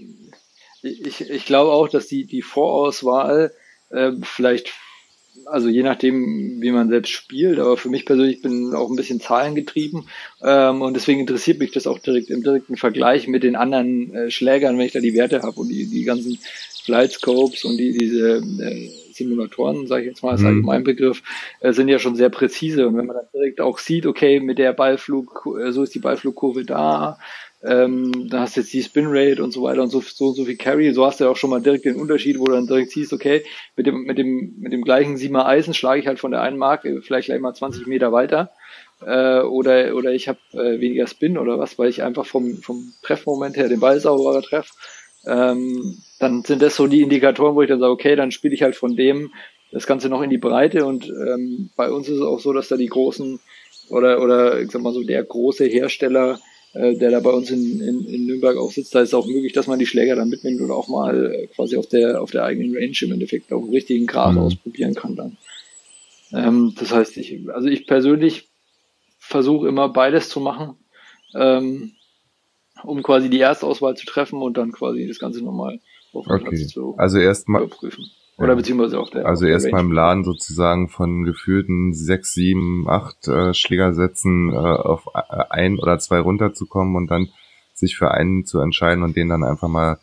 ich, 0.83 1.31
ich 1.31 1.47
glaube 1.47 1.73
auch, 1.73 1.89
dass 1.89 2.09
die, 2.09 2.25
die 2.25 2.43
Vorauswahl 2.43 3.53
äh, 3.91 4.13
vielleicht, 4.23 4.73
also 5.47 5.69
je 5.69 5.83
nachdem, 5.83 6.61
wie 6.61 6.73
man 6.73 6.89
selbst 6.89 7.11
spielt, 7.11 7.59
aber 7.59 7.77
für 7.77 7.89
mich 7.89 8.07
persönlich 8.07 8.43
bin 8.43 8.75
auch 8.75 8.91
ein 8.91 8.97
bisschen 8.97 9.21
zahlengetrieben 9.21 10.09
ähm, 10.43 10.83
und 10.83 10.95
deswegen 10.95 11.21
interessiert 11.21 11.59
mich 11.59 11.71
das 11.73 11.87
auch 11.87 11.99
direkt 12.01 12.31
im 12.31 12.43
direkten 12.43 12.77
Vergleich 12.77 13.29
mit 13.29 13.45
den 13.45 13.57
anderen 13.57 14.15
äh, 14.15 14.31
Schlägern, 14.31 14.79
wenn 14.79 14.87
ich 14.87 14.93
da 14.93 15.01
die 15.01 15.15
Werte 15.15 15.43
habe 15.43 15.61
und 15.61 15.69
die, 15.69 15.87
die 15.87 16.05
ganzen 16.05 16.39
Flight 16.85 17.13
Scopes 17.13 17.65
und 17.65 17.79
die, 17.79 17.97
diese 17.97 18.43
äh, 18.61 18.91
Simulatoren, 19.13 19.87
sage 19.87 20.03
ich 20.03 20.09
jetzt 20.09 20.23
mal 20.23 20.33
als 20.33 20.43
mhm. 20.43 20.49
Allgemeinbegriff, 20.49 21.23
äh, 21.61 21.73
sind 21.73 21.89
ja 21.89 21.99
schon 21.99 22.15
sehr 22.15 22.29
präzise. 22.29 22.87
Und 22.87 22.97
wenn 22.97 23.07
man 23.07 23.17
dann 23.17 23.27
direkt 23.33 23.61
auch 23.61 23.79
sieht, 23.79 24.05
okay, 24.05 24.41
mit 24.41 24.59
der 24.59 24.75
Ballflug, 24.75 25.49
äh, 25.59 25.73
so 25.73 25.83
ist 25.83 25.95
die 25.95 26.01
Ballflugkurve 26.01 26.65
da, 26.65 27.19
ähm, 27.67 28.29
da 28.29 28.41
hast 28.41 28.57
du 28.57 28.61
jetzt 28.61 28.73
die 28.73 28.83
Spin 28.83 29.07
Rate 29.09 29.43
und 29.43 29.53
so 29.53 29.63
weiter 29.63 29.83
und 29.83 29.89
so, 29.89 30.01
so, 30.01 30.33
so 30.33 30.45
viel 30.45 30.57
Carry, 30.57 30.93
so 30.93 31.07
hast 31.07 31.21
du 31.21 31.25
ja 31.25 31.31
auch 31.31 31.37
schon 31.37 31.51
mal 31.51 31.63
direkt 31.63 31.87
den 31.87 31.97
Unterschied, 31.97 32.39
wo 32.39 32.45
du 32.45 32.53
dann 32.53 32.67
direkt 32.67 32.91
siehst, 32.91 33.13
okay, 33.13 33.43
mit 33.77 33.87
dem, 33.87 34.03
mit 34.03 34.19
dem, 34.19 34.55
mit 34.59 34.73
dem 34.73 34.83
gleichen 34.83 35.17
Siemer 35.17 35.47
Eisen 35.47 35.73
schlage 35.73 36.01
ich 36.01 36.07
halt 36.07 36.19
von 36.19 36.31
der 36.31 36.43
einen 36.43 36.59
Marke 36.59 37.01
vielleicht 37.01 37.27
gleich 37.27 37.41
mal 37.41 37.55
20 37.55 37.87
Meter 37.87 38.13
weiter. 38.13 38.51
Äh, 39.01 39.41
oder, 39.41 39.95
oder 39.95 40.13
ich 40.13 40.29
habe 40.29 40.39
äh, 40.53 40.81
weniger 40.81 41.07
Spin 41.07 41.39
oder 41.39 41.59
was, 41.59 41.79
weil 41.79 41.89
ich 41.89 42.03
einfach 42.03 42.27
vom, 42.27 42.59
vom 42.59 42.93
Treffmoment 43.03 43.57
her 43.57 43.69
den 43.69 43.81
Ball 43.81 43.99
sauberer 43.99 44.43
treff. 44.43 44.71
Ähm, 45.27 45.99
dann 46.19 46.43
sind 46.43 46.61
das 46.61 46.77
so 46.77 46.87
die 46.87 47.01
Indikatoren, 47.01 47.55
wo 47.55 47.63
ich 47.63 47.69
dann 47.69 47.81
sage, 47.81 47.93
okay, 47.93 48.15
dann 48.15 48.31
spiele 48.31 48.55
ich 48.55 48.63
halt 48.63 48.77
von 48.77 48.95
dem 48.95 49.33
das 49.73 49.87
Ganze 49.87 50.09
noch 50.09 50.23
in 50.23 50.31
die 50.31 50.39
Breite 50.39 50.85
und 50.85 51.09
ähm, 51.09 51.71
bei 51.77 51.91
uns 51.91 52.09
ist 52.09 52.17
es 52.17 52.23
auch 52.23 52.39
so, 52.39 52.53
dass 52.53 52.69
da 52.69 52.77
die 52.77 52.87
großen 52.87 53.41
oder 53.89 54.23
oder 54.23 54.61
ich 54.61 54.71
sag 54.71 54.83
mal 54.83 54.93
so 54.93 55.03
der 55.03 55.25
große 55.25 55.65
Hersteller 55.65 56.39
äh, 56.75 56.97
der 56.97 57.11
da 57.11 57.21
bei 57.21 57.31
uns 57.31 57.51
in, 57.51 57.81
in, 57.81 58.05
in 58.07 58.27
Nürnberg 58.27 58.57
auch 58.57 58.71
sitzt, 58.71 58.95
da 58.95 59.01
ist 59.01 59.15
auch 59.15 59.27
möglich, 59.27 59.53
dass 59.53 59.67
man 59.67 59.79
die 59.79 59.87
Schläger 59.87 60.17
dann 60.17 60.29
mitnimmt 60.29 60.61
oder 60.61 60.75
auch 60.75 60.89
mal 60.89 61.33
äh, 61.33 61.47
quasi 61.47 61.77
auf 61.77 61.87
der 61.87 62.21
auf 62.21 62.31
der 62.31 62.45
eigenen 62.45 62.75
Range 62.75 62.97
im 63.01 63.13
Endeffekt 63.13 63.53
auf 63.53 63.65
dem 63.65 63.73
richtigen 63.73 64.07
Gras 64.07 64.33
mhm. 64.33 64.41
ausprobieren 64.41 64.95
kann 64.95 65.17
dann. 65.17 65.37
Ähm, 66.33 66.75
das 66.79 66.93
heißt, 66.93 67.17
ich, 67.17 67.49
also 67.51 67.69
ich 67.69 67.87
persönlich 67.87 68.49
versuche 69.19 69.69
immer 69.69 69.89
beides 69.89 70.29
zu 70.29 70.41
machen, 70.41 70.75
ähm, 71.35 71.93
um 72.83 73.03
quasi 73.03 73.31
die 73.31 73.41
Erstauswahl 73.41 73.97
zu 73.97 74.05
treffen 74.07 74.43
und 74.43 74.57
dann 74.57 74.73
quasi 74.73 75.07
das 75.07 75.19
Ganze 75.19 75.43
nochmal 75.43 75.81
auf 76.13 76.27
dem 76.27 76.33
okay. 76.33 76.49
Platz 76.49 76.69
zu 76.69 76.95
also 76.99 77.19
erst 77.19 77.49
mal, 77.49 77.63
überprüfen. 77.63 78.11
Oder 78.37 78.49
ja. 78.51 78.55
beziehungsweise 78.55 78.99
auch 78.99 79.11
der. 79.11 79.27
Also 79.27 79.47
erstmal 79.47 79.83
im 79.83 79.93
Laden 79.93 80.25
sozusagen 80.25 80.89
von 80.89 81.25
gefühlten 81.25 81.95
sechs, 81.95 82.33
sieben, 82.33 82.89
acht 82.89 83.29
äh, 83.29 83.55
Schlägersätzen 83.55 84.53
äh, 84.53 84.57
auf 84.57 85.07
äh, 85.15 85.45
ein 85.51 85.79
oder 85.79 85.99
zwei 86.01 86.19
runterzukommen 86.19 86.97
und 86.97 87.09
dann 87.11 87.29
sich 87.75 87.97
für 87.97 88.11
einen 88.11 88.45
zu 88.45 88.59
entscheiden 88.61 89.05
und 89.05 89.17
den 89.17 89.29
dann 89.29 89.45
einfach 89.45 89.69
mal 89.69 89.99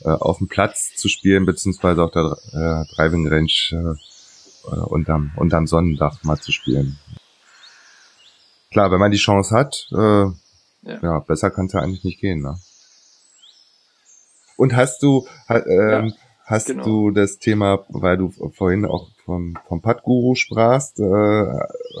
äh, 0.00 0.08
auf 0.08 0.38
dem 0.38 0.48
Platz 0.48 0.96
zu 0.96 1.08
spielen, 1.08 1.46
beziehungsweise 1.46 2.02
auf 2.02 2.10
der 2.10 2.36
äh, 2.52 2.94
Driving 2.96 3.28
Range 3.28 3.46
äh, 3.70 4.74
äh, 4.74 4.80
unterm, 4.80 5.30
unterm 5.36 5.68
Sonnendach 5.68 6.22
mal 6.24 6.38
zu 6.38 6.50
spielen. 6.50 6.98
Klar, 8.72 8.90
wenn 8.90 9.00
man 9.00 9.12
die 9.12 9.18
Chance 9.18 9.54
hat, 9.56 9.86
äh, 9.92 9.96
ja. 9.96 10.34
ja 11.02 11.18
besser 11.20 11.50
kann 11.50 11.66
es 11.66 11.72
ja 11.72 11.80
eigentlich 11.80 12.04
nicht 12.04 12.20
gehen. 12.20 12.42
Ne? 12.42 12.58
Und 14.56 14.74
hast 14.74 15.00
du, 15.04 15.28
äh, 15.48 15.90
ja 15.90 16.12
hast 16.48 16.68
genau. 16.68 16.84
du 16.84 17.10
das 17.10 17.38
Thema, 17.38 17.84
weil 17.90 18.16
du 18.16 18.30
vorhin 18.30 18.86
auch 18.86 19.10
vom, 19.24 19.54
vom 19.68 19.82
Putt-Guru 19.82 20.34
sprachst, 20.34 20.98
äh, 20.98 21.46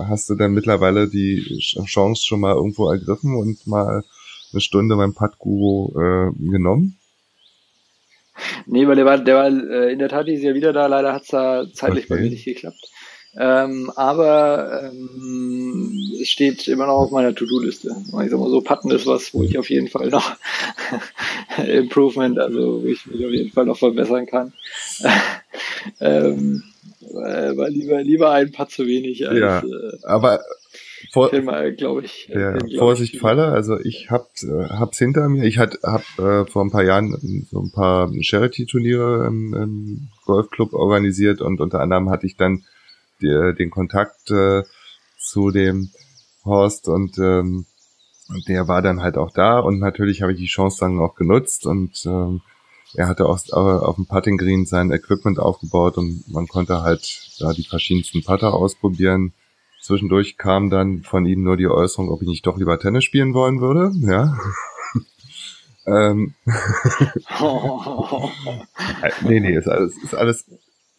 hast 0.00 0.30
du 0.30 0.34
dann 0.34 0.52
mittlerweile 0.52 1.08
die 1.08 1.58
Chance 1.60 2.24
schon 2.24 2.40
mal 2.40 2.54
irgendwo 2.54 2.90
ergriffen 2.90 3.36
und 3.36 3.66
mal 3.66 4.02
eine 4.52 4.60
Stunde 4.60 4.96
beim 4.96 5.14
Putt-Guru 5.14 6.00
äh, 6.00 6.32
genommen? 6.50 6.98
Nee, 8.66 8.86
weil 8.86 8.96
der 8.96 9.04
war, 9.04 9.18
der 9.18 9.34
war 9.34 9.48
äh, 9.48 9.92
in 9.92 9.98
der 9.98 10.08
Tat 10.08 10.28
ist 10.28 10.42
ja 10.42 10.54
wieder 10.54 10.72
da, 10.72 10.86
leider 10.86 11.12
hat 11.12 11.22
es 11.22 11.28
da 11.28 11.64
zeitlich 11.72 12.04
okay. 12.04 12.14
bei 12.14 12.20
mir 12.22 12.30
nicht 12.30 12.44
geklappt. 12.44 12.90
Ähm, 13.40 13.92
aber 13.94 14.90
ähm, 14.90 15.96
es 16.20 16.28
steht 16.28 16.66
immer 16.66 16.86
noch 16.86 16.98
auf 16.98 17.10
meiner 17.12 17.32
To-Do-Liste. 17.32 17.94
Ich 18.04 18.30
sag 18.30 18.40
mal 18.40 18.50
so, 18.50 18.60
Patten 18.62 18.90
ist 18.90 19.06
was, 19.06 19.32
wo 19.32 19.44
ich 19.44 19.56
auf 19.56 19.70
jeden 19.70 19.86
Fall 19.86 20.08
noch 20.08 20.34
Improvement, 21.56 22.36
also 22.40 22.82
wo 22.82 22.86
ich 22.86 23.06
mich 23.06 23.24
auf 23.24 23.30
jeden 23.30 23.52
Fall 23.52 23.66
noch 23.66 23.78
verbessern 23.78 24.26
kann. 24.26 24.52
ähm, 26.00 26.64
äh, 27.02 27.56
war 27.56 27.70
lieber, 27.70 28.02
lieber 28.02 28.32
ein 28.32 28.50
Putt 28.50 28.72
zu 28.72 28.86
wenig 28.86 29.28
als 29.28 29.38
ja, 29.38 29.60
äh, 29.60 29.98
aber 30.02 30.40
vor, 31.12 31.30
glaube 31.30 32.04
ich. 32.04 32.28
Ja, 32.28 32.52
glaub 32.52 32.78
Vorsicht 32.78 33.14
ich, 33.14 33.20
Falle, 33.20 33.46
also 33.46 33.78
ich 33.78 34.10
hab, 34.10 34.30
äh, 34.42 34.68
hab's 34.68 34.98
hinter 34.98 35.28
mir. 35.28 35.44
Ich 35.44 35.58
hat, 35.58 35.78
hab 35.84 36.02
äh, 36.18 36.44
vor 36.44 36.64
ein 36.64 36.72
paar 36.72 36.82
Jahren 36.82 37.46
so 37.48 37.60
ein 37.60 37.70
paar 37.70 38.10
Charity-Turniere 38.20 39.26
im, 39.28 39.54
im 39.54 40.08
Golfclub 40.26 40.72
organisiert 40.72 41.40
und 41.40 41.60
unter 41.60 41.80
anderem 41.80 42.10
hatte 42.10 42.26
ich 42.26 42.36
dann 42.36 42.64
die, 43.22 43.54
den 43.58 43.70
Kontakt 43.70 44.30
äh, 44.30 44.62
zu 45.18 45.50
dem 45.50 45.90
Horst 46.44 46.88
und 46.88 47.18
ähm, 47.18 47.66
der 48.46 48.68
war 48.68 48.82
dann 48.82 49.02
halt 49.02 49.16
auch 49.16 49.32
da 49.32 49.58
und 49.58 49.78
natürlich 49.78 50.22
habe 50.22 50.32
ich 50.32 50.38
die 50.38 50.46
Chance 50.46 50.78
dann 50.80 50.98
auch 50.98 51.14
genutzt 51.14 51.66
und 51.66 52.04
ähm, 52.06 52.42
er 52.94 53.06
hatte 53.06 53.26
auch 53.26 53.38
auf 53.52 53.96
dem 53.96 54.06
Putting 54.06 54.38
Green 54.38 54.64
sein 54.64 54.90
Equipment 54.90 55.38
aufgebaut 55.38 55.98
und 55.98 56.24
man 56.28 56.48
konnte 56.48 56.82
halt 56.82 57.30
da 57.38 57.52
die 57.52 57.64
verschiedensten 57.64 58.22
Putter 58.22 58.54
ausprobieren. 58.54 59.34
Zwischendurch 59.80 60.38
kam 60.38 60.70
dann 60.70 61.02
von 61.02 61.26
ihm 61.26 61.42
nur 61.42 61.56
die 61.56 61.68
Äußerung, 61.68 62.10
ob 62.10 62.22
ich 62.22 62.28
nicht 62.28 62.46
doch 62.46 62.56
lieber 62.56 62.78
Tennis 62.78 63.04
spielen 63.04 63.34
wollen 63.34 63.60
würde, 63.60 63.92
ja. 64.00 64.38
ähm. 65.86 66.34
nee, 69.22 69.40
nee, 69.40 69.56
ist 69.56 69.68
alles, 69.68 69.96
ist 70.02 70.14
alles 70.14 70.46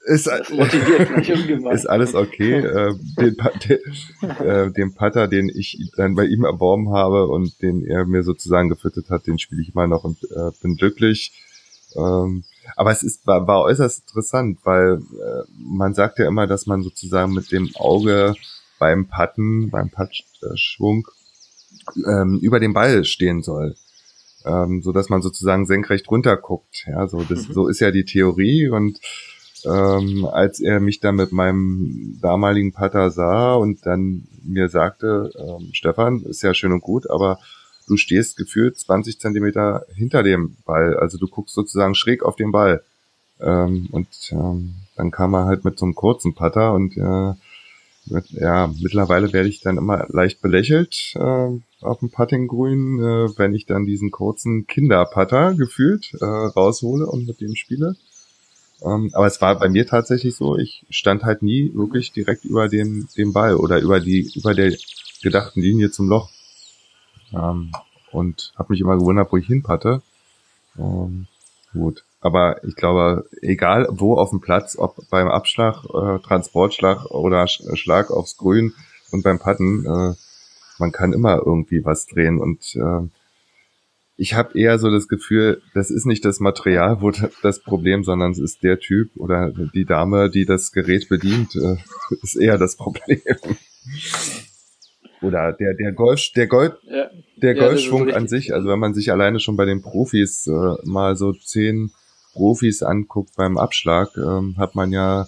ist, 0.10 0.28
ist 1.72 1.90
alles 1.90 2.16
okay. 2.16 2.56
äh, 2.56 2.96
den, 3.20 3.38
den, 3.38 4.46
äh, 4.46 4.72
den 4.72 4.96
Putter, 4.96 5.28
den 5.28 5.50
ich 5.50 5.92
dann 5.96 6.16
bei 6.16 6.26
ihm 6.26 6.44
erworben 6.44 6.92
habe 6.92 7.28
und 7.28 7.62
den 7.62 7.86
er 7.86 8.06
mir 8.06 8.24
sozusagen 8.24 8.70
gefüttert 8.70 9.10
hat, 9.10 9.28
den 9.28 9.38
spiele 9.38 9.62
ich 9.62 9.74
immer 9.74 9.88
noch 9.88 10.04
und 10.04 10.24
äh, 10.24 10.52
bin 10.62 10.76
glücklich. 10.76 11.32
Ähm, 11.96 12.44
aber 12.76 12.92
es 12.92 13.04
ist 13.04 13.26
war, 13.26 13.48
war 13.48 13.62
äußerst 13.62 14.02
interessant, 14.08 14.60
weil 14.64 14.96
äh, 14.96 15.44
man 15.58 15.94
sagt 15.94 16.20
ja 16.20 16.28
immer, 16.28 16.48
dass 16.48 16.66
man 16.66 16.82
sozusagen 16.82 17.34
mit 17.34 17.52
dem 17.52 17.70
Auge 17.76 18.34
beim 18.80 19.08
Putten, 19.08 19.70
beim 19.70 19.90
Puttschwung 19.90 21.08
ähm, 22.08 22.40
über 22.42 22.60
dem 22.60 22.74
Ball 22.74 23.04
stehen 23.06 23.42
soll. 23.42 23.76
Ähm, 24.46 24.82
so 24.82 24.92
dass 24.92 25.10
man 25.10 25.22
sozusagen 25.22 25.66
senkrecht 25.66 26.10
runterguckt. 26.10 26.86
Ja, 26.88 27.08
so 27.08 27.24
das, 27.24 27.50
mhm. 27.50 27.54
so 27.54 27.68
ist 27.68 27.80
ja 27.80 27.92
die 27.92 28.06
Theorie 28.06 28.70
und 28.70 29.00
ähm, 29.66 30.26
als 30.26 30.60
er 30.60 30.80
mich 30.80 31.00
dann 31.00 31.16
mit 31.16 31.32
meinem 31.32 32.18
damaligen 32.22 32.72
Pater 32.72 33.12
sah 33.12 33.56
und 33.56 33.86
dann 33.86 34.28
mir 34.44 34.70
sagte, 34.70 35.32
ähm, 35.38 35.70
Stefan, 35.74 36.22
ist 36.22 36.42
ja 36.42 36.54
schön 36.54 36.72
und 36.72 36.82
gut, 36.82 37.10
aber 37.10 37.40
du 37.88 37.98
stehst 37.98 38.38
gefühlt 38.38 38.78
20 38.78 39.20
Zentimeter 39.20 39.86
hinter 39.94 40.24
dem 40.24 40.58
Ball. 40.66 40.98
Also 40.98 41.18
du 41.18 41.28
guckst 41.28 41.56
sozusagen 41.56 41.96
schräg 41.96 42.24
auf 42.24 42.36
den 42.36 42.52
Ball. 42.52 42.84
Ähm, 43.42 43.88
und 43.92 44.08
ähm, 44.32 44.76
dann 44.96 45.12
kam 45.12 45.34
er 45.34 45.46
halt 45.46 45.64
mit 45.66 45.80
so 45.80 45.86
einem 45.86 45.96
kurzen 45.96 46.36
Putter 46.36 46.74
und 46.74 46.98
äh, 46.98 47.34
mit, 48.06 48.32
ja, 48.32 48.72
mittlerweile 48.82 49.32
werde 49.34 49.50
ich 49.50 49.62
dann 49.62 49.78
immer 49.78 50.06
leicht 50.10 50.42
belächelt 50.42 51.14
äh, 51.16 51.50
auf 51.82 52.00
dem 52.00 52.10
Puttinggrün, 52.10 53.00
äh, 53.00 53.38
wenn 53.38 53.54
ich 53.54 53.66
dann 53.66 53.86
diesen 53.86 54.12
kurzen 54.12 54.68
Kinderputter 54.68 55.54
gefühlt 55.54 56.12
äh, 56.20 56.26
raushole 56.26 57.06
und 57.06 57.28
mit 57.28 57.40
dem 57.42 57.56
spiele. 57.56 57.96
Ähm, 58.84 59.10
aber 59.14 59.28
es 59.28 59.42
war 59.42 59.60
bei 59.60 59.70
mir 59.70 59.86
tatsächlich 59.86 60.36
so, 60.36 60.58
ich 60.58 60.86
stand 60.90 61.24
halt 61.24 61.42
nie 61.42 61.72
wirklich 61.74 62.12
direkt 62.12 62.46
über 62.46 62.70
dem, 62.70 63.08
dem 63.18 63.34
Ball 63.34 63.56
oder 63.56 63.80
über 63.80 64.00
die, 64.00 64.32
über 64.36 64.54
der 64.54 64.74
gedachten 65.22 65.62
Linie 65.62 65.92
zum 65.92 66.08
Loch. 66.08 66.30
Ähm, 67.34 67.72
und 68.12 68.54
habe 68.58 68.74
mich 68.74 68.82
immer 68.82 68.98
gewundert, 68.98 69.32
wo 69.32 69.38
ich 69.38 69.48
hinpatte. 69.48 70.02
Ähm, 70.78 71.28
gut. 71.74 72.04
Aber 72.22 72.64
ich 72.64 72.76
glaube, 72.76 73.30
egal 73.42 73.88
wo 73.92 74.18
auf 74.18 74.32
dem 74.32 74.42
Platz, 74.42 74.78
ob 74.78 74.98
beim 75.10 75.30
Abschlag, 75.30 75.86
äh, 75.86 76.20
Transportschlag 76.20 77.06
oder 77.06 77.48
Schlag 77.48 78.12
aufs 78.12 78.38
Grün 78.38 78.74
und 79.12 79.24
beim 79.24 79.40
Patten, 79.40 79.86
äh, 79.86 80.16
man 80.80 80.92
kann 80.92 81.14
immer 81.14 81.38
irgendwie 81.38 81.84
was 81.86 82.08
drehen 82.08 82.40
und 82.40 82.76
äh, 82.76 83.08
ich 84.20 84.34
habe 84.34 84.60
eher 84.60 84.78
so 84.80 84.92
das 84.92 85.08
Gefühl, 85.08 85.62
das 85.74 85.90
ist 85.90 86.06
nicht 86.06 86.26
das 86.26 86.42
Material, 86.42 87.02
wo 87.02 87.12
das 87.42 87.62
Problem, 87.62 88.04
sondern 88.04 88.32
es 88.32 88.40
ist 88.40 88.64
der 88.64 88.78
Typ 88.80 89.12
oder 89.16 89.52
die 89.74 89.86
Dame, 89.86 90.30
die 90.30 90.46
das 90.46 90.74
Gerät 90.74 91.08
bedient, 91.08 91.56
äh, 91.56 91.78
ist 92.22 92.36
eher 92.36 92.58
das 92.58 92.76
Problem. 92.76 93.22
Oder 95.22 95.52
der 95.52 95.74
der 95.74 95.92
Golf 95.92 96.32
der 96.34 96.48
Golf 96.48 96.76
ja. 96.84 97.10
der 97.42 97.54
ja, 97.54 97.62
Golfschwung 97.68 98.10
an 98.10 98.30
sich, 98.30 98.54
also 98.54 98.70
wenn 98.70 98.80
man 98.80 98.94
sich 98.94 99.12
alleine 99.12 99.42
schon 99.42 99.58
bei 99.58 99.66
den 99.66 99.82
Profis 99.82 100.48
äh, 100.48 100.76
mal 100.86 101.18
so 101.18 101.34
zehn 101.34 101.92
Profis 102.32 102.84
anguckt 102.84 103.36
beim 103.36 103.58
Abschlag, 103.58 104.16
ähm, 104.16 104.56
hat 104.58 104.76
man 104.76 104.94
ja 104.94 105.28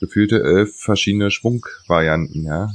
gefühlte 0.00 0.42
elf 0.42 0.74
verschiedene 0.76 1.30
Schwungvarianten, 1.30 2.44
ja. 2.44 2.70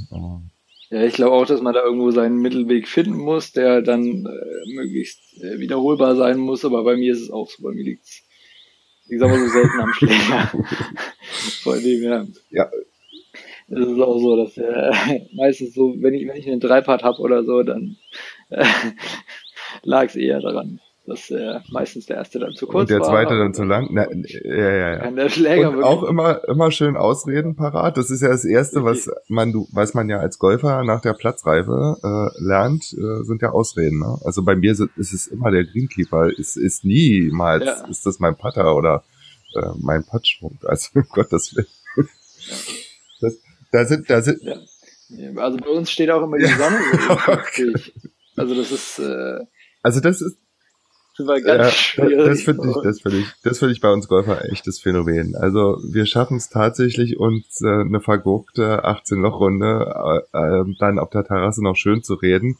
Ja, 0.91 1.05
ich 1.05 1.13
glaube 1.13 1.31
auch, 1.31 1.45
dass 1.45 1.61
man 1.61 1.73
da 1.73 1.83
irgendwo 1.85 2.11
seinen 2.11 2.41
Mittelweg 2.41 2.85
finden 2.85 3.17
muss, 3.17 3.53
der 3.53 3.81
dann 3.81 4.25
äh, 4.25 4.73
möglichst 4.73 5.41
äh, 5.41 5.57
wiederholbar 5.57 6.17
sein 6.17 6.37
muss, 6.37 6.65
aber 6.65 6.83
bei 6.83 6.97
mir 6.97 7.13
ist 7.13 7.21
es 7.21 7.31
auch 7.31 7.49
so, 7.49 7.63
bei 7.63 7.71
mir 7.71 7.85
liegt's, 7.85 8.23
ich 9.07 9.17
sag 9.17 9.29
mal 9.29 9.39
so 9.39 9.47
selten 9.47 9.79
am 9.79 9.93
Schläger. 9.93 10.51
Vor 11.63 11.77
dem, 11.77 12.03
ja. 12.03 12.27
Ja. 12.49 12.69
Es 13.69 13.79
ist 13.79 13.99
auch 14.01 14.19
so, 14.19 14.35
dass 14.35 14.57
äh, 14.57 15.21
meistens 15.33 15.73
so, 15.73 15.95
wenn 15.97 16.13
ich, 16.13 16.27
wenn 16.27 16.35
ich 16.35 16.47
einen 16.47 16.59
Dreipart 16.59 17.03
hab 17.03 17.19
oder 17.19 17.45
so, 17.45 17.63
dann 17.63 17.95
äh, 18.49 18.65
lag 19.83 20.07
es 20.07 20.17
eher 20.17 20.41
daran 20.41 20.81
dass 21.11 21.29
äh, 21.29 21.59
meistens 21.69 22.05
der 22.05 22.17
erste 22.17 22.39
dann 22.39 22.53
zu 22.53 22.65
kurz 22.65 22.73
war. 22.73 22.81
Und 22.81 22.89
der 22.89 23.01
zweite 23.01 23.31
war, 23.31 23.39
dann 23.39 23.53
zu 23.53 23.63
lang. 23.63 23.89
Na, 23.91 24.07
ja, 24.11 24.71
ja, 24.71 25.03
ja. 25.03 25.11
Der 25.11 25.29
Schläger 25.29 25.71
und 25.71 25.83
auch 25.83 26.03
immer, 26.03 26.47
immer 26.47 26.71
schön 26.71 26.95
Ausreden 26.95 27.55
parat. 27.55 27.97
Das 27.97 28.09
ist 28.09 28.21
ja 28.21 28.29
das 28.29 28.45
Erste, 28.45 28.83
was 28.83 29.09
man, 29.27 29.51
du, 29.51 29.67
was 29.71 29.93
man 29.93 30.09
ja 30.09 30.19
als 30.19 30.39
Golfer 30.39 30.83
nach 30.83 31.01
der 31.01 31.13
Platzreife 31.13 31.97
äh, 32.01 32.43
lernt, 32.43 32.93
äh, 32.93 33.23
sind 33.23 33.41
ja 33.41 33.51
Ausreden. 33.51 33.99
Ne? 33.99 34.19
Also 34.23 34.43
bei 34.43 34.55
mir 34.55 34.71
ist 34.71 35.13
es 35.13 35.27
immer 35.27 35.51
der 35.51 35.65
Greenkeeper. 35.65 36.29
Ist, 36.29 36.55
ist 36.55 36.85
niemals, 36.85 37.65
ja. 37.65 37.87
ist 37.87 38.05
das 38.05 38.19
mein 38.19 38.37
Putter 38.37 38.75
oder 38.75 39.03
äh, 39.55 39.69
mein 39.79 40.05
Puttschwung. 40.05 40.57
Also 40.63 40.89
um 40.95 41.05
Gottes 41.09 41.55
Willen. 41.55 41.67
Ja. 41.97 42.03
Das, 43.19 43.37
da 43.71 43.85
sind, 43.85 44.09
da 44.09 44.21
sind. 44.21 44.41
Ja. 44.43 44.55
Also 45.35 45.57
bei 45.57 45.67
uns 45.67 45.91
steht 45.91 46.09
auch 46.09 46.23
immer 46.23 46.37
die 46.37 46.45
Sonne. 46.45 46.79
okay. 47.27 47.73
Also 48.37 48.55
das 48.55 48.71
ist. 48.71 48.99
Äh, 48.99 49.39
also 49.83 49.99
das 49.99 50.21
ist 50.21 50.37
war 51.19 51.41
ganz 51.41 51.63
ja, 51.63 51.71
schwierig. 51.71 52.25
Das 52.27 52.41
finde 52.41 52.69
ich, 52.69 52.75
das 52.83 53.01
finde 53.01 53.17
ich, 53.19 53.27
das 53.43 53.59
finde 53.59 53.73
ich 53.73 53.81
bei 53.81 53.91
uns 53.91 54.07
Golfer 54.07 54.45
echtes 54.51 54.79
Phänomen. 54.79 55.35
Also 55.35 55.77
wir 55.83 56.05
schaffen 56.05 56.37
es 56.37 56.49
tatsächlich, 56.49 57.17
uns 57.17 57.61
äh, 57.61 57.67
eine 57.67 57.99
vergurkte 57.99 58.85
18-Loch-Runde 58.85 60.23
äh, 60.33 60.37
äh, 60.37 60.75
dann 60.79 60.99
auf 60.99 61.09
der 61.09 61.23
Terrasse 61.23 61.63
noch 61.63 61.75
schön 61.75 62.03
zu 62.03 62.15
reden 62.15 62.57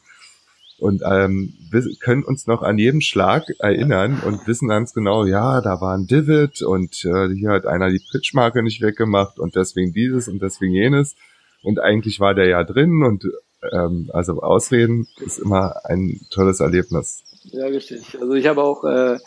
und 0.82 1.02
ähm, 1.08 1.54
wir 1.70 1.84
können 2.00 2.24
uns 2.24 2.48
noch 2.48 2.62
an 2.62 2.76
jeden 2.76 3.02
Schlag 3.02 3.44
erinnern 3.60 4.20
und 4.26 4.48
wissen 4.48 4.66
ganz 4.66 4.92
genau, 4.92 5.24
ja, 5.24 5.60
da 5.60 5.80
war 5.80 5.96
ein 5.96 6.08
Divid 6.08 6.60
und 6.62 7.04
äh, 7.04 7.28
hier 7.28 7.50
hat 7.50 7.66
einer 7.66 7.88
die 7.88 8.02
Pitchmarke 8.10 8.64
nicht 8.64 8.82
weggemacht 8.82 9.38
und 9.38 9.54
deswegen 9.54 9.92
dieses 9.92 10.26
und 10.26 10.42
deswegen 10.42 10.74
jenes 10.74 11.14
und 11.62 11.78
eigentlich 11.78 12.18
war 12.18 12.34
der 12.34 12.48
ja 12.48 12.64
drin 12.64 13.04
und 13.04 13.24
ähm, 13.70 14.10
also 14.12 14.40
Ausreden 14.40 15.06
ist 15.24 15.38
immer 15.38 15.84
ein 15.84 16.20
tolles 16.30 16.60
Erlebnis. 16.60 17.22
Ja, 17.44 17.66
richtig. 17.66 18.18
Also 18.20 18.32
ich 18.34 18.46
habe 18.46 18.62
auch 18.62 18.84
äh, 18.84 19.18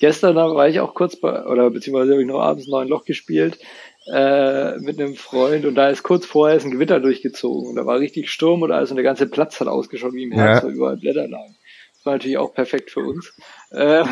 gestern 0.00 0.36
war 0.36 0.68
ich 0.68 0.80
auch 0.80 0.94
kurz 0.94 1.16
bei, 1.16 1.44
oder 1.44 1.70
beziehungsweise 1.70 2.12
habe 2.12 2.22
ich 2.22 2.28
noch 2.28 2.40
abends 2.40 2.68
neun 2.68 2.88
Loch 2.88 3.04
gespielt 3.04 3.58
äh, 4.12 4.76
mit 4.78 5.00
einem 5.00 5.14
Freund 5.14 5.64
und 5.64 5.74
da 5.74 5.88
ist 5.88 6.02
kurz 6.02 6.26
vorher 6.26 6.56
ist 6.56 6.64
ein 6.64 6.70
Gewitter 6.70 7.00
durchgezogen 7.00 7.70
und 7.70 7.76
da 7.76 7.86
war 7.86 7.98
richtig 7.98 8.30
Sturm 8.30 8.62
und 8.62 8.70
alles 8.70 8.90
und 8.90 8.96
der 8.96 9.04
ganze 9.04 9.26
Platz 9.26 9.60
hat 9.60 9.68
ausgeschaut 9.68 10.12
wie 10.12 10.24
im 10.24 10.32
Herbst, 10.32 10.62
ja. 10.62 10.68
weil 10.68 10.74
überall 10.74 10.96
Blätter 10.96 11.28
lagen. 11.28 11.56
Das 11.94 12.06
war 12.06 12.12
natürlich 12.14 12.36
auch 12.36 12.52
perfekt 12.52 12.90
für 12.90 13.00
uns, 13.00 13.32
äh, 13.70 14.04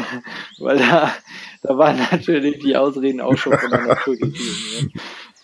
weil 0.59 0.79
da, 0.79 1.15
da 1.63 1.77
waren 1.77 1.99
natürlich 2.11 2.59
die 2.61 2.77
Ausreden 2.77 3.21
auch 3.21 3.37
schon 3.37 3.59
von 3.59 3.71
der 3.71 3.83
Natur 3.83 4.17
gegeben. 4.17 4.93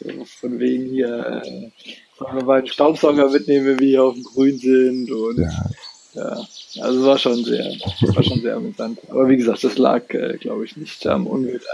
Ja. 0.01 0.12
Von 0.24 0.59
wegen 0.61 0.86
hier, 0.86 1.43
äh, 1.45 1.70
sollen 2.18 2.36
wir 2.36 2.44
mal 2.44 2.58
einen 2.58 2.66
Staubsauger 2.66 3.30
mitnehmen, 3.30 3.66
wenn 3.66 3.80
wir 3.80 3.86
hier 3.86 4.04
auf 4.04 4.14
dem 4.14 4.24
Grün 4.24 4.58
sind 4.58 5.10
und 5.10 5.38
ja. 5.38 5.70
Ja, 6.14 6.44
also 6.80 7.06
war 7.06 7.18
schon 7.18 7.44
sehr, 7.44 7.64
war 7.64 8.22
schon 8.22 8.40
sehr 8.40 8.56
amüsant. 8.56 8.98
Aber 9.08 9.28
wie 9.28 9.36
gesagt, 9.36 9.62
das 9.62 9.78
lag, 9.78 10.08
äh, 10.10 10.36
glaube 10.38 10.64
ich, 10.64 10.76
nicht 10.76 11.06
am 11.06 11.26
Unwetter. 11.26 11.66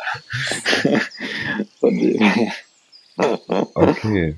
Von 1.81 1.97
dem. 1.97 2.21
Okay. 3.75 4.35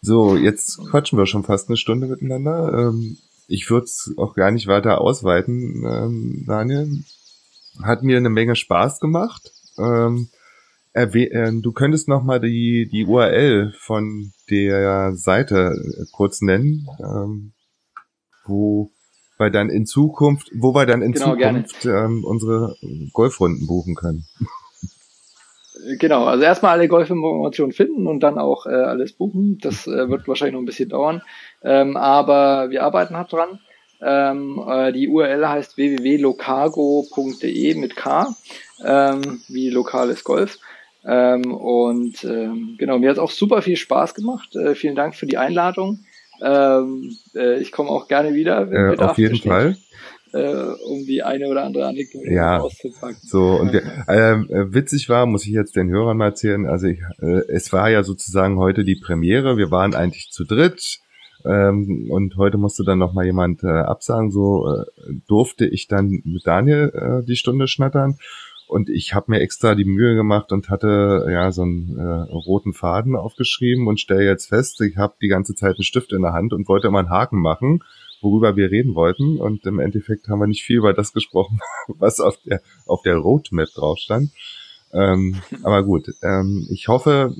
So, 0.00 0.36
jetzt 0.36 0.78
quatschen 0.90 1.18
wir 1.18 1.26
schon 1.26 1.42
fast 1.42 1.68
eine 1.68 1.76
Stunde 1.76 2.06
miteinander. 2.06 2.72
Ähm, 2.72 3.18
ich 3.48 3.68
würde 3.68 3.84
es 3.84 4.12
auch 4.16 4.34
gar 4.34 4.50
nicht 4.52 4.68
weiter 4.68 5.00
ausweiten, 5.00 5.84
ähm, 5.84 6.44
Daniel. 6.46 7.02
Hat 7.82 8.02
mir 8.02 8.16
eine 8.16 8.30
Menge 8.30 8.56
Spaß 8.56 9.00
gemacht. 9.00 9.52
Ähm, 9.76 10.28
äh, 10.96 11.52
du 11.60 11.72
könntest 11.72 12.08
noch 12.08 12.22
mal 12.22 12.40
die, 12.40 12.88
die 12.90 13.06
URL 13.06 13.72
von 13.78 14.32
der 14.50 15.12
Seite 15.14 15.74
kurz 16.12 16.40
nennen, 16.40 16.86
ähm, 17.00 17.52
wo 18.46 18.90
weil 19.38 19.50
dann 19.50 19.68
in 19.68 19.84
Zukunft, 19.84 20.50
wo 20.54 20.74
wir 20.74 20.86
dann 20.86 21.02
in 21.02 21.12
genau, 21.12 21.34
Zukunft 21.34 21.84
ähm, 21.84 22.24
unsere 22.24 22.74
Golfrunden 23.12 23.66
buchen 23.66 23.94
können. 23.94 24.24
Genau, 25.98 26.24
also 26.24 26.42
erstmal 26.42 26.72
alle 26.72 26.88
Golfinformationen 26.88 27.72
finden 27.72 28.06
und 28.06 28.20
dann 28.20 28.38
auch 28.38 28.64
äh, 28.66 28.70
alles 28.70 29.12
buchen. 29.12 29.58
Das 29.60 29.86
äh, 29.86 30.08
wird 30.08 30.26
wahrscheinlich 30.26 30.54
noch 30.54 30.62
ein 30.62 30.66
bisschen 30.66 30.88
dauern, 30.88 31.20
ähm, 31.62 31.98
aber 31.98 32.70
wir 32.70 32.82
arbeiten 32.82 33.14
hart 33.14 33.32
dran. 33.32 33.60
Ähm, 34.00 34.62
äh, 34.66 34.92
die 34.92 35.08
URL 35.08 35.46
heißt 35.46 35.76
www.locargo.de 35.76 37.74
mit 37.74 37.94
K, 37.94 38.34
ähm, 38.84 39.42
wie 39.48 39.68
lokales 39.70 40.24
Golf. 40.24 40.58
Ähm, 41.06 41.54
und 41.54 42.24
ähm, 42.24 42.74
genau, 42.78 42.98
mir 42.98 43.10
hat 43.10 43.18
auch 43.18 43.30
super 43.30 43.62
viel 43.62 43.76
Spaß 43.76 44.14
gemacht. 44.14 44.56
Äh, 44.56 44.74
vielen 44.74 44.96
Dank 44.96 45.14
für 45.14 45.26
die 45.26 45.38
Einladung. 45.38 46.00
Ähm, 46.42 47.16
äh, 47.34 47.60
ich 47.60 47.70
komme 47.70 47.90
auch 47.90 48.08
gerne 48.08 48.34
wieder. 48.34 48.70
Wenn 48.70 48.94
äh, 48.94 48.96
auf 48.98 49.16
jeden 49.16 49.32
besteht, 49.32 49.52
Fall. 49.52 49.76
Äh, 50.32 50.74
um 50.88 51.06
die 51.06 51.22
eine 51.22 51.46
oder 51.46 51.64
andere 51.64 51.86
Anekdote 51.86 52.30
ja, 52.30 52.58
auszupacken. 52.58 53.18
So, 53.22 53.52
und 53.60 53.72
wir, 53.72 53.82
ähm, 54.08 54.48
äh, 54.50 54.74
witzig 54.74 55.08
war, 55.08 55.24
muss 55.26 55.46
ich 55.46 55.52
jetzt 55.52 55.76
den 55.76 55.88
Hörern 55.88 56.16
mal 56.16 56.26
erzählen, 56.26 56.66
also 56.66 56.88
ich, 56.88 56.98
äh, 57.22 57.42
es 57.48 57.72
war 57.72 57.88
ja 57.88 58.02
sozusagen 58.02 58.58
heute 58.58 58.84
die 58.84 58.96
Premiere, 58.96 59.56
wir 59.56 59.70
waren 59.70 59.94
eigentlich 59.94 60.30
zu 60.32 60.44
dritt, 60.44 60.98
ähm, 61.44 62.08
und 62.10 62.36
heute 62.36 62.58
musste 62.58 62.82
dann 62.82 62.98
noch 62.98 63.14
mal 63.14 63.24
jemand 63.24 63.62
äh, 63.62 63.68
absagen, 63.68 64.30
so 64.32 64.66
äh, 64.68 64.84
durfte 65.28 65.64
ich 65.64 65.86
dann 65.86 66.20
mit 66.24 66.46
Daniel 66.46 66.92
äh, 66.92 67.24
die 67.24 67.36
Stunde 67.36 67.68
schnattern 67.68 68.18
und 68.68 68.90
ich 68.90 69.14
habe 69.14 69.30
mir 69.30 69.40
extra 69.40 69.74
die 69.74 69.84
Mühe 69.84 70.14
gemacht 70.14 70.50
und 70.50 70.70
hatte 70.70 71.26
ja 71.30 71.52
so 71.52 71.62
einen 71.62 71.96
äh, 71.98 72.32
roten 72.32 72.72
Faden 72.72 73.14
aufgeschrieben 73.14 73.86
und 73.86 74.00
stelle 74.00 74.24
jetzt 74.24 74.48
fest, 74.48 74.80
ich 74.80 74.96
habe 74.96 75.14
die 75.22 75.28
ganze 75.28 75.54
Zeit 75.54 75.76
einen 75.76 75.84
Stift 75.84 76.12
in 76.12 76.22
der 76.22 76.32
Hand 76.32 76.52
und 76.52 76.68
wollte 76.68 76.88
immer 76.88 76.98
einen 76.98 77.10
Haken 77.10 77.40
machen, 77.40 77.84
worüber 78.20 78.56
wir 78.56 78.70
reden 78.70 78.94
wollten. 78.94 79.38
Und 79.38 79.64
im 79.66 79.78
Endeffekt 79.78 80.28
haben 80.28 80.40
wir 80.40 80.48
nicht 80.48 80.64
viel 80.64 80.78
über 80.78 80.92
das 80.92 81.12
gesprochen, 81.12 81.60
was 81.88 82.20
auf 82.20 82.38
der 82.44 82.60
auf 82.86 83.02
der 83.02 83.16
Roadmap 83.16 83.68
drauf 83.72 83.98
stand. 83.98 84.30
Ähm, 84.92 85.36
aber 85.62 85.84
gut, 85.84 86.08
ähm, 86.22 86.66
ich 86.70 86.88
hoffe, 86.88 87.36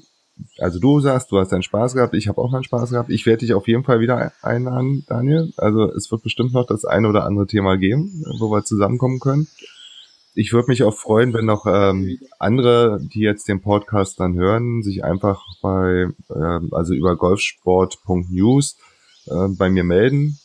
also 0.58 0.78
du 0.78 1.00
sagst, 1.00 1.32
du 1.32 1.38
hast 1.38 1.50
deinen 1.50 1.62
Spaß 1.62 1.94
gehabt, 1.94 2.14
ich 2.14 2.28
habe 2.28 2.40
auch 2.40 2.52
meinen 2.52 2.64
Spaß 2.64 2.90
gehabt. 2.90 3.10
Ich 3.10 3.26
werde 3.26 3.40
dich 3.40 3.54
auf 3.54 3.66
jeden 3.66 3.84
Fall 3.84 3.98
wieder 4.00 4.32
einladen, 4.42 5.04
Daniel. 5.08 5.52
Also 5.56 5.90
es 5.90 6.10
wird 6.12 6.22
bestimmt 6.22 6.52
noch 6.52 6.66
das 6.66 6.84
eine 6.84 7.08
oder 7.08 7.24
andere 7.24 7.46
Thema 7.46 7.76
geben, 7.78 8.24
wo 8.38 8.50
wir 8.50 8.64
zusammenkommen 8.64 9.18
können 9.18 9.48
ich 10.36 10.52
würde 10.52 10.68
mich 10.68 10.82
auch 10.82 10.94
freuen, 10.94 11.32
wenn 11.32 11.46
noch 11.46 11.64
ähm, 11.66 12.18
andere, 12.38 13.00
die 13.02 13.20
jetzt 13.20 13.48
den 13.48 13.62
Podcast 13.62 14.20
dann 14.20 14.34
hören, 14.34 14.82
sich 14.82 15.02
einfach 15.02 15.42
bei, 15.62 16.08
ähm, 16.30 16.68
also 16.72 16.92
über 16.92 17.16
golfsport.news 17.16 18.76
äh, 19.28 19.48
bei 19.56 19.70
mir 19.70 19.82
melden. 19.82 20.38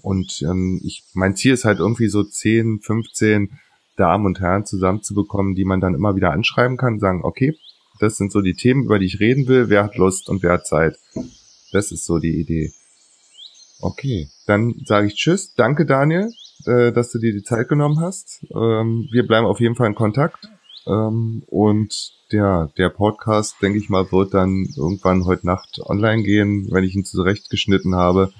Und 0.00 0.42
ähm, 0.42 0.80
ich, 0.82 1.04
mein 1.14 1.36
Ziel 1.36 1.52
ist 1.52 1.64
halt 1.64 1.78
irgendwie 1.78 2.08
so 2.08 2.24
10, 2.24 2.80
15 2.80 3.60
Damen 3.96 4.26
und 4.26 4.40
Herren 4.40 4.66
zusammenzubekommen, 4.66 5.54
die 5.54 5.64
man 5.64 5.80
dann 5.80 5.94
immer 5.94 6.16
wieder 6.16 6.32
anschreiben 6.32 6.76
kann, 6.76 6.98
sagen, 6.98 7.20
okay, 7.22 7.56
das 8.00 8.16
sind 8.16 8.32
so 8.32 8.40
die 8.40 8.54
Themen, 8.54 8.84
über 8.84 8.98
die 8.98 9.06
ich 9.06 9.20
reden 9.20 9.46
will, 9.46 9.68
wer 9.68 9.84
hat 9.84 9.96
Lust 9.96 10.28
und 10.28 10.42
wer 10.42 10.54
hat 10.54 10.66
Zeit. 10.66 10.96
Das 11.70 11.92
ist 11.92 12.06
so 12.06 12.18
die 12.18 12.40
Idee. 12.40 12.72
Okay, 13.80 14.30
dann 14.46 14.74
sage 14.84 15.06
ich 15.06 15.14
Tschüss. 15.14 15.54
Danke, 15.54 15.86
Daniel, 15.86 16.32
äh, 16.66 16.92
dass 16.92 17.10
du 17.10 17.18
dir 17.18 17.32
die 17.32 17.42
Zeit 17.42 17.68
genommen 17.68 18.00
hast. 18.00 18.44
Ähm, 18.54 19.08
wir 19.10 19.26
bleiben 19.26 19.46
auf 19.46 19.60
jeden 19.60 19.74
Fall 19.74 19.88
in 19.88 19.94
Kontakt. 19.94 20.48
Ähm, 20.86 21.42
und 21.46 22.12
der, 22.32 22.70
der 22.76 22.88
Podcast, 22.88 23.56
denke 23.62 23.78
ich 23.78 23.88
mal, 23.88 24.10
wird 24.10 24.34
dann 24.34 24.66
irgendwann 24.76 25.24
heute 25.26 25.46
Nacht 25.46 25.80
online 25.84 26.22
gehen, 26.22 26.68
wenn 26.70 26.84
ich 26.84 26.94
ihn 26.94 27.04
zurechtgeschnitten 27.04 27.94
habe. 27.94 28.32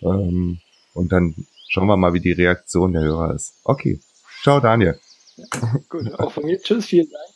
Ähm, 0.00 0.58
und 0.94 1.12
dann 1.12 1.46
schauen 1.68 1.88
wir 1.88 1.96
mal, 1.96 2.14
wie 2.14 2.20
die 2.20 2.32
Reaktion 2.32 2.92
der 2.92 3.02
Hörer 3.02 3.34
ist. 3.34 3.54
Okay. 3.64 4.00
Ciao, 4.42 4.60
Daniel. 4.60 4.98
Ja, 5.36 5.76
gut, 5.88 6.12
auch 6.18 6.32
von 6.32 6.44
mir. 6.44 6.58
Tschüss, 6.60 6.86
vielen 6.86 7.10
Dank. 7.10 7.35